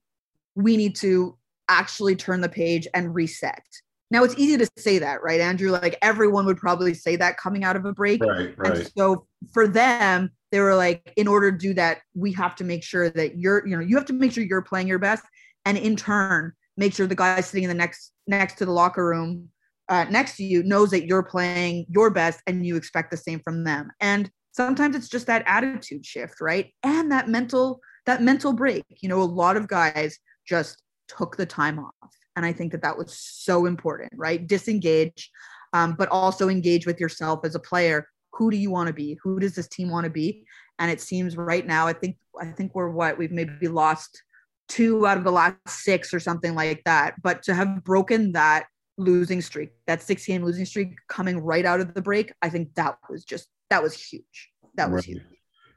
We 0.55 0.77
need 0.77 0.95
to 0.97 1.37
actually 1.67 2.15
turn 2.15 2.41
the 2.41 2.49
page 2.49 2.87
and 2.93 3.13
reset. 3.13 3.63
Now 4.11 4.23
it's 4.23 4.35
easy 4.37 4.57
to 4.57 4.69
say 4.77 4.99
that, 4.99 5.21
right, 5.21 5.39
Andrew? 5.39 5.71
Like 5.71 5.97
everyone 6.01 6.45
would 6.45 6.57
probably 6.57 6.93
say 6.93 7.15
that 7.17 7.37
coming 7.37 7.63
out 7.63 7.75
of 7.75 7.85
a 7.85 7.93
break. 7.93 8.23
Right, 8.23 8.57
right. 8.57 8.77
And 8.77 8.91
so 8.97 9.27
for 9.53 9.67
them, 9.67 10.31
they 10.51 10.59
were 10.59 10.75
like, 10.75 11.13
in 11.15 11.27
order 11.27 11.51
to 11.51 11.57
do 11.57 11.73
that, 11.75 11.99
we 12.15 12.31
have 12.33 12.55
to 12.55 12.63
make 12.63 12.83
sure 12.83 13.09
that 13.11 13.37
you're, 13.37 13.65
you 13.67 13.75
know, 13.75 13.83
you 13.83 13.95
have 13.95 14.05
to 14.07 14.13
make 14.13 14.31
sure 14.31 14.43
you're 14.43 14.63
playing 14.63 14.87
your 14.87 14.99
best, 14.99 15.23
and 15.65 15.77
in 15.77 15.95
turn, 15.95 16.53
make 16.75 16.93
sure 16.93 17.05
the 17.05 17.15
guy 17.15 17.39
sitting 17.41 17.63
in 17.63 17.69
the 17.69 17.75
next 17.75 18.13
next 18.25 18.55
to 18.57 18.65
the 18.65 18.71
locker 18.71 19.05
room 19.05 19.49
uh, 19.89 20.05
next 20.09 20.37
to 20.37 20.43
you 20.43 20.63
knows 20.63 20.89
that 20.91 21.05
you're 21.05 21.23
playing 21.23 21.85
your 21.89 22.09
best, 22.09 22.41
and 22.47 22.65
you 22.65 22.75
expect 22.75 23.11
the 23.11 23.17
same 23.17 23.39
from 23.39 23.63
them. 23.63 23.91
And 23.99 24.31
sometimes 24.51 24.95
it's 24.95 25.09
just 25.09 25.27
that 25.27 25.43
attitude 25.45 26.05
shift, 26.05 26.41
right, 26.41 26.73
and 26.81 27.11
that 27.11 27.27
mental 27.29 27.79
that 28.07 28.23
mental 28.23 28.53
break. 28.53 28.83
You 29.01 29.09
know, 29.09 29.21
a 29.21 29.23
lot 29.23 29.55
of 29.55 29.67
guys 29.67 30.17
just 30.47 30.81
took 31.07 31.37
the 31.37 31.45
time 31.45 31.77
off 31.77 31.93
and 32.39 32.45
I 32.45 32.53
think 32.53 32.71
that 32.71 32.81
that 32.83 32.97
was 32.97 33.19
so 33.19 33.65
important, 33.65 34.13
right? 34.15 34.47
Disengage, 34.47 35.29
um, 35.73 35.95
but 35.99 36.07
also 36.07 36.47
engage 36.47 36.85
with 36.85 36.97
yourself 36.97 37.41
as 37.43 37.53
a 37.53 37.59
player. 37.59 38.07
Who 38.35 38.49
do 38.49 38.55
you 38.55 38.71
want 38.71 38.87
to 38.87 38.93
be? 38.93 39.19
Who 39.21 39.41
does 39.41 39.55
this 39.55 39.67
team 39.67 39.89
want 39.89 40.05
to 40.05 40.09
be? 40.09 40.45
And 40.79 40.89
it 40.89 41.01
seems 41.01 41.35
right 41.35 41.67
now, 41.67 41.85
I 41.85 41.91
think, 41.91 42.15
I 42.39 42.45
think 42.45 42.73
we're 42.73 42.91
what 42.91 43.17
we've 43.17 43.33
maybe 43.33 43.67
lost 43.67 44.23
two 44.69 45.05
out 45.05 45.17
of 45.17 45.25
the 45.25 45.33
last 45.33 45.57
six 45.67 46.13
or 46.13 46.21
something 46.21 46.55
like 46.55 46.81
that. 46.85 47.21
But 47.21 47.43
to 47.43 47.53
have 47.53 47.83
broken 47.83 48.31
that 48.31 48.67
losing 48.97 49.41
streak, 49.41 49.71
that 49.85 50.01
six 50.01 50.25
game 50.25 50.45
losing 50.45 50.65
streak 50.65 50.93
coming 51.09 51.39
right 51.39 51.65
out 51.65 51.81
of 51.81 51.93
the 51.93 52.01
break, 52.01 52.31
I 52.41 52.47
think 52.47 52.73
that 52.75 52.99
was 53.09 53.25
just 53.25 53.49
that 53.69 53.83
was 53.83 54.01
huge. 54.01 54.49
That 54.75 54.89
was 54.89 55.05
right. 55.05 55.17
huge. 55.17 55.23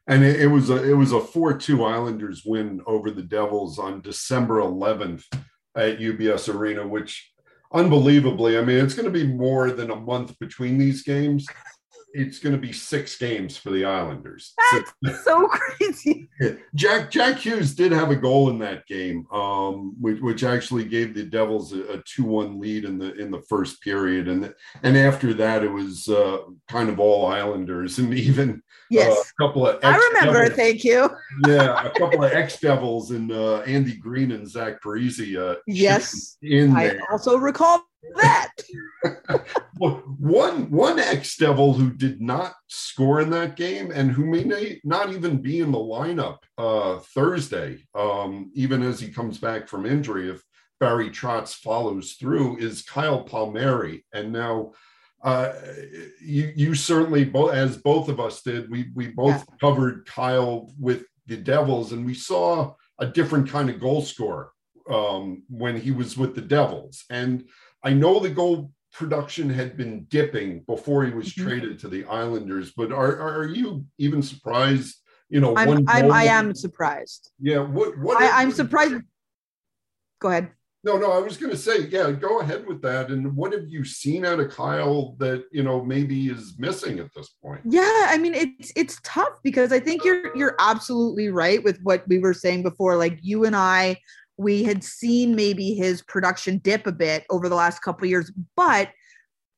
And 0.07 0.23
it, 0.23 0.43
it, 0.43 0.47
was 0.47 0.71
a 0.71 0.89
it 0.89 0.95
was 0.95 1.11
a 1.11 1.19
four 1.19 1.59
two 1.59 1.83
Islanders 1.83 2.45
win 2.47 2.81
over 2.87 3.11
the 3.11 3.23
Devils 3.23 3.81
on 3.81 4.01
December 4.01 4.61
11th 4.61 5.25
at 5.77 5.99
UBS 5.99 6.53
Arena, 6.55 6.87
which 6.87 7.33
unbelievably, 7.73 8.59
I 8.59 8.63
mean, 8.63 8.85
it's 8.85 8.95
going 8.95 9.07
to 9.07 9.11
be 9.11 9.27
more 9.27 9.71
than 9.71 9.91
a 9.91 9.97
month 9.97 10.39
between 10.39 10.79
these 10.79 11.03
games. 11.03 11.47
It's 12.15 12.39
going 12.39 12.55
to 12.55 12.61
be 12.61 12.73
six 12.73 13.17
games 13.17 13.57
for 13.57 13.71
the 13.71 13.85
Islanders. 13.85 14.55
That's 14.73 15.25
so 15.25 15.47
crazy. 15.49 16.29
Jack 16.75 17.11
Jack 17.11 17.39
Hughes 17.39 17.75
did 17.75 17.93
have 17.93 18.11
a 18.11 18.17
goal 18.17 18.51
in 18.51 18.59
that 18.61 18.87
game, 18.87 19.27
um, 19.33 19.95
which, 20.01 20.21
which 20.21 20.45
actually 20.45 20.85
gave 20.85 21.15
the 21.15 21.25
Devils 21.25 21.73
a, 21.73 21.83
a 21.95 22.03
two-one 22.03 22.61
lead 22.61 22.85
in 22.85 22.99
the 22.99 23.15
in 23.15 23.31
the 23.31 23.43
first 23.43 23.81
period, 23.83 24.29
and 24.29 24.55
and 24.83 24.97
after 24.97 25.35
that, 25.35 25.65
it 25.65 25.71
was 25.71 26.09
uh, 26.09 26.39
kind 26.69 26.89
of 26.89 27.01
all 27.01 27.27
Islanders, 27.27 27.99
and 27.99 28.13
even 28.19 28.63
Yes. 28.93 29.17
Uh, 29.17 29.21
a 29.21 29.47
couple 29.49 29.67
of 29.67 29.83
I 29.83 29.97
remember, 29.97 30.51
thank 30.51 30.85
you. 30.85 31.09
yeah, 31.47 31.87
a 31.87 31.91
couple 31.99 32.23
of 32.25 32.33
ex 32.33 32.61
Devils 32.61 33.11
and 33.11 33.33
uh, 33.33 33.61
Andy 33.61 33.97
Greene 33.97 34.33
and 34.33 34.47
Zach 34.47 34.83
Parise. 34.83 35.35
Uh, 35.35 35.59
yes. 35.67 36.37
In 36.43 36.77
I 36.77 36.99
also 37.11 37.39
recall 37.39 37.83
that. 38.17 38.51
one 39.77 40.71
one 40.71 40.99
ex 40.99 41.37
Devil 41.37 41.73
who 41.73 41.91
did 41.91 42.21
not 42.21 42.55
score 42.69 43.21
in 43.21 43.31
that 43.31 43.57
game 43.57 43.91
and 43.91 44.11
who 44.11 44.27
may 44.27 44.81
not 44.85 45.13
even 45.13 45.41
be 45.41 45.61
in 45.61 45.73
the 45.73 45.79
lineup 45.79 46.39
uh, 46.59 46.99
Thursday, 47.15 47.85
um, 47.95 48.51
even 48.55 48.83
as 48.83 49.01
he 49.01 49.09
comes 49.09 49.39
back 49.39 49.69
from 49.69 49.87
injury, 49.87 50.31
if 50.31 50.43
Barry 50.81 51.11
Trotz 51.11 51.55
follows 51.55 52.15
through, 52.15 52.59
is 52.59 52.83
Kyle 52.83 53.23
Palmieri. 53.23 54.05
And 54.13 54.33
now 54.33 54.73
uh, 55.23 55.53
you 56.21 56.53
you 56.57 56.75
certainly 56.75 57.25
both 57.25 57.53
as 57.53 57.77
both 57.77 58.09
of 58.09 58.19
us 58.19 58.43
did 58.43 58.69
we 58.71 58.91
we 58.95 59.09
both 59.09 59.45
yeah. 59.49 59.57
covered 59.61 60.07
Kyle 60.07 60.73
with 60.79 61.05
the 61.27 61.37
Devils 61.37 61.93
and 61.93 62.05
we 62.05 62.15
saw 62.15 62.75
a 62.99 63.07
different 63.07 63.49
kind 63.49 63.71
of 63.71 63.81
goal 63.81 64.03
scorer 64.03 64.51
um, 64.91 65.45
when 65.49 65.81
he 65.81 65.93
was 65.93 66.17
with 66.17 66.35
the 66.35 66.41
Devils 66.41 67.05
and 67.11 67.45
I 67.83 67.93
know 67.93 68.19
the 68.19 68.31
gold 68.31 68.71
production 68.93 69.49
had 69.49 69.77
been 69.77 70.05
dipping 70.05 70.61
before 70.61 71.05
he 71.05 71.13
was 71.13 71.33
mm-hmm. 71.33 71.49
traded 71.49 71.79
to 71.81 71.89
the 71.89 72.05
Islanders 72.05 72.73
but 72.77 72.93
are 72.93 73.19
are 73.21 73.47
you 73.47 73.85
even 73.99 74.23
surprised 74.23 74.97
you 75.29 75.41
know 75.41 75.57
I'm, 75.57 75.85
I'm 75.89 76.13
I 76.13 76.25
am 76.25 76.55
surprised 76.55 77.31
yeah 77.41 77.61
what 77.61 77.99
what 77.99 78.21
I, 78.21 78.43
I'm 78.43 78.53
surprised 78.53 78.97
go 80.21 80.29
ahead 80.29 80.51
no, 80.85 80.97
no, 80.97 81.13
I 81.13 81.19
was 81.19 81.37
going 81.37 81.53
to 81.53 81.57
say, 81.57 81.87
yeah, 81.87 82.11
go 82.11 82.41
ahead 82.41 82.67
with 82.67 82.83
that. 82.83 83.11
And 83.11 83.37
what 83.37 83.53
have 83.53 83.69
you 83.69 83.85
seen 83.85 84.25
out 84.25 84.41
of 84.41 84.51
Kyle 84.51 85.15
that 85.19 85.45
you 85.53 85.63
know 85.63 85.85
maybe 85.85 86.27
is 86.27 86.57
missing 86.59 86.99
at 86.99 87.15
this 87.15 87.29
point? 87.29 87.61
Yeah, 87.65 88.07
I 88.09 88.19
mean, 88.19 88.35
it's 88.35 88.73
it's 88.75 88.99
tough 89.05 89.41
because 89.45 89.73
I 89.73 89.79
think 89.79 90.05
you're 90.05 90.37
you're 90.37 90.57
absolutely 90.59 91.29
right 91.29 91.63
with 91.63 91.81
what 91.83 92.07
we 92.09 92.19
were 92.19 92.35
saying 92.35 92.65
before. 92.65 92.97
Like 92.97 93.21
you 93.23 93.45
and 93.45 93.55
I, 93.55 93.97
we 94.37 94.65
had 94.65 94.83
seen 94.83 95.35
maybe 95.35 95.75
his 95.75 96.03
production 96.03 96.59
dip 96.59 96.87
a 96.87 96.93
bit 96.93 97.25
over 97.31 97.49
the 97.49 97.55
last 97.55 97.81
couple 97.81 98.07
years, 98.07 98.33
but 98.57 98.91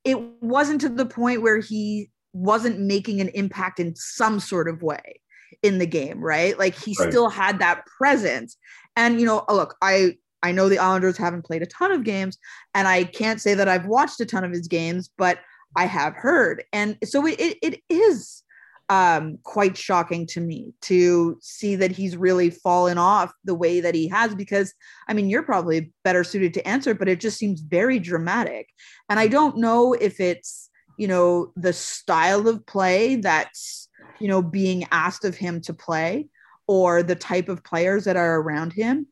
it 0.05 0.19
wasn't 0.43 0.81
to 0.83 0.89
the 0.89 1.07
point 1.07 1.43
where 1.43 1.59
he 1.59 2.11
wasn't 2.33 2.81
making 2.81 3.21
an 3.21 3.29
impact 3.29 3.81
in 3.81 3.95
some 3.97 4.41
sort 4.41 4.69
of 4.69 4.83
way 4.83 5.21
in 5.63 5.79
the 5.79 5.87
game, 5.87 6.21
right? 6.21 6.59
Like 6.59 6.75
he 6.75 6.95
right. 6.99 7.09
still 7.09 7.29
had 7.29 7.59
that 7.61 7.87
presence. 7.87 8.57
And 8.97 9.21
you 9.21 9.27
know, 9.27 9.45
look, 9.49 9.77
I 9.81 10.17
I 10.43 10.53
know 10.53 10.69
the 10.69 10.79
Islanders 10.79 11.17
haven't 11.17 11.47
played 11.47 11.63
a 11.63 11.67
ton 11.67 11.91
of 11.91 12.05
games, 12.05 12.39
and 12.75 12.87
I 12.87 13.05
can't 13.05 13.41
say 13.41 13.55
that 13.55 13.69
I've 13.69 13.87
watched 13.87 14.21
a 14.21 14.27
ton 14.27 14.45
of 14.45 14.53
his 14.53 14.69
games, 14.69 15.09
but 15.17 15.39
I 15.77 15.87
have 15.87 16.15
heard. 16.15 16.65
And 16.73 16.99
so 17.05 17.27
it, 17.27 17.41
it, 17.41 17.59
it 17.63 17.81
is 17.89 18.44
um, 18.89 19.39
quite 19.43 19.77
shocking 19.77 20.27
to 20.29 20.41
me 20.41 20.75
to 20.83 21.39
see 21.41 21.77
that 21.77 21.91
he's 21.91 22.17
really 22.17 22.51
fallen 22.51 22.99
off 22.99 23.33
the 23.45 23.55
way 23.55 23.81
that 23.81 23.95
he 23.95 24.09
has. 24.09 24.35
Because, 24.35 24.75
I 25.09 25.15
mean, 25.15 25.29
you're 25.29 25.43
probably 25.43 25.93
better 26.03 26.25
suited 26.25 26.55
to 26.55 26.69
answer, 26.69 26.95
but 26.95 27.09
it 27.09 27.21
just 27.21 27.39
seems 27.39 27.61
very 27.61 27.99
dramatic. 27.99 28.69
And 29.09 29.19
I 29.19 29.29
don't 29.29 29.59
know 29.59 29.93
if 29.95 30.21
it's, 30.21 30.71
you 30.99 31.09
know, 31.09 31.53
the 31.57 31.73
style 31.73 32.49
of 32.49 32.67
play 32.67 33.17
that's, 33.17 33.89
you 34.21 34.29
know, 34.29 34.43
being 34.43 34.87
asked 34.93 35.25
of 35.25 35.37
him 35.37 35.61
to 35.63 35.75
play 35.75 36.29
or 36.67 37.03
the 37.03 37.17
type 37.17 37.49
of 37.49 37.65
players 37.65 38.05
that 38.05 38.17
are 38.17 38.41
around 38.41 38.73
him 38.73 39.07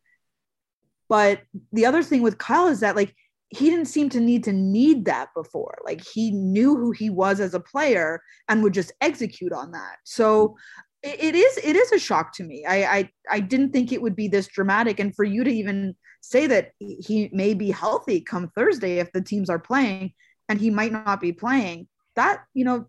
but 1.12 1.42
the 1.74 1.84
other 1.84 2.02
thing 2.02 2.22
with 2.22 2.38
Kyle 2.38 2.68
is 2.68 2.80
that 2.80 2.96
like 2.96 3.14
he 3.52 3.68
didn't 3.68 3.86
seem 3.86 4.08
to 4.08 4.20
need 4.20 4.44
to 4.44 4.52
need 4.52 5.04
that 5.04 5.28
before. 5.34 5.78
Like 5.84 6.02
he 6.02 6.30
knew 6.30 6.74
who 6.74 6.90
he 6.90 7.10
was 7.10 7.38
as 7.38 7.52
a 7.52 7.60
player 7.60 8.22
and 8.48 8.62
would 8.62 8.72
just 8.72 8.92
execute 9.02 9.52
on 9.52 9.72
that. 9.72 9.96
So 10.04 10.56
it 11.02 11.34
is 11.34 11.58
it 11.58 11.76
is 11.76 11.92
a 11.92 11.98
shock 11.98 12.32
to 12.34 12.44
me. 12.44 12.64
I, 12.66 12.96
I 12.96 13.10
I 13.30 13.40
didn't 13.40 13.72
think 13.72 13.92
it 13.92 14.00
would 14.00 14.16
be 14.16 14.28
this 14.28 14.46
dramatic. 14.46 15.00
And 15.00 15.14
for 15.14 15.24
you 15.24 15.44
to 15.44 15.50
even 15.50 15.94
say 16.22 16.46
that 16.46 16.70
he 16.78 17.28
may 17.32 17.52
be 17.52 17.70
healthy 17.70 18.22
come 18.22 18.50
Thursday 18.56 19.00
if 19.00 19.12
the 19.12 19.20
teams 19.20 19.50
are 19.50 19.58
playing 19.58 20.14
and 20.48 20.58
he 20.58 20.70
might 20.70 20.92
not 20.92 21.20
be 21.20 21.32
playing, 21.32 21.88
that 22.16 22.44
you 22.54 22.64
know 22.64 22.86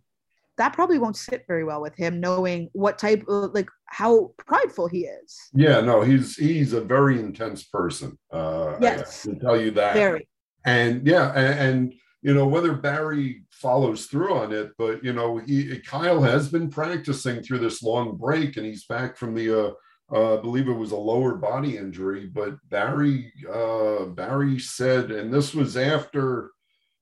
that 0.57 0.72
probably 0.72 0.99
won't 0.99 1.18
sit 1.18 1.43
very 1.47 1.64
well 1.64 1.82
with 1.82 1.95
him 1.95 2.22
knowing 2.22 2.70
what 2.74 2.97
type 2.97 3.26
of 3.28 3.53
like 3.53 3.68
how 3.86 4.32
prideful 4.38 4.88
he 4.88 4.99
is 4.99 5.49
yeah 5.55 5.82
no 5.82 6.01
he's 6.01 6.36
he's 6.36 6.74
a 6.74 6.82
very 6.82 7.20
intense 7.20 7.64
person 7.64 8.16
uh 8.32 8.76
yes 8.80 9.26
I 9.26 9.32
can 9.32 9.39
tell 9.39 9.59
you 9.59 9.72
that 9.72 9.95
very 9.95 10.28
and 10.66 11.05
yeah 11.05 11.32
and, 11.34 11.59
and 11.59 11.93
you 12.22 12.34
know 12.34 12.47
whether 12.47 12.74
barry 12.74 13.43
follows 13.51 14.05
through 14.05 14.34
on 14.34 14.51
it 14.51 14.72
but 14.78 15.03
you 15.03 15.14
know 15.14 15.38
he 15.38 15.80
kyle 15.80 16.22
has 16.22 16.49
been 16.49 16.70
practicing 16.70 17.41
through 17.41 17.59
this 17.59 17.84
long 17.84 18.16
break 18.18 18.57
and 18.57 18.66
he's 18.66 18.86
back 18.86 19.18
from 19.18 19.34
the 19.34 19.68
uh 19.68 19.72
uh, 20.14 20.38
I 20.38 20.41
believe 20.41 20.68
it 20.68 20.74
was 20.74 20.91
a 20.91 20.97
lower 20.97 21.36
body 21.36 21.78
injury, 21.78 22.28
but 22.28 22.57
Barry 22.70 23.34
uh, 23.51 24.05
Barry 24.05 24.59
said, 24.59 25.09
and 25.09 25.34
this 25.34 25.55
was 25.55 25.76
after 25.76 26.51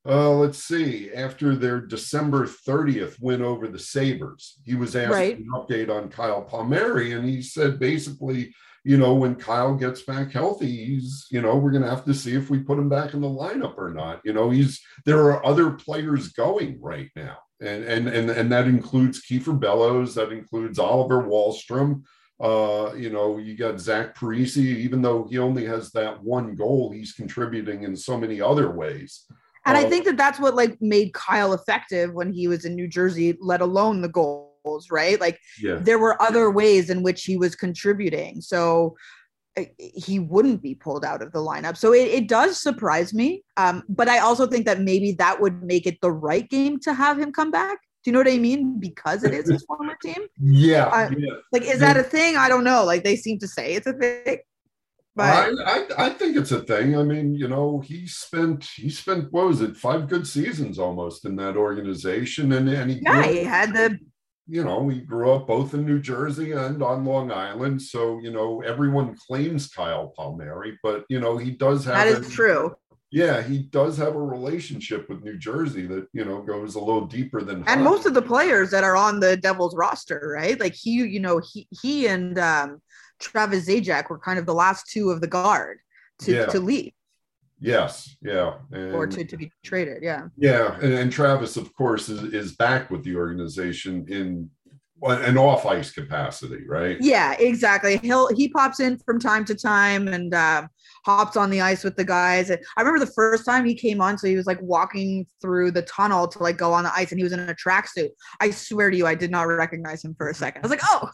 uh, 0.04 0.32
let's 0.32 0.64
see. 0.64 1.12
After 1.14 1.56
their 1.56 1.80
December 1.80 2.48
30th 2.48 3.22
win 3.22 3.42
over 3.42 3.68
the 3.68 3.78
Sabres, 3.78 4.60
he 4.64 4.74
was 4.76 4.96
asked 4.96 5.12
right. 5.12 5.38
an 5.38 5.50
update 5.54 5.90
on 5.90 6.10
Kyle 6.10 6.42
Palmieri, 6.42 7.12
and 7.12 7.28
he 7.28 7.42
said 7.42 7.80
basically, 7.80 8.54
you 8.84 8.98
know, 8.98 9.14
when 9.14 9.36
Kyle 9.36 9.76
gets 9.76 10.02
back 10.02 10.32
healthy, 10.32 10.86
he's, 10.86 11.28
you 11.30 11.42
know, 11.42 11.56
we're 11.56 11.72
going 11.72 11.84
to 11.84 11.90
have 11.90 12.06
to 12.06 12.14
see 12.14 12.36
if 12.36 12.50
we 12.50 12.60
put 12.60 12.80
him 12.80 12.90
back 12.90 13.14
in 13.14 13.22
the 13.22 13.28
lineup 13.28 13.78
or 13.78 13.94
not. 13.94 14.22
You 14.26 14.34
know, 14.34 14.50
he's 14.50 14.82
there 15.06 15.20
are 15.26 15.46
other 15.46 15.72
players 15.72 16.30
going 16.30 16.80
right 16.82 17.10
now. 17.16 17.38
and 17.62 17.84
and 17.84 18.08
and 18.08 18.30
and 18.30 18.52
that 18.52 18.68
includes 18.68 19.22
Kieffer 19.22 19.58
Bellows, 19.60 20.16
that 20.16 20.32
includes 20.32 20.80
Oliver 20.80 21.24
Wahlstrom. 21.24 22.04
Uh, 22.40 22.92
you 22.96 23.12
know, 23.12 23.38
you 23.38 23.56
got 23.56 23.80
Zach 23.80 24.18
Parise, 24.18 24.58
even 24.58 25.04
though 25.04 25.28
he 25.30 25.38
only 25.38 25.64
has 25.66 25.92
that 25.92 26.24
one 26.24 26.56
goal, 26.56 26.92
he's 26.92 27.14
contributing 27.14 27.84
in 27.84 27.96
so 27.96 28.18
many 28.18 28.42
other 28.42 28.72
ways. 28.72 29.26
And 29.64 29.78
I 29.78 29.84
Uh, 29.84 29.90
think 29.90 30.06
that 30.06 30.18
that's 30.18 30.40
what 30.40 30.56
like 30.56 30.82
made 30.82 31.14
Kyle 31.14 31.54
effective 31.54 32.12
when 32.14 32.34
he 32.34 32.48
was 32.48 32.66
in 32.66 32.74
New 32.74 32.88
Jersey, 32.88 33.38
let 33.40 33.62
alone 33.62 34.02
the 34.02 34.10
right? 34.92 35.20
Like 35.20 35.40
yeah, 35.62 35.76
there 35.82 36.00
were 36.00 36.22
other 36.22 36.50
ways 36.52 36.90
in 36.90 37.04
which 37.04 37.24
he 37.24 37.38
was 37.38 37.56
contributing. 37.56 38.42
So 38.42 38.96
uh, 39.58 39.64
he 39.78 40.20
wouldn't 40.20 40.62
be 40.62 40.76
pulled 40.76 41.04
out 41.06 41.22
of 41.22 41.32
the 41.32 41.40
lineup. 41.40 41.78
So 41.78 41.94
it, 41.94 42.08
it 42.08 42.28
does 42.28 42.62
surprise 42.62 43.14
me. 43.14 43.44
Um, 43.58 43.84
but 43.90 44.08
I 44.08 44.20
also 44.20 44.48
think 44.48 44.66
that 44.66 44.80
maybe 44.82 45.14
that 45.14 45.42
would 45.42 45.62
make 45.64 45.86
it 45.86 46.00
the 46.02 46.12
right 46.12 46.50
game 46.50 46.80
to 46.82 46.94
have 46.94 47.20
him 47.20 47.32
come 47.32 47.52
back. 47.52 47.80
Do 48.04 48.10
you 48.10 48.14
know 48.14 48.20
what 48.20 48.28
I 48.30 48.38
mean? 48.38 48.80
Because 48.80 49.24
it 49.24 49.34
is 49.34 49.50
his 49.50 49.64
former 49.68 49.96
team. 50.02 50.22
yeah, 50.42 50.86
I- 50.86 51.10
yeah. 51.10 51.34
Like, 51.52 51.64
is 51.64 51.80
that 51.80 51.98
a 51.98 52.04
thing? 52.04 52.38
I 52.38 52.50
don't 52.50 52.64
know. 52.64 52.84
Like 52.86 53.04
they 53.04 53.16
seem 53.16 53.40
to 53.40 53.48
say 53.48 53.74
it's 53.74 53.88
a 53.88 53.94
thing. 53.94 54.38
But 55.14 55.26
I, 55.28 55.50
I 55.66 56.06
I 56.06 56.10
think 56.12 56.38
it's 56.38 56.54
a 56.54 56.62
thing. 56.62 56.98
I 56.98 57.04
mean, 57.04 57.36
you 57.36 57.50
know, 57.50 57.82
he 57.82 58.08
spent 58.08 58.64
he 58.64 58.90
spent 58.90 59.28
what 59.34 59.46
was 59.46 59.60
it, 59.60 59.76
five 59.76 60.08
good 60.08 60.26
seasons 60.26 60.80
almost 60.80 61.26
in 61.26 61.36
that 61.36 61.58
organization, 61.58 62.54
and 62.54 62.70
and 62.70 62.90
he 62.92 63.02
yeah, 63.04 63.24
he 63.28 63.44
had 63.44 63.74
the 63.74 64.00
you 64.52 64.64
know, 64.66 64.80
we 64.80 65.00
grew 65.00 65.32
up 65.32 65.48
both 65.48 65.74
in 65.74 65.86
New 65.86 66.00
Jersey 66.00 66.52
and 66.52 66.84
on 66.84 67.06
Long 67.06 67.32
Island. 67.32 67.82
So, 67.82 68.20
you 68.20 68.32
know, 68.32 68.62
everyone 68.62 69.16
claims 69.28 69.68
Kyle 69.70 70.14
Palmieri, 70.18 70.78
but 70.84 71.06
you 71.10 71.20
know, 71.22 71.38
he 71.38 71.52
does 71.52 71.86
have 71.86 71.96
that 72.08 72.28
a- 72.28 72.30
true. 72.30 72.76
Yeah, 73.14 73.42
he 73.42 73.58
does 73.60 73.98
have 73.98 74.16
a 74.16 74.22
relationship 74.22 75.10
with 75.10 75.22
New 75.22 75.38
Jersey 75.38 75.86
that, 75.88 76.08
you 76.14 76.24
know, 76.24 76.42
goes 76.42 76.76
a 76.76 76.80
little 76.80 77.06
deeper 77.08 77.42
than 77.42 77.58
and 77.58 77.68
hockey. 77.68 77.82
most 77.82 78.06
of 78.06 78.14
the 78.14 78.22
players 78.22 78.72
that 78.72 78.86
are 78.86 78.96
on 78.96 79.20
the 79.20 79.36
Devils 79.36 79.76
roster, 79.76 80.34
right? 80.38 80.58
Like 80.60 80.74
he, 80.74 80.92
you 80.92 81.20
know, 81.20 81.40
he 81.40 81.68
he 81.82 82.08
and 82.08 82.38
um, 82.40 82.82
Travis 83.20 83.68
Zajac 83.68 84.10
were 84.10 84.18
kind 84.20 84.40
of 84.40 84.46
the 84.46 84.54
last 84.54 84.88
two 84.90 85.10
of 85.12 85.20
the 85.20 85.28
guard 85.28 85.80
to, 86.20 86.32
Yeah. 86.32 86.46
to 86.48 86.60
leave 86.60 86.94
Yes, 87.62 88.16
yeah. 88.24 88.56
And, 88.72 88.96
or 88.96 89.06
to, 89.06 89.24
to 89.24 89.38
be 89.38 89.52
traded. 89.64 90.02
Yeah. 90.02 90.28
Yeah, 90.36 90.76
and, 90.82 90.94
and 90.94 91.12
Travis, 91.12 91.58
of 91.58 91.74
course, 91.76 92.10
is, 92.10 92.34
is 92.34 92.56
back 92.56 92.90
with 92.90 93.04
the 93.04 93.16
organization 93.16 94.06
in 94.10 94.50
an 95.04 95.38
off 95.38 95.66
ice 95.66 95.92
capacity, 95.92 96.68
right? 96.68 96.98
Yeah, 97.00 97.34
exactly. 97.34 97.98
He'll 97.98 98.34
he 98.36 98.50
pops 98.50 98.80
in 98.80 99.00
from 99.00 99.20
time 99.20 99.46
to 99.46 99.56
time 99.56 100.08
and 100.08 100.34
um, 100.34 100.70
hops 101.06 101.36
on 101.36 101.50
the 101.50 101.62
ice 101.62 101.84
with 101.84 101.96
the 101.96 102.04
guys. 102.04 102.52
I 102.52 102.58
remember 102.78 103.04
the 103.04 103.12
first 103.12 103.46
time 103.46 103.66
he 103.66 103.74
came 103.74 104.02
on, 104.02 104.18
so 104.18 104.28
he 104.28 104.36
was 104.36 104.46
like 104.46 104.62
walking 104.62 105.26
through 105.42 105.72
the 105.72 105.82
tunnel 105.84 106.28
to 106.28 106.40
like 106.40 106.58
go 106.58 106.72
on 106.74 106.84
the 106.84 106.94
ice, 106.94 107.12
and 107.12 107.20
he 107.20 107.24
was 107.24 107.34
in 107.34 107.40
a 107.40 107.56
tracksuit. 107.56 108.10
I 108.40 108.52
swear 108.52 108.92
to 108.92 108.98
you, 108.98 109.08
I 109.08 109.16
did 109.16 109.32
not 109.32 109.44
recognize 109.44 110.04
him 110.04 110.14
for 110.16 110.30
a 110.30 110.36
second. 110.36 110.62
I 110.64 110.68
was 110.68 110.72
like, 110.72 110.84
oh, 110.84 111.10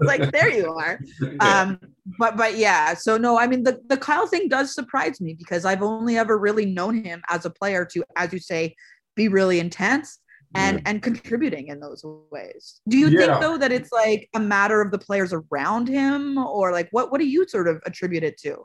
like 0.00 0.30
there 0.32 0.50
you 0.50 0.72
are. 0.72 1.00
Um 1.40 1.78
but 2.18 2.36
but 2.36 2.56
yeah 2.56 2.94
so 2.94 3.16
no 3.16 3.36
i 3.36 3.48
mean 3.48 3.64
the 3.64 3.80
the 3.88 3.96
kyle 3.96 4.28
thing 4.28 4.48
does 4.48 4.72
surprise 4.72 5.20
me 5.20 5.34
because 5.34 5.64
i've 5.64 5.82
only 5.82 6.16
ever 6.16 6.38
really 6.38 6.64
known 6.64 7.02
him 7.02 7.20
as 7.28 7.44
a 7.44 7.50
player 7.50 7.84
to 7.84 8.04
as 8.14 8.32
you 8.32 8.38
say 8.38 8.72
be 9.16 9.26
really 9.26 9.58
intense 9.58 10.20
and 10.54 10.80
and 10.86 11.02
contributing 11.02 11.66
in 11.66 11.80
those 11.80 12.04
ways 12.30 12.80
do 12.88 12.96
you 12.96 13.08
Yeah. 13.08 13.18
think 13.18 13.40
though 13.40 13.58
that 13.58 13.72
it's 13.72 13.90
like 13.90 14.28
a 14.34 14.40
matter 14.40 14.80
of 14.80 14.92
the 14.92 14.98
players 14.98 15.32
around 15.32 15.88
him 15.88 16.38
or 16.38 16.70
like 16.70 16.88
what 16.92 17.10
what 17.10 17.18
do 17.20 17.26
you 17.26 17.46
sort 17.48 17.66
of 17.66 17.82
attribute 17.84 18.22
it 18.22 18.38
to 18.38 18.56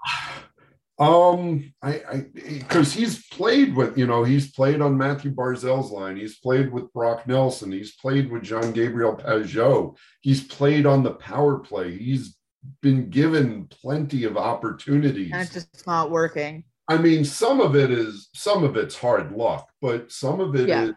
Um, 1.01 1.73
I, 1.81 1.93
I, 2.11 2.25
because 2.33 2.93
he's 2.93 3.25
played 3.27 3.75
with, 3.75 3.97
you 3.97 4.05
know, 4.05 4.23
he's 4.23 4.51
played 4.51 4.81
on 4.81 4.97
Mathew 4.97 5.31
Barzal's 5.31 5.91
line. 5.91 6.15
He's 6.15 6.37
played 6.37 6.71
with 6.71 6.93
Brock 6.93 7.27
Nelson. 7.27 7.71
He's 7.71 7.95
played 7.95 8.31
with 8.31 8.43
Jean 8.43 8.71
Gabriel 8.71 9.15
Pageau. 9.15 9.97
He's 10.21 10.43
played 10.43 10.85
on 10.85 11.01
the 11.01 11.15
power 11.15 11.57
play. 11.57 11.97
He's 11.97 12.37
been 12.81 13.09
given 13.09 13.65
plenty 13.65 14.25
of 14.25 14.37
opportunities. 14.37 15.31
it's 15.33 15.53
just 15.53 15.87
not 15.87 16.11
working 16.11 16.63
I 16.87 16.97
mean, 16.97 17.23
some 17.23 17.61
of 17.61 17.75
it 17.75 17.89
is, 17.89 18.29
some 18.35 18.63
of 18.65 18.75
it's 18.75 18.97
hard 18.97 19.31
luck, 19.31 19.69
but 19.81 20.11
some 20.11 20.41
of 20.41 20.55
it 20.55 20.61
is, 20.61 20.67
Yeah. 20.67 20.91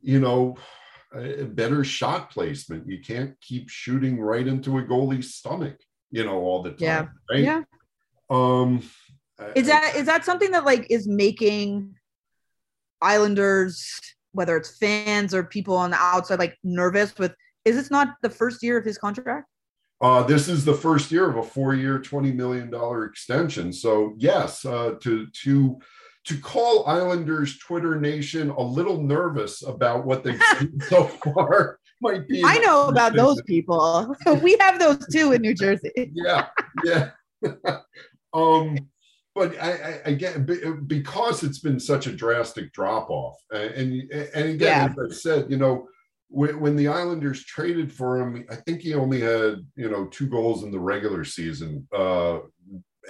you 0.00 0.20
know, 0.20 0.56
a 1.12 1.44
better 1.44 1.82
shot 1.82 2.30
placement. 2.30 2.88
You 2.88 3.00
can't 3.00 3.34
keep 3.40 3.68
shooting 3.68 4.20
right 4.20 4.46
into 4.46 4.78
a 4.78 4.82
goalie's 4.82 5.34
stomach, 5.34 5.76
you 6.10 6.24
know, 6.24 6.38
all 6.38 6.62
the 6.62 6.70
time. 6.70 6.78
Yeah. 6.78 7.06
Right? 7.30 7.42
yeah 7.42 7.62
Um, 8.30 8.82
is 9.54 9.68
I- 9.68 9.72
that 9.72 9.96
is 9.96 10.06
that 10.06 10.24
something 10.24 10.50
that 10.52 10.64
like 10.64 10.86
is 10.90 11.06
making 11.08 11.94
islanders 13.02 14.00
whether 14.32 14.56
it's 14.56 14.76
fans 14.78 15.34
or 15.34 15.44
people 15.44 15.76
on 15.76 15.90
the 15.90 15.96
outside 15.96 16.38
like 16.38 16.56
nervous 16.64 17.16
with 17.18 17.34
is 17.64 17.76
this 17.76 17.90
not 17.90 18.14
the 18.22 18.30
first 18.30 18.62
year 18.62 18.78
of 18.78 18.84
his 18.84 18.98
contract 18.98 19.48
Uh, 20.00 20.22
this 20.22 20.48
is 20.48 20.64
the 20.64 20.74
first 20.74 21.10
year 21.12 21.30
of 21.30 21.36
a 21.36 21.42
four-year, 21.42 21.98
twenty 22.00 22.32
million 22.32 22.68
dollar 22.68 23.06
extension. 23.06 23.72
So 23.72 24.14
yes, 24.18 24.64
uh, 24.64 24.94
to 25.00 25.26
to 25.44 25.78
to 26.28 26.34
call 26.40 26.84
Islanders 26.86 27.58
Twitter 27.58 27.94
Nation 28.00 28.50
a 28.50 28.60
little 28.60 29.00
nervous 29.02 29.62
about 29.62 30.04
what 30.04 30.22
they've 30.24 30.42
seen 30.58 30.80
so 30.88 31.04
far 31.22 31.78
might 32.02 32.26
be. 32.28 32.42
I 32.44 32.58
know 32.58 32.88
about 32.88 33.14
those 33.14 33.40
people. 33.42 34.14
we 34.42 34.56
have 34.60 34.78
those 34.78 35.06
too 35.14 35.32
in 35.32 35.40
New 35.42 35.54
Jersey. 35.54 36.10
Yeah, 36.12 36.48
yeah. 36.84 37.10
um, 38.34 38.76
but 39.34 39.58
I, 39.60 39.70
I 39.72 40.00
again 40.06 40.44
be- 40.46 40.60
because 40.86 41.42
it's 41.42 41.58
been 41.60 41.80
such 41.80 42.06
a 42.06 42.12
drastic 42.12 42.72
drop 42.72 43.10
off, 43.10 43.36
and 43.52 44.10
and 44.12 44.48
again, 44.50 44.90
as 44.98 45.12
I 45.12 45.14
said, 45.14 45.50
you 45.50 45.56
know. 45.56 45.88
When, 46.28 46.58
when 46.58 46.74
the 46.74 46.88
Islanders 46.88 47.44
traded 47.44 47.92
for 47.92 48.18
him, 48.18 48.44
I 48.50 48.56
think 48.56 48.80
he 48.80 48.94
only 48.94 49.20
had 49.20 49.64
you 49.76 49.88
know 49.88 50.06
two 50.06 50.26
goals 50.26 50.64
in 50.64 50.72
the 50.72 50.80
regular 50.80 51.22
season. 51.22 51.86
Uh, 51.96 52.38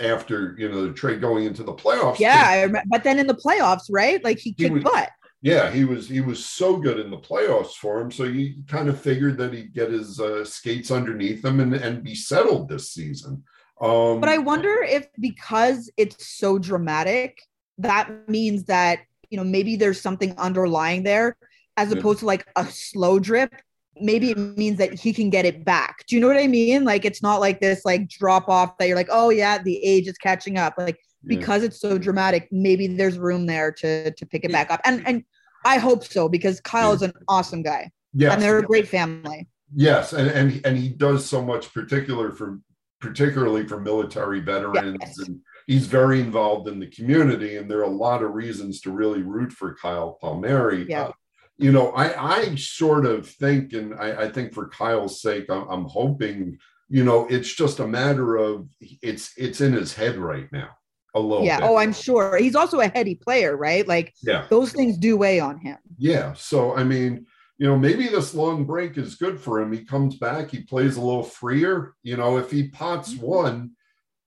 after 0.01 0.55
you 0.59 0.69
know 0.69 0.87
the 0.87 0.93
trade 0.93 1.21
going 1.23 1.45
into 1.45 1.63
the 1.63 1.73
playoffs, 1.73 2.19
Yeah, 2.19 2.45
I 2.47 2.63
remember, 2.63 2.83
but 2.91 3.05
then 3.05 3.19
in 3.19 3.27
the 3.27 3.35
playoffs, 3.35 3.85
right? 3.89 4.23
Like 4.23 4.39
he 4.39 4.51
He 4.59 4.65
kicked 4.65 4.75
was- 4.75 4.85
butt. 4.85 5.09
yeah, 5.41 5.71
he 5.71 5.85
was 5.85 6.07
he 6.09 6.21
was 6.21 6.45
so 6.45 6.77
good 6.77 6.99
in 6.99 7.11
the 7.11 7.17
playoffs 7.17 7.75
for 7.77 8.01
him. 8.01 8.11
So 8.11 8.25
you 8.25 8.63
kind 8.69 8.89
of 8.89 9.01
figured 9.01 9.39
that 9.39 9.55
he'd 9.55 9.73
get 9.73 9.91
his 9.91 10.21
uh, 10.21 10.45
skates 10.45 10.91
underneath 10.91 11.43
him 11.45 11.61
and, 11.61 11.73
and 11.75 12.03
be 12.05 12.15
settled 12.15 12.69
this 12.69 12.91
season. 12.91 13.43
Um, 13.81 14.21
But 14.21 14.29
I 14.29 14.39
wonder 14.39 14.83
if 14.83 15.09
because 15.21 15.91
it's 15.97 16.27
so 16.29 16.59
dramatic, 16.59 17.41
that 17.79 18.29
means 18.29 18.65
that 18.65 19.01
you 19.31 19.37
know 19.39 19.45
maybe 19.45 19.77
there's 19.77 20.01
something 20.01 20.35
underlying 20.39 21.03
there, 21.03 21.37
as 21.77 21.91
Yeah. 21.91 21.99
opposed 21.99 22.21
to 22.21 22.27
like 22.27 22.47
a 22.57 22.65
slow 22.67 23.19
drip. 23.19 23.53
Maybe 24.01 24.31
it 24.31 24.39
means 24.39 24.79
that 24.79 24.95
he 24.95 25.13
can 25.13 25.31
get 25.31 25.45
it 25.45 25.65
back. 25.65 26.05
Do 26.09 26.17
you 26.17 26.21
know 26.21 26.27
what 26.29 26.37
I 26.37 26.47
mean? 26.49 26.85
Like 26.85 27.05
it's 27.05 27.23
not 27.23 27.41
like 27.41 27.61
this 27.61 27.85
like 27.85 28.09
drop 28.09 28.49
off 28.49 28.77
that 28.79 28.87
you're 28.89 28.97
like, 28.97 29.09
oh 29.11 29.31
yeah, 29.31 29.63
the 29.63 29.77
age 29.85 30.09
is 30.09 30.19
catching 30.19 30.57
up. 30.59 30.75
Like 30.79 30.99
yeah. 31.23 31.37
because 31.39 31.63
it's 31.63 31.81
so 31.81 31.97
dramatic, 31.99 32.49
maybe 32.51 32.87
there's 32.89 33.19
room 33.19 33.47
there 33.47 33.71
to 33.73 34.11
to 34.13 34.27
pick 34.27 34.45
it 34.45 34.53
back 34.53 34.71
up. 34.71 34.81
And 34.85 35.07
and 35.07 35.25
I 35.65 35.79
hope 35.79 36.05
so 36.05 36.29
because 36.29 36.61
Kyle 36.61 36.93
is 36.93 37.03
an 37.03 37.13
awesome 37.29 37.63
guy 37.63 37.91
Yeah, 38.13 38.33
and 38.33 38.43
they're 38.43 38.59
a 38.59 38.63
great 38.63 38.89
family. 38.89 39.49
yes, 39.75 40.13
and, 40.13 40.29
and 40.31 40.61
and 40.67 40.77
he 40.77 40.89
does 40.91 41.25
so 41.25 41.43
much, 41.43 41.73
particular 41.73 42.31
for 42.33 42.59
particularly 43.05 43.67
for 43.67 43.79
military 43.81 44.41
veterans, 44.41 44.99
Yes. 45.01 45.19
and 45.19 45.41
he's 45.67 45.87
very 45.87 46.21
involved 46.21 46.67
in 46.69 46.81
the 46.81 46.87
community. 46.99 47.57
And 47.59 47.71
there 47.71 47.81
are 47.81 47.93
a 47.95 48.01
lot 48.07 48.23
of 48.23 48.33
reasons 48.35 48.81
to 48.83 48.91
really 48.91 49.23
root 49.23 49.53
for 49.53 49.77
Kyle 49.81 50.13
Palmieri. 50.21 50.87
Yeah. 50.89 51.05
Uh, 51.05 51.13
you 51.59 51.71
know, 51.71 51.87
I 51.93 52.07
I 52.41 52.55
sort 52.57 53.05
of 53.07 53.29
think, 53.29 53.73
and 53.75 53.95
I, 53.95 54.25
I 54.25 54.29
think 54.35 54.53
for 54.55 54.69
Kyle's 54.69 55.21
sake, 55.23 55.47
I'm, 55.51 55.69
I'm 55.69 55.85
hoping. 55.85 56.59
You 56.89 57.03
know, 57.03 57.27
it's 57.31 57.53
just 57.55 57.81
a 57.81 57.87
matter 57.87 58.37
of 58.37 58.69
it's 59.11 59.33
it's 59.37 59.61
in 59.61 59.73
his 59.73 59.95
head 59.95 60.17
right 60.17 60.49
now. 60.53 60.71
A 61.15 61.21
little 61.21 61.45
Yeah. 61.47 61.61
bit. 61.61 61.69
Oh, 61.69 61.77
I'm 61.77 61.93
sure 61.93 62.37
he's 62.37 62.57
also 62.57 62.81
a 62.81 62.89
heady 62.89 63.15
player, 63.15 63.57
right? 63.57 63.87
Like 63.87 64.13
yeah. 64.23 64.47
those 64.51 64.73
things 64.73 64.99
do 64.99 65.17
weigh 65.17 65.41
on 65.41 65.59
him. 65.59 65.79
Yeah. 65.97 66.35
So, 66.35 66.75
I 66.75 66.83
mean, 66.85 67.27
you 67.59 67.67
know, 67.69 67.79
maybe 67.79 68.09
this 68.09 68.35
long 68.35 68.65
break 68.65 68.99
is 68.99 69.15
good 69.15 69.39
for 69.41 69.61
him. 69.61 69.73
He 69.73 69.85
comes 69.85 70.17
back, 70.17 70.51
he 70.51 70.63
plays 70.63 70.97
a 70.97 71.01
little 71.01 71.23
freer. 71.23 71.95
You 72.03 72.17
know, 72.17 72.37
if 72.39 72.51
he 72.51 72.69
pots 72.69 73.15
Mm-hmm. 73.15 73.27
one, 73.27 73.71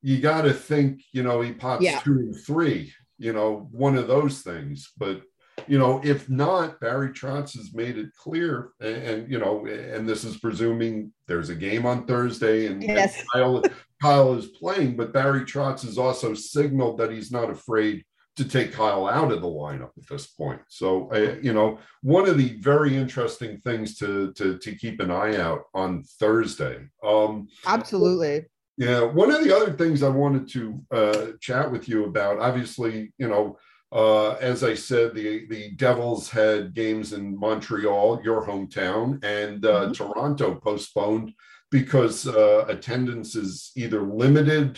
you 0.02 0.20
got 0.20 0.44
to 0.44 0.54
think, 0.54 1.02
you 1.12 1.24
know, 1.24 1.42
he 1.42 1.52
pots 1.52 1.84
Yeah. 1.84 2.00
two 2.00 2.12
and 2.14 2.36
three, 2.46 2.94
you 3.18 3.34
know, 3.34 3.68
one 3.72 3.98
of 3.98 4.08
those 4.08 4.42
things. 4.42 4.92
But, 4.98 5.22
you 5.68 5.78
know, 5.78 6.00
if 6.04 6.30
not, 6.30 6.80
Barry 6.80 7.10
Trotz 7.10 7.58
has 7.58 7.74
made 7.74 7.98
it 7.98 8.10
clear. 8.16 8.70
And, 8.80 8.96
and, 8.96 9.32
you 9.32 9.40
know, 9.40 9.66
and 9.66 10.08
this 10.08 10.24
is 10.24 10.38
presuming 10.38 11.12
there's 11.28 11.50
a 11.50 11.56
game 11.56 11.86
on 11.86 12.06
Thursday 12.06 12.68
and, 12.68 12.82
and 12.84 12.84
Yes. 12.84 13.22
Kyle, 13.34 13.64
Kyle 14.02 14.34
is 14.36 14.46
playing, 14.48 14.96
but 14.96 15.12
Barry 15.12 15.42
Trotz 15.42 15.82
has 15.84 15.98
also 15.98 16.34
signaled 16.34 17.00
that 17.00 17.12
he's 17.12 17.32
not 17.32 17.50
afraid 17.50 18.06
to 18.38 18.46
take 18.46 18.72
Kyle 18.72 19.08
out 19.08 19.32
of 19.32 19.42
the 19.42 19.48
lineup 19.48 19.92
at 19.98 20.08
this 20.10 20.28
point. 20.28 20.62
So, 20.70 21.12
uh, 21.12 21.36
you 21.42 21.54
know, 21.54 21.80
one 22.02 22.30
of 22.30 22.38
the 22.38 22.58
very 22.62 22.96
interesting 22.96 23.60
things 23.66 23.98
to 24.00 24.32
to 24.34 24.58
to 24.58 24.76
keep 24.76 25.00
an 25.00 25.12
eye 25.12 25.36
out 25.48 25.62
on 25.74 26.04
Thursday. 26.20 26.78
Um, 27.04 27.48
Absolutely. 27.66 28.46
yeah, 28.78 29.02
one 29.02 29.32
of 29.32 29.44
the 29.44 29.56
other 29.56 29.74
things 29.74 30.04
I 30.04 30.10
wanted 30.10 30.46
to 30.56 30.62
uh, 30.92 31.26
chat 31.42 31.72
with 31.72 31.90
you 31.90 32.06
about, 32.06 32.40
obviously, 32.40 33.14
you 33.18 33.28
know, 33.28 33.58
Uh, 34.04 34.32
as 34.52 34.60
I 34.72 34.76
said, 34.90 35.08
the 35.16 35.48
the 35.54 35.64
Devils 35.86 36.24
had 36.30 36.74
games 36.82 37.14
in 37.18 37.24
Montreal, 37.40 38.20
your 38.28 38.42
hometown, 38.50 39.06
and 39.24 39.60
uh, 39.64 39.72
mm-hmm. 39.72 39.94
Toronto 39.98 40.48
postponed 40.70 41.32
because 41.72 42.18
uh, 42.28 42.66
attendance 42.76 43.30
is 43.44 43.72
either 43.84 44.02
limited 44.26 44.70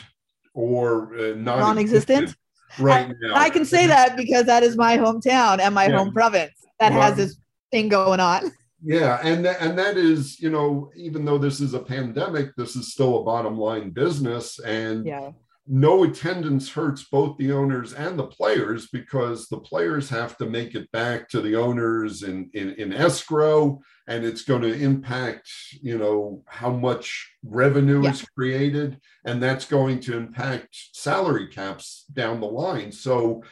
or 0.54 0.86
uh, 1.18 1.34
non-existent. 1.36 2.36
Right 2.78 3.08
I, 3.08 3.14
now, 3.20 3.36
I 3.36 3.50
can 3.50 3.66
say 3.66 3.88
that 3.88 4.16
because 4.16 4.46
that 4.46 4.64
is 4.64 4.78
my 4.78 4.98
hometown 4.98 5.60
and 5.60 5.74
my 5.74 5.88
yeah. 5.88 5.98
home 5.98 6.14
province 6.14 6.54
that 6.80 6.92
has 6.92 7.16
this 7.16 7.38
thing 7.72 7.90
going 7.90 8.20
on. 8.20 8.52
Yeah, 8.82 9.20
and 9.24 9.44
th- 9.44 9.58
and 9.60 9.78
that 9.78 9.98
is, 9.98 10.40
you 10.40 10.50
know, 10.50 10.92
even 10.96 11.26
though 11.26 11.38
this 11.38 11.60
is 11.60 11.74
a 11.74 11.80
pandemic, 11.80 12.56
this 12.56 12.78
is 12.78 12.94
still 12.94 13.20
a 13.20 13.24
bottom 13.24 13.58
line 13.58 13.90
business, 13.90 14.60
and 14.60 15.06
yeah 15.06 15.32
no 15.72 16.04
attendance 16.04 16.72
hurts 16.72 17.04
both 17.04 17.38
the 17.38 17.52
owners 17.52 17.94
and 17.94 18.18
the 18.18 18.26
players 18.26 18.88
because 18.88 19.48
the 19.48 19.60
players 19.60 20.10
have 20.10 20.36
to 20.36 20.48
make 20.48 20.74
it 20.74 20.92
back 20.92 21.30
to 21.30 21.42
the 21.42 21.56
owners 21.56 22.24
in, 22.24 22.50
in, 22.56 22.72
in 22.72 22.92
escrow 22.92 23.80
and 24.08 24.26
it's 24.26 24.42
going 24.42 24.64
to 24.64 24.74
impact 24.74 25.48
you 25.80 25.96
know 25.96 26.42
how 26.48 26.72
much 26.72 27.32
revenue 27.44 28.02
yeah. 28.02 28.10
is 28.10 28.26
created 28.36 29.00
and 29.26 29.42
that's 29.42 29.66
going 29.66 30.00
to 30.00 30.18
impact 30.18 30.76
salary 30.94 31.48
caps 31.48 32.06
down 32.14 32.40
the 32.40 32.48
line 32.48 32.92
so 32.92 33.44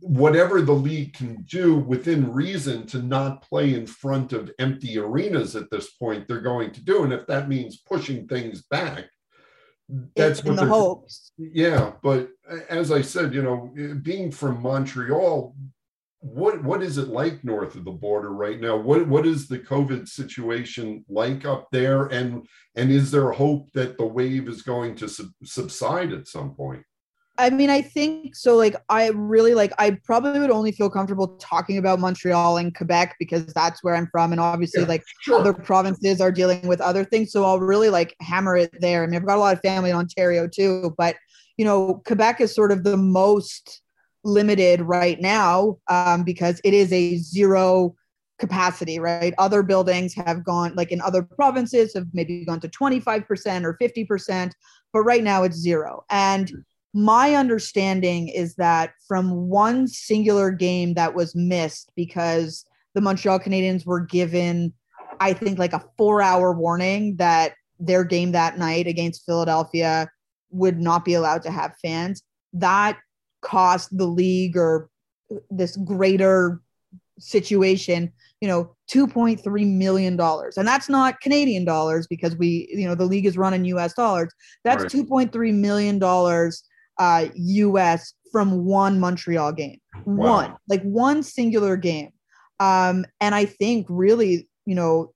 whatever 0.00 0.62
the 0.62 0.72
league 0.72 1.12
can 1.12 1.42
do 1.42 1.76
within 1.76 2.32
reason 2.32 2.86
to 2.86 3.02
not 3.02 3.42
play 3.42 3.74
in 3.74 3.86
front 3.86 4.32
of 4.32 4.50
empty 4.58 4.98
arenas 4.98 5.54
at 5.54 5.70
this 5.70 5.90
point 5.90 6.26
they're 6.26 6.40
going 6.40 6.70
to 6.70 6.82
do 6.82 7.04
and 7.04 7.12
if 7.12 7.26
that 7.26 7.50
means 7.50 7.82
pushing 7.86 8.26
things 8.26 8.62
back 8.62 9.10
that's 10.14 10.40
in 10.40 10.56
the 10.56 10.66
hopes. 10.66 11.32
Yeah, 11.38 11.92
but 12.02 12.28
as 12.68 12.92
I 12.92 13.00
said, 13.00 13.32
you 13.34 13.42
know, 13.42 13.72
being 14.02 14.30
from 14.30 14.62
Montreal, 14.62 15.54
what 16.20 16.62
what 16.64 16.82
is 16.82 16.98
it 16.98 17.08
like 17.08 17.44
north 17.44 17.74
of 17.74 17.84
the 17.84 17.92
border 17.92 18.32
right 18.32 18.60
now? 18.60 18.76
What 18.76 19.06
what 19.06 19.26
is 19.26 19.48
the 19.48 19.58
COVID 19.58 20.08
situation 20.08 21.04
like 21.08 21.44
up 21.44 21.68
there, 21.70 22.06
and 22.06 22.46
and 22.74 22.90
is 22.90 23.10
there 23.10 23.30
hope 23.30 23.72
that 23.72 23.96
the 23.96 24.06
wave 24.06 24.48
is 24.48 24.62
going 24.62 24.96
to 24.96 25.08
sub- 25.08 25.28
subside 25.44 26.12
at 26.12 26.26
some 26.26 26.54
point? 26.54 26.82
I 27.38 27.50
mean, 27.50 27.70
I 27.70 27.82
think 27.82 28.34
so. 28.34 28.56
Like, 28.56 28.74
I 28.88 29.10
really 29.14 29.54
like, 29.54 29.72
I 29.78 29.92
probably 30.04 30.40
would 30.40 30.50
only 30.50 30.72
feel 30.72 30.90
comfortable 30.90 31.36
talking 31.38 31.78
about 31.78 32.00
Montreal 32.00 32.56
and 32.56 32.74
Quebec 32.74 33.14
because 33.20 33.46
that's 33.46 33.82
where 33.84 33.94
I'm 33.94 34.08
from. 34.08 34.32
And 34.32 34.40
obviously, 34.40 34.82
yeah, 34.82 34.88
like, 34.88 35.04
sure. 35.20 35.38
other 35.38 35.52
provinces 35.52 36.20
are 36.20 36.32
dealing 36.32 36.66
with 36.66 36.80
other 36.80 37.04
things. 37.04 37.30
So 37.30 37.44
I'll 37.44 37.60
really 37.60 37.90
like 37.90 38.16
hammer 38.20 38.56
it 38.56 38.74
there. 38.80 39.04
I 39.04 39.06
mean, 39.06 39.14
I've 39.14 39.26
got 39.26 39.36
a 39.36 39.40
lot 39.40 39.54
of 39.54 39.60
family 39.60 39.90
in 39.90 39.96
Ontario 39.96 40.48
too, 40.48 40.94
but, 40.98 41.14
you 41.56 41.64
know, 41.64 42.02
Quebec 42.06 42.40
is 42.40 42.52
sort 42.52 42.72
of 42.72 42.82
the 42.82 42.96
most 42.96 43.82
limited 44.24 44.80
right 44.80 45.20
now 45.20 45.78
um, 45.88 46.24
because 46.24 46.60
it 46.64 46.74
is 46.74 46.92
a 46.92 47.18
zero 47.18 47.94
capacity, 48.40 48.98
right? 48.98 49.34
Other 49.38 49.62
buildings 49.62 50.14
have 50.14 50.44
gone, 50.44 50.74
like 50.74 50.90
in 50.90 51.00
other 51.00 51.22
provinces, 51.22 51.94
have 51.94 52.06
maybe 52.12 52.44
gone 52.44 52.60
to 52.60 52.68
25% 52.68 53.64
or 53.64 53.76
50%, 53.80 54.52
but 54.92 55.00
right 55.00 55.22
now 55.22 55.42
it's 55.42 55.56
zero. 55.56 56.04
And 56.10 56.50
my 56.94 57.34
understanding 57.34 58.28
is 58.28 58.54
that 58.56 58.92
from 59.06 59.48
one 59.48 59.86
singular 59.86 60.50
game 60.50 60.94
that 60.94 61.14
was 61.14 61.34
missed 61.34 61.90
because 61.94 62.64
the 62.94 63.00
Montreal 63.00 63.38
Canadiens 63.38 63.86
were 63.86 64.00
given, 64.00 64.72
I 65.20 65.32
think, 65.32 65.58
like 65.58 65.72
a 65.72 65.84
four 65.96 66.22
hour 66.22 66.52
warning 66.52 67.16
that 67.16 67.54
their 67.78 68.04
game 68.04 68.32
that 68.32 68.58
night 68.58 68.86
against 68.86 69.24
Philadelphia 69.26 70.10
would 70.50 70.80
not 70.80 71.04
be 71.04 71.14
allowed 71.14 71.42
to 71.42 71.50
have 71.50 71.76
fans. 71.82 72.22
That 72.52 72.98
cost 73.42 73.96
the 73.96 74.06
league 74.06 74.56
or 74.56 74.90
this 75.50 75.76
greater 75.76 76.60
situation, 77.18 78.12
you 78.40 78.48
know, 78.48 78.74
$2.3 78.90 79.66
million. 79.66 80.18
And 80.18 80.68
that's 80.68 80.88
not 80.88 81.20
Canadian 81.20 81.64
dollars 81.64 82.06
because 82.06 82.36
we, 82.36 82.68
you 82.72 82.86
know, 82.86 82.94
the 82.94 83.04
league 83.04 83.26
is 83.26 83.36
run 83.36 83.54
in 83.54 83.64
US 83.66 83.94
dollars. 83.94 84.32
That's 84.64 84.82
right. 84.82 84.92
$2.3 84.92 85.54
million 85.54 85.98
uh, 86.98 87.26
US 87.34 88.14
from 88.32 88.64
one 88.64 89.00
Montreal 89.00 89.52
game. 89.52 89.80
Wow. 90.04 90.34
One, 90.34 90.56
like 90.68 90.82
one 90.82 91.22
singular 91.22 91.76
game. 91.76 92.10
Um, 92.60 93.04
and 93.20 93.34
I 93.34 93.44
think 93.44 93.86
really, 93.88 94.48
you 94.66 94.74
know, 94.74 95.12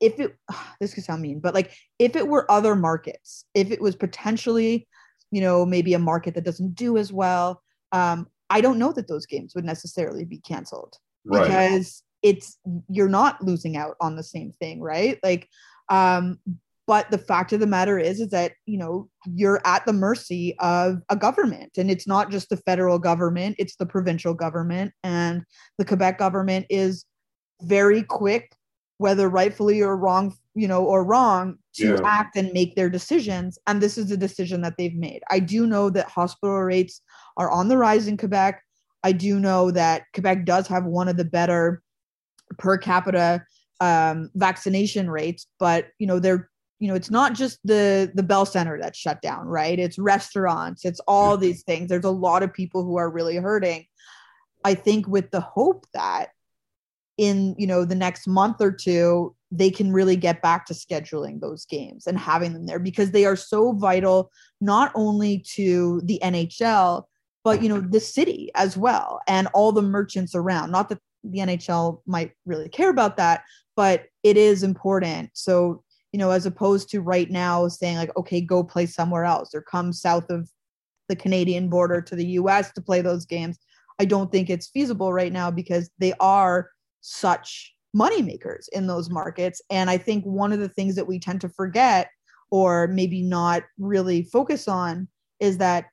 if 0.00 0.18
it 0.20 0.36
this 0.80 0.94
could 0.94 1.04
sound 1.04 1.22
mean, 1.22 1.40
but 1.40 1.54
like 1.54 1.72
if 1.98 2.16
it 2.16 2.26
were 2.26 2.50
other 2.50 2.74
markets, 2.74 3.44
if 3.54 3.70
it 3.70 3.80
was 3.80 3.96
potentially, 3.96 4.86
you 5.30 5.40
know, 5.40 5.66
maybe 5.66 5.94
a 5.94 5.98
market 5.98 6.34
that 6.34 6.44
doesn't 6.44 6.74
do 6.74 6.96
as 6.96 7.12
well, 7.12 7.62
um, 7.92 8.26
I 8.50 8.60
don't 8.60 8.78
know 8.78 8.92
that 8.92 9.08
those 9.08 9.26
games 9.26 9.54
would 9.54 9.64
necessarily 9.64 10.24
be 10.24 10.38
canceled 10.38 10.96
right. 11.24 11.42
because 11.42 12.02
it's 12.22 12.58
you're 12.88 13.08
not 13.08 13.42
losing 13.42 13.76
out 13.76 13.96
on 14.00 14.16
the 14.16 14.22
same 14.22 14.52
thing, 14.52 14.80
right? 14.80 15.18
Like, 15.22 15.48
um, 15.88 16.38
but 16.88 17.10
the 17.10 17.18
fact 17.18 17.52
of 17.52 17.60
the 17.60 17.66
matter 17.66 17.98
is 17.98 18.18
is 18.18 18.30
that 18.30 18.52
you 18.64 18.78
know 18.78 19.08
you're 19.26 19.60
at 19.64 19.84
the 19.84 19.92
mercy 19.92 20.56
of 20.58 21.02
a 21.10 21.16
government. 21.16 21.76
And 21.76 21.90
it's 21.90 22.08
not 22.08 22.30
just 22.30 22.48
the 22.48 22.56
federal 22.56 22.98
government 22.98 23.54
it's 23.58 23.76
the 23.76 23.86
provincial 23.86 24.34
government. 24.34 24.92
And 25.04 25.44
the 25.76 25.84
quebec 25.84 26.18
government 26.18 26.66
is 26.70 27.04
very 27.62 28.02
quick 28.02 28.52
whether 28.96 29.28
rightfully 29.28 29.80
or 29.80 29.96
wrong 29.96 30.34
you 30.54 30.66
know 30.66 30.82
or 30.82 31.04
wrong 31.04 31.58
to 31.74 31.90
yeah. 31.90 32.00
act 32.04 32.36
and 32.36 32.52
make 32.52 32.74
their 32.74 32.90
decisions. 32.90 33.58
And 33.66 33.80
this 33.80 33.98
is 33.98 34.08
the 34.08 34.16
decision 34.16 34.62
that 34.62 34.74
they've 34.78 34.96
made. 34.96 35.20
I 35.30 35.38
do 35.40 35.66
know 35.66 35.90
that 35.90 36.08
hospital 36.08 36.62
rates 36.62 37.02
are 37.36 37.50
on 37.50 37.68
the 37.68 37.76
rise 37.76 38.08
in 38.08 38.16
quebec. 38.16 38.62
I 39.04 39.12
do 39.12 39.38
know 39.38 39.70
that 39.72 40.04
quebec 40.14 40.46
does 40.46 40.66
have 40.68 40.84
one 40.84 41.08
of 41.08 41.18
the 41.18 41.24
better 41.24 41.82
per 42.58 42.78
capita 42.78 43.44
um, 43.80 44.30
vaccination 44.34 45.10
rates. 45.10 45.46
But 45.60 45.88
you 45.98 46.06
know 46.06 46.18
they're 46.18 46.48
you 46.78 46.88
know 46.88 46.94
it's 46.94 47.10
not 47.10 47.34
just 47.34 47.58
the 47.64 48.10
the 48.14 48.22
bell 48.22 48.46
center 48.46 48.78
that's 48.80 48.98
shut 48.98 49.20
down 49.22 49.46
right? 49.46 49.78
It's 49.78 49.98
restaurants 49.98 50.84
it's 50.84 51.00
all 51.06 51.36
these 51.36 51.62
things. 51.62 51.88
There's 51.88 52.04
a 52.04 52.10
lot 52.10 52.42
of 52.42 52.52
people 52.52 52.84
who 52.84 52.96
are 52.96 53.10
really 53.10 53.36
hurting. 53.36 53.86
I 54.64 54.74
think 54.74 55.06
with 55.06 55.30
the 55.30 55.40
hope 55.40 55.86
that 55.94 56.28
in 57.16 57.54
you 57.58 57.66
know 57.66 57.84
the 57.84 57.94
next 57.94 58.26
month 58.26 58.60
or 58.60 58.70
two 58.70 59.34
they 59.50 59.70
can 59.70 59.92
really 59.92 60.16
get 60.16 60.42
back 60.42 60.66
to 60.66 60.74
scheduling 60.74 61.40
those 61.40 61.64
games 61.64 62.06
and 62.06 62.18
having 62.18 62.52
them 62.52 62.66
there 62.66 62.78
because 62.78 63.10
they 63.10 63.24
are 63.24 63.36
so 63.36 63.72
vital 63.72 64.30
not 64.60 64.92
only 64.94 65.38
to 65.38 66.00
the 66.04 66.20
nhl 66.22 67.04
but 67.44 67.62
you 67.62 67.68
know 67.68 67.80
the 67.80 68.00
city 68.00 68.50
as 68.54 68.76
well 68.76 69.20
and 69.26 69.48
all 69.54 69.72
the 69.72 69.82
merchants 69.82 70.34
around. 70.34 70.70
Not 70.70 70.88
that 70.90 70.98
the 71.24 71.38
nhl 71.38 72.00
might 72.06 72.32
really 72.46 72.68
care 72.68 72.90
about 72.90 73.16
that 73.16 73.42
but 73.74 74.06
it 74.24 74.36
is 74.36 74.62
important. 74.62 75.30
So 75.34 75.84
you 76.12 76.18
know, 76.18 76.30
as 76.30 76.46
opposed 76.46 76.88
to 76.90 77.00
right 77.00 77.30
now 77.30 77.68
saying 77.68 77.96
like, 77.96 78.16
okay, 78.16 78.40
go 78.40 78.64
play 78.64 78.86
somewhere 78.86 79.24
else 79.24 79.54
or 79.54 79.62
come 79.62 79.92
south 79.92 80.30
of 80.30 80.48
the 81.08 81.16
Canadian 81.16 81.68
border 81.68 82.00
to 82.00 82.16
the 82.16 82.26
US 82.26 82.72
to 82.72 82.82
play 82.82 83.00
those 83.00 83.26
games. 83.26 83.58
I 83.98 84.04
don't 84.04 84.30
think 84.30 84.48
it's 84.48 84.68
feasible 84.68 85.12
right 85.12 85.32
now 85.32 85.50
because 85.50 85.90
they 85.98 86.12
are 86.20 86.70
such 87.00 87.74
money 87.94 88.22
makers 88.22 88.68
in 88.72 88.86
those 88.86 89.10
markets. 89.10 89.60
And 89.70 89.90
I 89.90 89.98
think 89.98 90.24
one 90.24 90.52
of 90.52 90.60
the 90.60 90.68
things 90.68 90.94
that 90.96 91.08
we 91.08 91.18
tend 91.18 91.40
to 91.42 91.48
forget 91.48 92.10
or 92.50 92.86
maybe 92.88 93.22
not 93.22 93.62
really 93.78 94.22
focus 94.22 94.68
on 94.68 95.08
is 95.40 95.58
that 95.58 95.86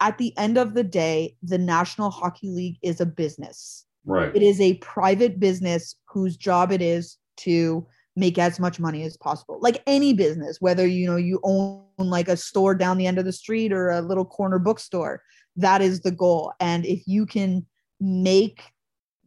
at 0.00 0.18
the 0.18 0.36
end 0.36 0.58
of 0.58 0.74
the 0.74 0.84
day, 0.84 1.36
the 1.42 1.58
National 1.58 2.10
Hockey 2.10 2.50
League 2.50 2.78
is 2.82 3.00
a 3.00 3.06
business. 3.06 3.86
Right. 4.04 4.34
It 4.34 4.42
is 4.42 4.60
a 4.60 4.74
private 4.74 5.40
business 5.40 5.96
whose 6.08 6.36
job 6.36 6.70
it 6.70 6.82
is 6.82 7.16
to 7.38 7.86
make 8.16 8.38
as 8.38 8.58
much 8.58 8.80
money 8.80 9.02
as 9.02 9.16
possible. 9.16 9.58
Like 9.60 9.82
any 9.86 10.14
business 10.14 10.60
whether 10.60 10.86
you 10.86 11.06
know 11.06 11.16
you 11.16 11.40
own 11.42 11.84
like 11.98 12.28
a 12.28 12.36
store 12.36 12.74
down 12.74 12.98
the 12.98 13.06
end 13.06 13.18
of 13.18 13.24
the 13.24 13.32
street 13.32 13.72
or 13.72 13.90
a 13.90 14.00
little 14.00 14.24
corner 14.24 14.58
bookstore 14.58 15.22
that 15.56 15.80
is 15.80 16.00
the 16.00 16.10
goal. 16.10 16.52
And 16.60 16.84
if 16.84 17.02
you 17.06 17.26
can 17.26 17.66
make 18.00 18.62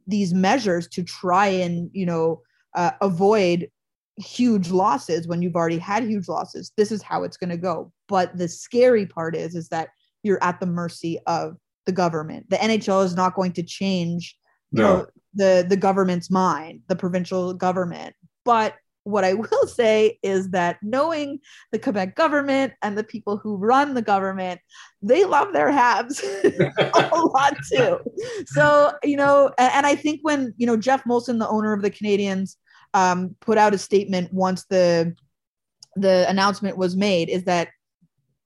these 0.07 0.33
measures 0.33 0.87
to 0.87 1.03
try 1.03 1.47
and 1.47 1.89
you 1.93 2.05
know 2.05 2.41
uh, 2.75 2.91
avoid 3.01 3.69
huge 4.17 4.69
losses 4.69 5.27
when 5.27 5.41
you've 5.41 5.55
already 5.55 5.77
had 5.77 6.03
huge 6.03 6.27
losses 6.27 6.73
this 6.75 6.91
is 6.91 7.01
how 7.01 7.23
it's 7.23 7.37
going 7.37 7.49
to 7.49 7.57
go. 7.57 7.91
But 8.07 8.37
the 8.37 8.47
scary 8.47 9.05
part 9.05 9.35
is 9.35 9.55
is 9.55 9.69
that 9.69 9.89
you're 10.23 10.43
at 10.43 10.59
the 10.59 10.65
mercy 10.65 11.19
of 11.25 11.57
the 11.85 11.91
government. 11.91 12.49
The 12.49 12.57
nhl 12.57 13.05
is 13.05 13.15
not 13.15 13.35
going 13.35 13.53
to 13.53 13.63
change 13.63 14.35
no. 14.71 14.83
know, 14.83 15.05
the 15.33 15.65
the 15.67 15.77
government's 15.77 16.29
mind 16.29 16.81
the 16.87 16.95
provincial 16.95 17.53
government 17.53 18.15
but 18.45 18.75
what 19.03 19.23
I 19.23 19.33
will 19.33 19.67
say 19.67 20.19
is 20.23 20.49
that 20.51 20.77
knowing 20.81 21.39
the 21.71 21.79
Quebec 21.79 22.15
government 22.15 22.73
and 22.81 22.97
the 22.97 23.03
people 23.03 23.37
who 23.37 23.57
run 23.57 23.93
the 23.93 24.01
government, 24.01 24.61
they 25.01 25.25
love 25.25 25.53
their 25.53 25.71
Habs 25.71 26.21
a 27.13 27.15
lot 27.17 27.55
too. 27.71 27.99
So, 28.47 28.93
you 29.03 29.17
know, 29.17 29.51
and, 29.57 29.73
and, 29.73 29.85
I 29.85 29.95
think 29.95 30.19
when, 30.23 30.53
you 30.57 30.67
know, 30.67 30.77
Geoff 30.77 31.03
Molson, 31.03 31.39
the 31.39 31.47
owner 31.47 31.73
of 31.73 31.81
the 31.81 31.91
Canadiens, 31.91 32.55
um, 32.93 33.35
put 33.39 33.57
out 33.57 33.73
a 33.73 33.77
statement 33.77 34.33
once 34.33 34.65
the 34.65 35.15
the 35.95 36.25
announcement 36.29 36.77
was 36.77 36.95
made, 36.95 37.29
is 37.29 37.43
that 37.43 37.69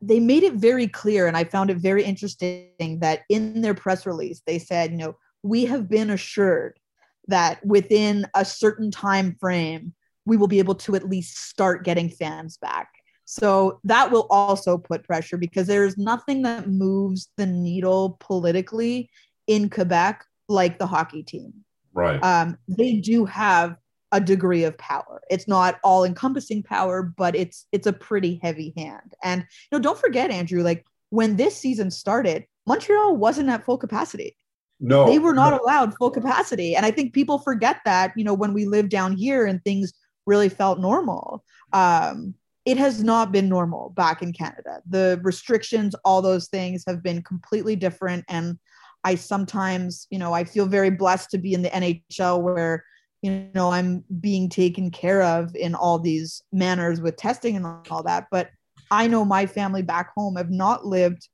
they 0.01 0.19
made 0.19 0.43
it 0.43 0.53
very 0.53 0.87
clear, 0.87 1.27
and 1.27 1.37
I 1.37 1.43
found 1.43 1.69
it 1.69 1.77
very 1.77 2.03
interesting 2.03 2.99
that 2.99 3.21
in 3.29 3.61
their 3.61 3.73
press 3.73 4.05
release, 4.05 4.41
they 4.45 4.59
said, 4.59 4.91
you 4.91 4.97
know, 4.97 5.15
we 5.43 5.65
have 5.65 5.87
been 5.89 6.09
assured 6.09 6.79
that 7.28 7.65
within 7.65 8.28
a 8.36 8.45
certain 8.45 8.91
time 8.91 9.36
frame, 9.39 9.93
we 10.26 10.38
will 10.38 10.47
be 10.47 10.59
able 10.59 10.76
to 10.76 10.95
at 10.95 11.09
least 11.09 11.38
start 11.38 11.84
getting 11.84 12.09
fans 12.09 12.57
back. 12.57 12.89
So 13.26 13.80
that 13.86 14.11
will 14.11 14.28
also 14.30 14.78
put 14.78 15.03
pressure 15.03 15.38
because 15.38 15.67
there's 15.67 15.97
nothing 15.97 16.41
that 16.43 16.69
moves 16.69 17.30
the 17.38 17.45
needle 17.45 18.17
politically 18.19 19.09
in 19.47 19.69
Quebec 19.69 20.26
like 20.49 20.78
the 20.78 20.88
hockey 20.88 21.24
team. 21.24 21.53
Right. 21.93 22.21
Um, 22.24 22.57
they 22.67 22.95
do 22.95 23.26
have 23.26 23.78
a 24.11 24.19
degree 24.19 24.63
of 24.63 24.78
power. 24.78 25.21
It's 25.30 25.47
not 25.47 25.80
all 25.84 26.03
encompassing 26.03 26.63
power, 26.63 27.01
but 27.01 27.36
it's 27.36 27.65
it's 27.71 27.88
a 27.88 27.93
pretty 27.93 28.39
heavy 28.43 28.74
hand. 28.78 29.15
And 29.24 29.41
you 29.41 29.78
know, 29.78 29.80
don't 29.80 29.97
forget, 29.97 30.30
Andrew, 30.30 30.61
like 30.61 30.86
when 31.09 31.36
this 31.36 31.55
season 31.55 31.91
started, 31.91 32.45
Montreal 32.67 33.15
wasn't 33.15 33.49
at 33.49 33.65
full 33.65 33.78
capacity. 33.78 34.36
No, 34.84 35.05
they 35.05 35.17
were 35.17 35.34
not 35.34 35.59
allowed 35.61 35.95
full 35.95 36.11
capacity. 36.11 36.75
And 36.75 36.86
I 36.86 36.91
think 36.91 37.13
people 37.13 37.39
forget 37.39 37.79
that, 37.86 38.11
you 38.17 38.25
know, 38.25 38.34
when 38.34 38.53
we 38.53 38.65
live 38.65 38.89
down 38.89 39.15
here 39.15 39.45
and 39.45 39.63
things 39.63 39.93
really 40.25 40.49
felt 40.49 40.79
normal. 40.79 41.43
Um, 41.71 42.34
it 42.65 42.77
has 42.77 43.01
not 43.01 43.31
been 43.31 43.47
normal 43.47 43.91
back 43.91 44.21
in 44.21 44.34
Canada. 44.34 44.81
The 44.88 45.21
restrictions, 45.23 45.95
all 46.03 46.21
those 46.21 46.49
things 46.49 46.84
have 46.86 47.01
been 47.01 47.21
completely 47.21 47.77
different. 47.77 48.25
And 48.27 48.59
I 49.05 49.15
sometimes, 49.15 50.05
you 50.09 50.19
know, 50.19 50.34
I 50.34 50.43
feel 50.43 50.65
very 50.65 50.89
blessed 50.89 51.31
to 51.31 51.38
be 51.38 51.53
in 51.53 51.61
the 51.61 51.69
NHL 51.69 52.41
where, 52.41 52.84
you 53.21 53.49
know, 53.55 53.71
I'm 53.71 54.03
being 54.19 54.49
taken 54.49 54.91
care 54.91 55.23
of 55.23 55.55
in 55.55 55.75
all 55.75 55.97
these 55.97 56.41
manners 56.51 56.99
with 56.99 57.15
testing 57.15 57.55
and 57.55 57.65
all 57.89 58.03
that. 58.03 58.27
But 58.31 58.49
I 58.91 59.07
know 59.07 59.23
my 59.23 59.45
family 59.45 59.81
back 59.81 60.11
home 60.15 60.36
have 60.36 60.51
not 60.51 60.86
lived 60.86 61.29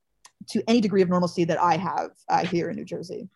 to 0.50 0.64
any 0.68 0.82
degree 0.82 1.02
of 1.02 1.10
normalcy 1.10 1.44
that 1.46 1.62
I 1.62 1.78
have 1.78 2.12
uh, 2.30 2.46
here 2.46 2.70
in 2.70 2.76
New 2.76 2.86
Jersey. 2.86 3.28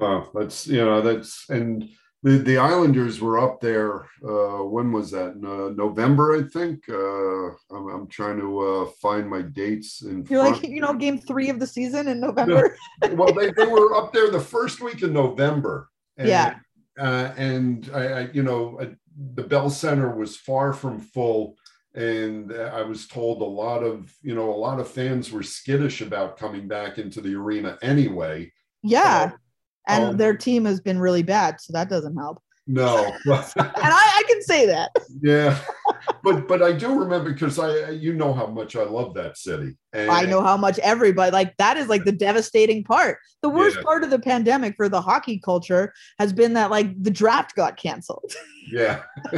Wow, 0.00 0.30
that's 0.34 0.66
you 0.66 0.84
know 0.84 1.02
that's 1.02 1.48
and 1.50 1.88
the 2.22 2.38
the 2.38 2.58
Islanders 2.58 3.20
were 3.20 3.38
up 3.38 3.60
there. 3.60 4.06
Uh, 4.24 4.64
when 4.64 4.92
was 4.92 5.10
that? 5.10 5.30
Uh, 5.30 5.74
November, 5.74 6.36
I 6.36 6.42
think. 6.42 6.88
Uh, 6.88 7.48
I'm, 7.74 7.88
I'm 7.88 8.06
trying 8.08 8.38
to 8.40 8.60
uh, 8.60 8.90
find 9.00 9.28
my 9.28 9.42
dates. 9.42 10.02
In 10.02 10.26
You're 10.28 10.42
front. 10.42 10.62
like 10.62 10.70
you 10.70 10.80
know, 10.80 10.94
game 10.94 11.18
three 11.18 11.50
of 11.50 11.60
the 11.60 11.66
season 11.66 12.08
in 12.08 12.20
November. 12.20 12.76
well, 13.12 13.32
they, 13.32 13.50
they 13.52 13.66
were 13.66 13.94
up 13.94 14.12
there 14.12 14.30
the 14.30 14.40
first 14.40 14.80
week 14.80 15.02
in 15.02 15.12
November. 15.12 15.88
And, 16.16 16.28
yeah. 16.28 16.56
Uh, 16.98 17.32
and 17.36 17.90
I, 17.94 18.06
I, 18.06 18.28
you 18.32 18.42
know, 18.42 18.78
the 19.34 19.42
Bell 19.42 19.70
Center 19.70 20.14
was 20.14 20.36
far 20.36 20.72
from 20.74 21.00
full, 21.00 21.56
and 21.94 22.52
I 22.52 22.82
was 22.82 23.06
told 23.06 23.40
a 23.40 23.44
lot 23.44 23.82
of 23.82 24.14
you 24.22 24.34
know 24.34 24.50
a 24.50 24.56
lot 24.56 24.80
of 24.80 24.88
fans 24.88 25.30
were 25.30 25.42
skittish 25.42 26.00
about 26.00 26.38
coming 26.38 26.68
back 26.68 26.98
into 26.98 27.20
the 27.20 27.34
arena 27.34 27.78
anyway. 27.82 28.52
Yeah 28.82 29.32
and 29.88 30.04
um, 30.04 30.16
their 30.16 30.36
team 30.36 30.64
has 30.64 30.80
been 30.80 30.98
really 30.98 31.22
bad, 31.22 31.60
so 31.60 31.72
that 31.72 31.88
doesn't 31.88 32.16
help. 32.16 32.42
No, 32.72 33.04
and 33.24 33.42
I, 33.56 33.62
I, 33.74 34.22
can 34.28 34.42
say 34.42 34.66
that. 34.66 34.92
Yeah, 35.20 35.58
but 36.22 36.46
but 36.46 36.62
I 36.62 36.72
do 36.72 36.96
remember 37.00 37.32
because 37.32 37.58
I 37.58 37.90
you 37.90 38.12
know 38.12 38.32
how 38.32 38.46
much 38.46 38.76
I 38.76 38.84
love 38.84 39.14
that 39.14 39.38
city. 39.38 39.76
And, 39.92 40.08
I 40.08 40.24
know 40.24 40.40
how 40.40 40.56
much 40.56 40.78
everybody 40.78 41.32
like 41.32 41.56
that 41.56 41.76
is 41.78 41.88
like 41.88 42.04
the 42.04 42.12
devastating 42.12 42.84
part. 42.84 43.18
The 43.42 43.48
worst 43.48 43.78
yeah. 43.78 43.82
part 43.82 44.04
of 44.04 44.10
the 44.10 44.20
pandemic 44.20 44.76
for 44.76 44.88
the 44.88 45.00
hockey 45.00 45.40
culture 45.44 45.92
has 46.20 46.32
been 46.32 46.52
that 46.52 46.70
like 46.70 47.02
the 47.02 47.10
draft 47.10 47.56
got 47.56 47.76
canceled. 47.76 48.32
Yeah. 48.70 49.02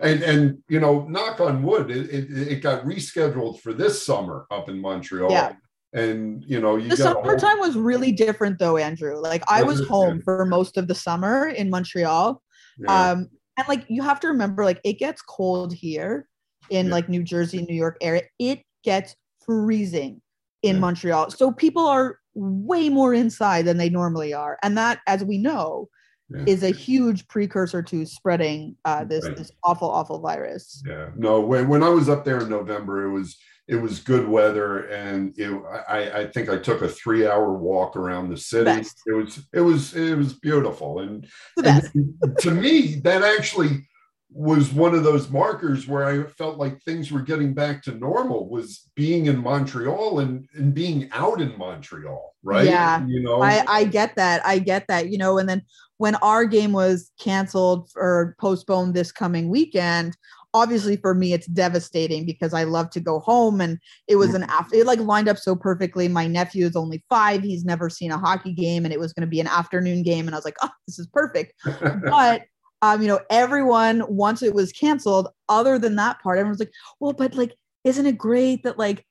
and 0.00 0.22
and 0.24 0.58
you 0.68 0.80
know, 0.80 1.06
knock 1.06 1.40
on 1.40 1.62
wood, 1.62 1.88
it, 1.88 2.10
it, 2.10 2.48
it 2.48 2.62
got 2.62 2.84
rescheduled 2.84 3.60
for 3.60 3.72
this 3.72 4.04
summer 4.04 4.46
up 4.50 4.68
in 4.68 4.80
Montreal. 4.80 5.30
Yeah 5.30 5.52
and 5.92 6.44
you 6.46 6.60
know 6.60 6.76
you 6.76 6.88
the 6.88 6.96
summertime 6.96 7.58
whole... 7.58 7.66
was 7.66 7.76
really 7.76 8.12
different 8.12 8.58
though 8.58 8.76
andrew 8.76 9.18
like 9.18 9.42
i 9.48 9.62
was 9.62 9.86
home 9.86 10.20
for 10.22 10.44
most 10.44 10.76
of 10.76 10.88
the 10.88 10.94
summer 10.94 11.48
in 11.48 11.70
montreal 11.70 12.42
yeah. 12.78 13.10
um 13.10 13.28
and 13.56 13.68
like 13.68 13.84
you 13.88 14.02
have 14.02 14.20
to 14.20 14.28
remember 14.28 14.64
like 14.64 14.80
it 14.84 14.94
gets 14.94 15.22
cold 15.22 15.72
here 15.72 16.28
in 16.70 16.86
yeah. 16.86 16.92
like 16.92 17.08
new 17.08 17.22
jersey 17.22 17.62
new 17.62 17.74
york 17.74 17.96
area 18.00 18.22
it 18.38 18.62
gets 18.84 19.14
freezing 19.44 20.20
in 20.62 20.76
yeah. 20.76 20.80
montreal 20.80 21.30
so 21.30 21.52
people 21.52 21.86
are 21.86 22.18
way 22.34 22.88
more 22.88 23.14
inside 23.14 23.64
than 23.64 23.78
they 23.78 23.88
normally 23.88 24.34
are 24.34 24.58
and 24.62 24.76
that 24.76 25.00
as 25.06 25.24
we 25.24 25.38
know 25.38 25.88
is 26.44 26.64
a 26.64 26.70
huge 26.70 27.26
precursor 27.28 27.82
to 27.82 28.04
spreading 28.04 28.76
uh, 28.84 29.04
this 29.04 29.24
right. 29.24 29.36
this 29.36 29.52
awful 29.62 29.88
awful 29.88 30.18
virus 30.18 30.82
yeah 30.84 31.08
no 31.14 31.40
when, 31.40 31.68
when 31.68 31.84
i 31.84 31.88
was 31.88 32.08
up 32.08 32.24
there 32.24 32.40
in 32.40 32.48
november 32.48 33.04
it 33.04 33.12
was 33.12 33.38
it 33.68 33.76
was 33.76 33.98
good 33.98 34.28
weather 34.28 34.86
and 34.86 35.36
it, 35.38 35.50
I, 35.88 36.20
I 36.20 36.26
think 36.28 36.48
I 36.48 36.56
took 36.56 36.82
a 36.82 36.88
three 36.88 37.26
hour 37.26 37.52
walk 37.52 37.96
around 37.96 38.30
the 38.30 38.36
city. 38.36 38.64
Best. 38.64 39.00
It 39.06 39.12
was 39.12 39.40
it 39.52 39.60
was 39.60 39.94
it 39.94 40.14
was 40.14 40.32
beautiful. 40.34 41.00
And, 41.00 41.26
and 41.64 42.14
to 42.40 42.50
me, 42.50 42.96
that 43.02 43.22
actually 43.22 43.86
was 44.30 44.72
one 44.72 44.94
of 44.94 45.02
those 45.02 45.30
markers 45.30 45.88
where 45.88 46.04
I 46.04 46.28
felt 46.28 46.58
like 46.58 46.82
things 46.82 47.10
were 47.10 47.22
getting 47.22 47.54
back 47.54 47.82
to 47.84 47.92
normal 47.92 48.48
was 48.48 48.90
being 48.94 49.26
in 49.26 49.38
Montreal 49.38 50.18
and, 50.18 50.46
and 50.54 50.74
being 50.74 51.08
out 51.12 51.40
in 51.40 51.56
Montreal, 51.56 52.34
right? 52.42 52.66
Yeah. 52.66 53.04
You 53.06 53.22
know, 53.22 53.40
I, 53.40 53.64
I 53.66 53.84
get 53.84 54.14
that. 54.16 54.44
I 54.44 54.58
get 54.58 54.86
that, 54.88 55.10
you 55.10 55.16
know, 55.16 55.38
and 55.38 55.48
then 55.48 55.62
when 55.98 56.16
our 56.16 56.44
game 56.44 56.72
was 56.72 57.10
canceled 57.18 57.88
or 57.96 58.36
postponed 58.38 58.94
this 58.94 59.10
coming 59.10 59.48
weekend, 59.48 60.16
obviously 60.56 60.96
for 60.96 61.14
me 61.14 61.34
it's 61.34 61.46
devastating 61.48 62.24
because 62.24 62.54
I 62.54 62.64
love 62.64 62.88
to 62.90 63.00
go 63.00 63.20
home 63.20 63.60
and 63.60 63.78
it 64.08 64.16
was 64.16 64.32
an 64.34 64.44
after 64.44 64.76
it 64.76 64.86
like 64.86 64.98
lined 65.00 65.28
up 65.28 65.36
so 65.36 65.54
perfectly. 65.54 66.08
My 66.08 66.26
nephew 66.26 66.64
is 66.64 66.76
only 66.76 67.04
five, 67.10 67.42
he's 67.42 67.64
never 67.64 67.90
seen 67.90 68.10
a 68.10 68.18
hockey 68.18 68.54
game, 68.54 68.84
and 68.84 68.92
it 68.92 68.98
was 68.98 69.12
going 69.12 69.26
to 69.26 69.30
be 69.30 69.40
an 69.40 69.46
afternoon 69.46 70.02
game, 70.02 70.26
and 70.26 70.34
I 70.34 70.38
was 70.38 70.46
like, 70.46 70.56
oh, 70.62 70.70
this 70.86 70.98
is 70.98 71.06
perfect. 71.08 71.52
but 72.02 72.44
um, 72.82 73.02
you 73.02 73.08
know, 73.08 73.20
everyone 73.30 74.02
once 74.08 74.42
it 74.42 74.54
was 74.54 74.72
canceled, 74.72 75.28
other 75.48 75.78
than 75.78 75.96
that 75.96 76.22
part, 76.22 76.38
everyone's 76.38 76.60
like, 76.60 76.72
well, 77.00 77.12
but 77.12 77.34
like, 77.34 77.54
isn't 77.84 78.06
it 78.06 78.16
great 78.16 78.62
that 78.62 78.78
like 78.78 79.04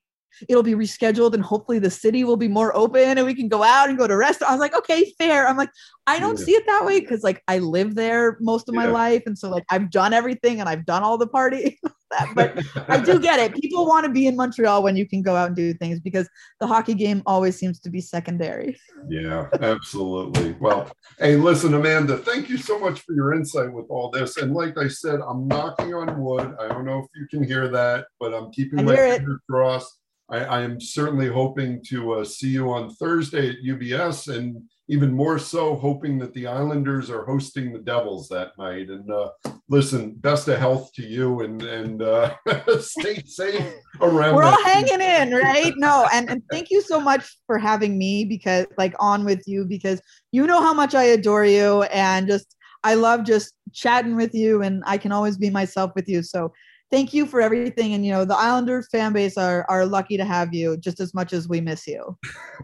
it'll 0.48 0.64
be 0.64 0.74
rescheduled 0.74 1.34
and 1.34 1.44
hopefully 1.44 1.80
the 1.80 1.90
city 1.90 2.24
will 2.24 2.38
be 2.38 2.48
more 2.48 2.76
open 2.76 3.18
and 3.18 3.26
we 3.26 3.36
can 3.36 3.48
go 3.48 3.64
out 3.64 3.90
and 3.90 3.98
go 3.98 4.08
to 4.08 4.16
restaurants. 4.16 4.50
I 4.50 4.54
was 4.54 4.60
like, 4.60 4.76
okay, 4.76 5.14
fair. 5.18 5.48
I'm 5.48 5.58
like, 5.58 5.72
I 6.08 6.20
don't 6.20 6.38
yeah. 6.40 6.46
see 6.46 6.52
it 6.52 6.64
that 6.68 6.86
way 6.86 7.00
because 7.00 7.24
like 7.24 7.44
I 7.48 7.60
live 7.60 7.96
there 7.96 8.38
most 8.40 8.70
of 8.70 8.76
my 8.76 8.86
life. 8.86 9.24
And 9.26 9.38
so 9.38 9.50
like 9.50 9.66
I've 9.70 9.90
done 9.90 10.14
everything 10.14 10.60
and 10.60 10.70
I've 10.70 10.86
done 10.86 11.04
all 11.04 11.18
the 11.18 11.28
party. 11.28 11.80
but 12.36 12.58
I 12.88 13.00
do 13.00 13.20
get 13.22 13.40
it. 13.40 13.56
People 13.56 13.86
want 13.86 14.06
to 14.06 14.12
be 14.12 14.28
in 14.28 14.36
Montreal 14.36 14.84
when 14.84 14.96
you 14.96 15.08
can 15.08 15.22
go 15.22 15.36
out 15.36 15.48
and 15.48 15.56
do 15.56 15.74
things 15.74 16.00
because 16.00 16.30
the 16.60 16.68
hockey 16.68 16.94
game 16.94 17.24
always 17.26 17.58
seems 17.58 17.80
to 17.82 17.90
be 17.90 18.02
secondary. 18.02 18.78
Yeah, 19.10 19.48
absolutely. 19.62 20.56
Well, 20.60 20.92
hey, 21.20 21.36
listen, 21.36 21.74
Amanda, 21.74 22.18
thank 22.18 22.50
you 22.50 22.58
so 22.58 22.80
much 22.80 23.02
for 23.02 23.14
your 23.14 23.34
insight 23.34 23.72
with 23.72 23.86
all 23.90 24.10
this. 24.12 24.38
And 24.38 24.54
like 24.54 24.78
I 24.78 24.88
said, 24.88 25.20
I'm 25.28 25.48
knocking 25.48 25.94
on 25.94 26.22
wood. 26.22 26.56
I 26.60 26.68
don't 26.68 26.86
know 26.86 27.00
if 27.00 27.08
you 27.16 27.28
can 27.28 27.48
hear 27.48 27.68
that, 27.70 28.06
but 28.20 28.34
I'm 28.34 28.52
keeping 28.52 28.80
I 28.80 28.84
my 28.84 28.96
fingers 28.96 29.40
crossed 29.50 30.00
I, 30.30 30.38
I 30.40 30.62
am 30.62 30.82
certainly 30.82 31.28
hoping 31.28 31.84
to 31.90 32.14
uh, 32.14 32.26
see 32.26 32.50
you 32.50 32.72
on 32.72 32.90
Thursday 32.90 33.50
at 33.50 33.64
UBS, 33.64 34.36
and 34.36 34.64
even 34.88 35.14
more 35.14 35.38
so, 35.38 35.76
hoping 35.76 36.18
that 36.20 36.34
the 36.34 36.48
Islanders 36.48 37.10
are 37.10 37.26
hosting 37.26 37.72
the 37.72 37.80
Devils 37.80 38.28
that 38.30 38.52
night. 38.58 38.90
And 38.90 39.10
uh, 39.12 39.30
listen, 39.70 40.14
best 40.16 40.48
of 40.48 40.58
health 40.58 40.92
to 40.94 41.04
you, 41.04 41.42
and 41.42 41.62
and 41.62 42.02
uh, 42.02 42.36
stay 42.80 43.22
safe 43.26 43.74
around. 44.02 44.36
We're 44.36 44.44
all 44.44 44.64
hanging 44.64 45.02
in, 45.02 45.32
right? 45.32 45.74
No, 45.78 46.08
and 46.12 46.30
and 46.30 46.42
thank 46.52 46.72
you 46.72 46.82
so 46.82 47.00
much 47.00 47.38
for 47.46 47.60
having 47.60 47.98
me 47.98 48.26
because, 48.26 48.66
like, 48.78 48.96
on 49.00 49.26
with 49.26 49.44
you 49.48 49.66
because 49.66 50.02
you 50.32 50.48
know 50.48 50.62
how 50.62 50.74
much 50.74 50.96
I 50.96 51.04
adore 51.04 51.46
you, 51.46 51.84
and 51.84 52.28
just 52.28 52.56
I 52.84 52.96
love 52.96 53.26
just 53.26 53.54
chatting 53.74 54.16
with 54.16 54.34
you, 54.34 54.64
and 54.64 54.82
I 54.88 54.98
can 54.98 55.12
always 55.12 55.38
be 55.38 55.52
myself 55.52 55.92
with 55.96 56.10
you. 56.10 56.24
So 56.24 56.52
thank 56.96 57.14
you 57.14 57.26
for 57.26 57.42
everything. 57.42 57.94
And 57.94 58.06
you 58.06 58.12
know, 58.14 58.24
the 58.24 58.38
Islanders 58.38 58.88
fan 58.88 59.12
base 59.12 59.38
are 59.38 59.66
are 59.68 59.86
lucky 59.86 60.16
to 60.16 60.24
have 60.24 60.54
you 60.54 60.78
just 60.78 61.02
as 61.02 61.14
much 61.14 61.34
as 61.34 61.50
we 61.50 61.60
miss 61.60 61.86
you. 61.86 62.18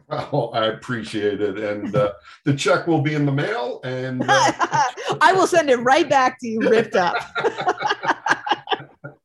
Well, 0.08 0.52
I 0.54 0.68
appreciate 0.68 1.42
it, 1.42 1.60
and 1.60 1.94
uh, 1.94 2.14
the 2.46 2.56
check 2.56 2.88
will 2.88 3.02
be 3.02 3.14
in 3.14 3.26
the 3.26 3.34
mail, 3.34 3.82
and 3.84 4.24
uh... 4.24 4.26
I 5.22 5.34
will 5.34 5.48
send 5.48 5.70
it 5.70 5.78
right 5.78 6.10
back 6.10 6.40
to 6.40 6.48
you, 6.48 6.62
ripped 6.62 6.96
up. 6.96 7.16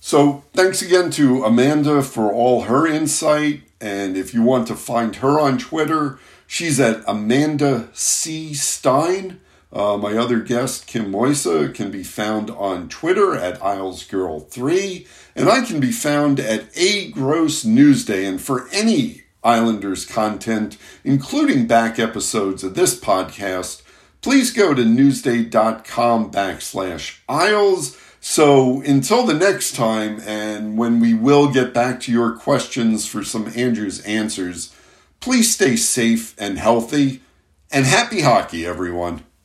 so, 0.00 0.44
thanks 0.52 0.80
again 0.80 1.10
to 1.12 1.44
Amanda 1.44 2.02
for 2.02 2.32
all 2.32 2.62
her 2.62 2.86
insight. 2.86 3.62
And 3.80 4.16
if 4.16 4.32
you 4.32 4.44
want 4.44 4.68
to 4.68 4.76
find 4.76 5.16
her 5.16 5.40
on 5.40 5.58
Twitter, 5.58 6.20
she's 6.46 6.78
at 6.78 7.02
Amanda 7.08 7.88
C. 7.92 8.54
Stein. 8.54 9.40
Uh, 9.72 9.96
my 9.96 10.16
other 10.16 10.40
guest, 10.40 10.86
Kim 10.86 11.10
Moisa, 11.10 11.74
can 11.74 11.90
be 11.90 12.02
found 12.02 12.50
on 12.50 12.90
Twitter 12.90 13.34
at 13.34 13.58
IslesGirl3, 13.60 15.06
and 15.34 15.48
I 15.48 15.64
can 15.64 15.80
be 15.80 15.90
found 15.90 16.38
at 16.38 16.66
A 16.76 17.10
Gross 17.10 17.64
Newsday. 17.64 18.28
And 18.28 18.40
for 18.40 18.68
any 18.70 19.22
Islanders 19.42 20.04
content, 20.04 20.76
including 21.04 21.66
back 21.66 21.98
episodes 21.98 22.62
of 22.62 22.74
this 22.74 22.98
podcast, 22.98 23.82
please 24.20 24.52
go 24.52 24.74
to 24.74 24.82
newsday.com 24.82 26.30
backslash 26.30 27.18
Isles. 27.28 27.96
So 28.20 28.82
until 28.82 29.24
the 29.24 29.34
next 29.34 29.74
time, 29.74 30.20
and 30.26 30.76
when 30.76 31.00
we 31.00 31.14
will 31.14 31.50
get 31.50 31.72
back 31.72 31.98
to 32.00 32.12
your 32.12 32.36
questions 32.36 33.06
for 33.06 33.24
some 33.24 33.50
Andrew's 33.56 34.00
answers, 34.02 34.72
please 35.20 35.52
stay 35.52 35.76
safe 35.76 36.34
and 36.38 36.58
healthy, 36.58 37.22
and 37.70 37.86
happy 37.86 38.20
hockey, 38.20 38.66
everyone. 38.66 39.24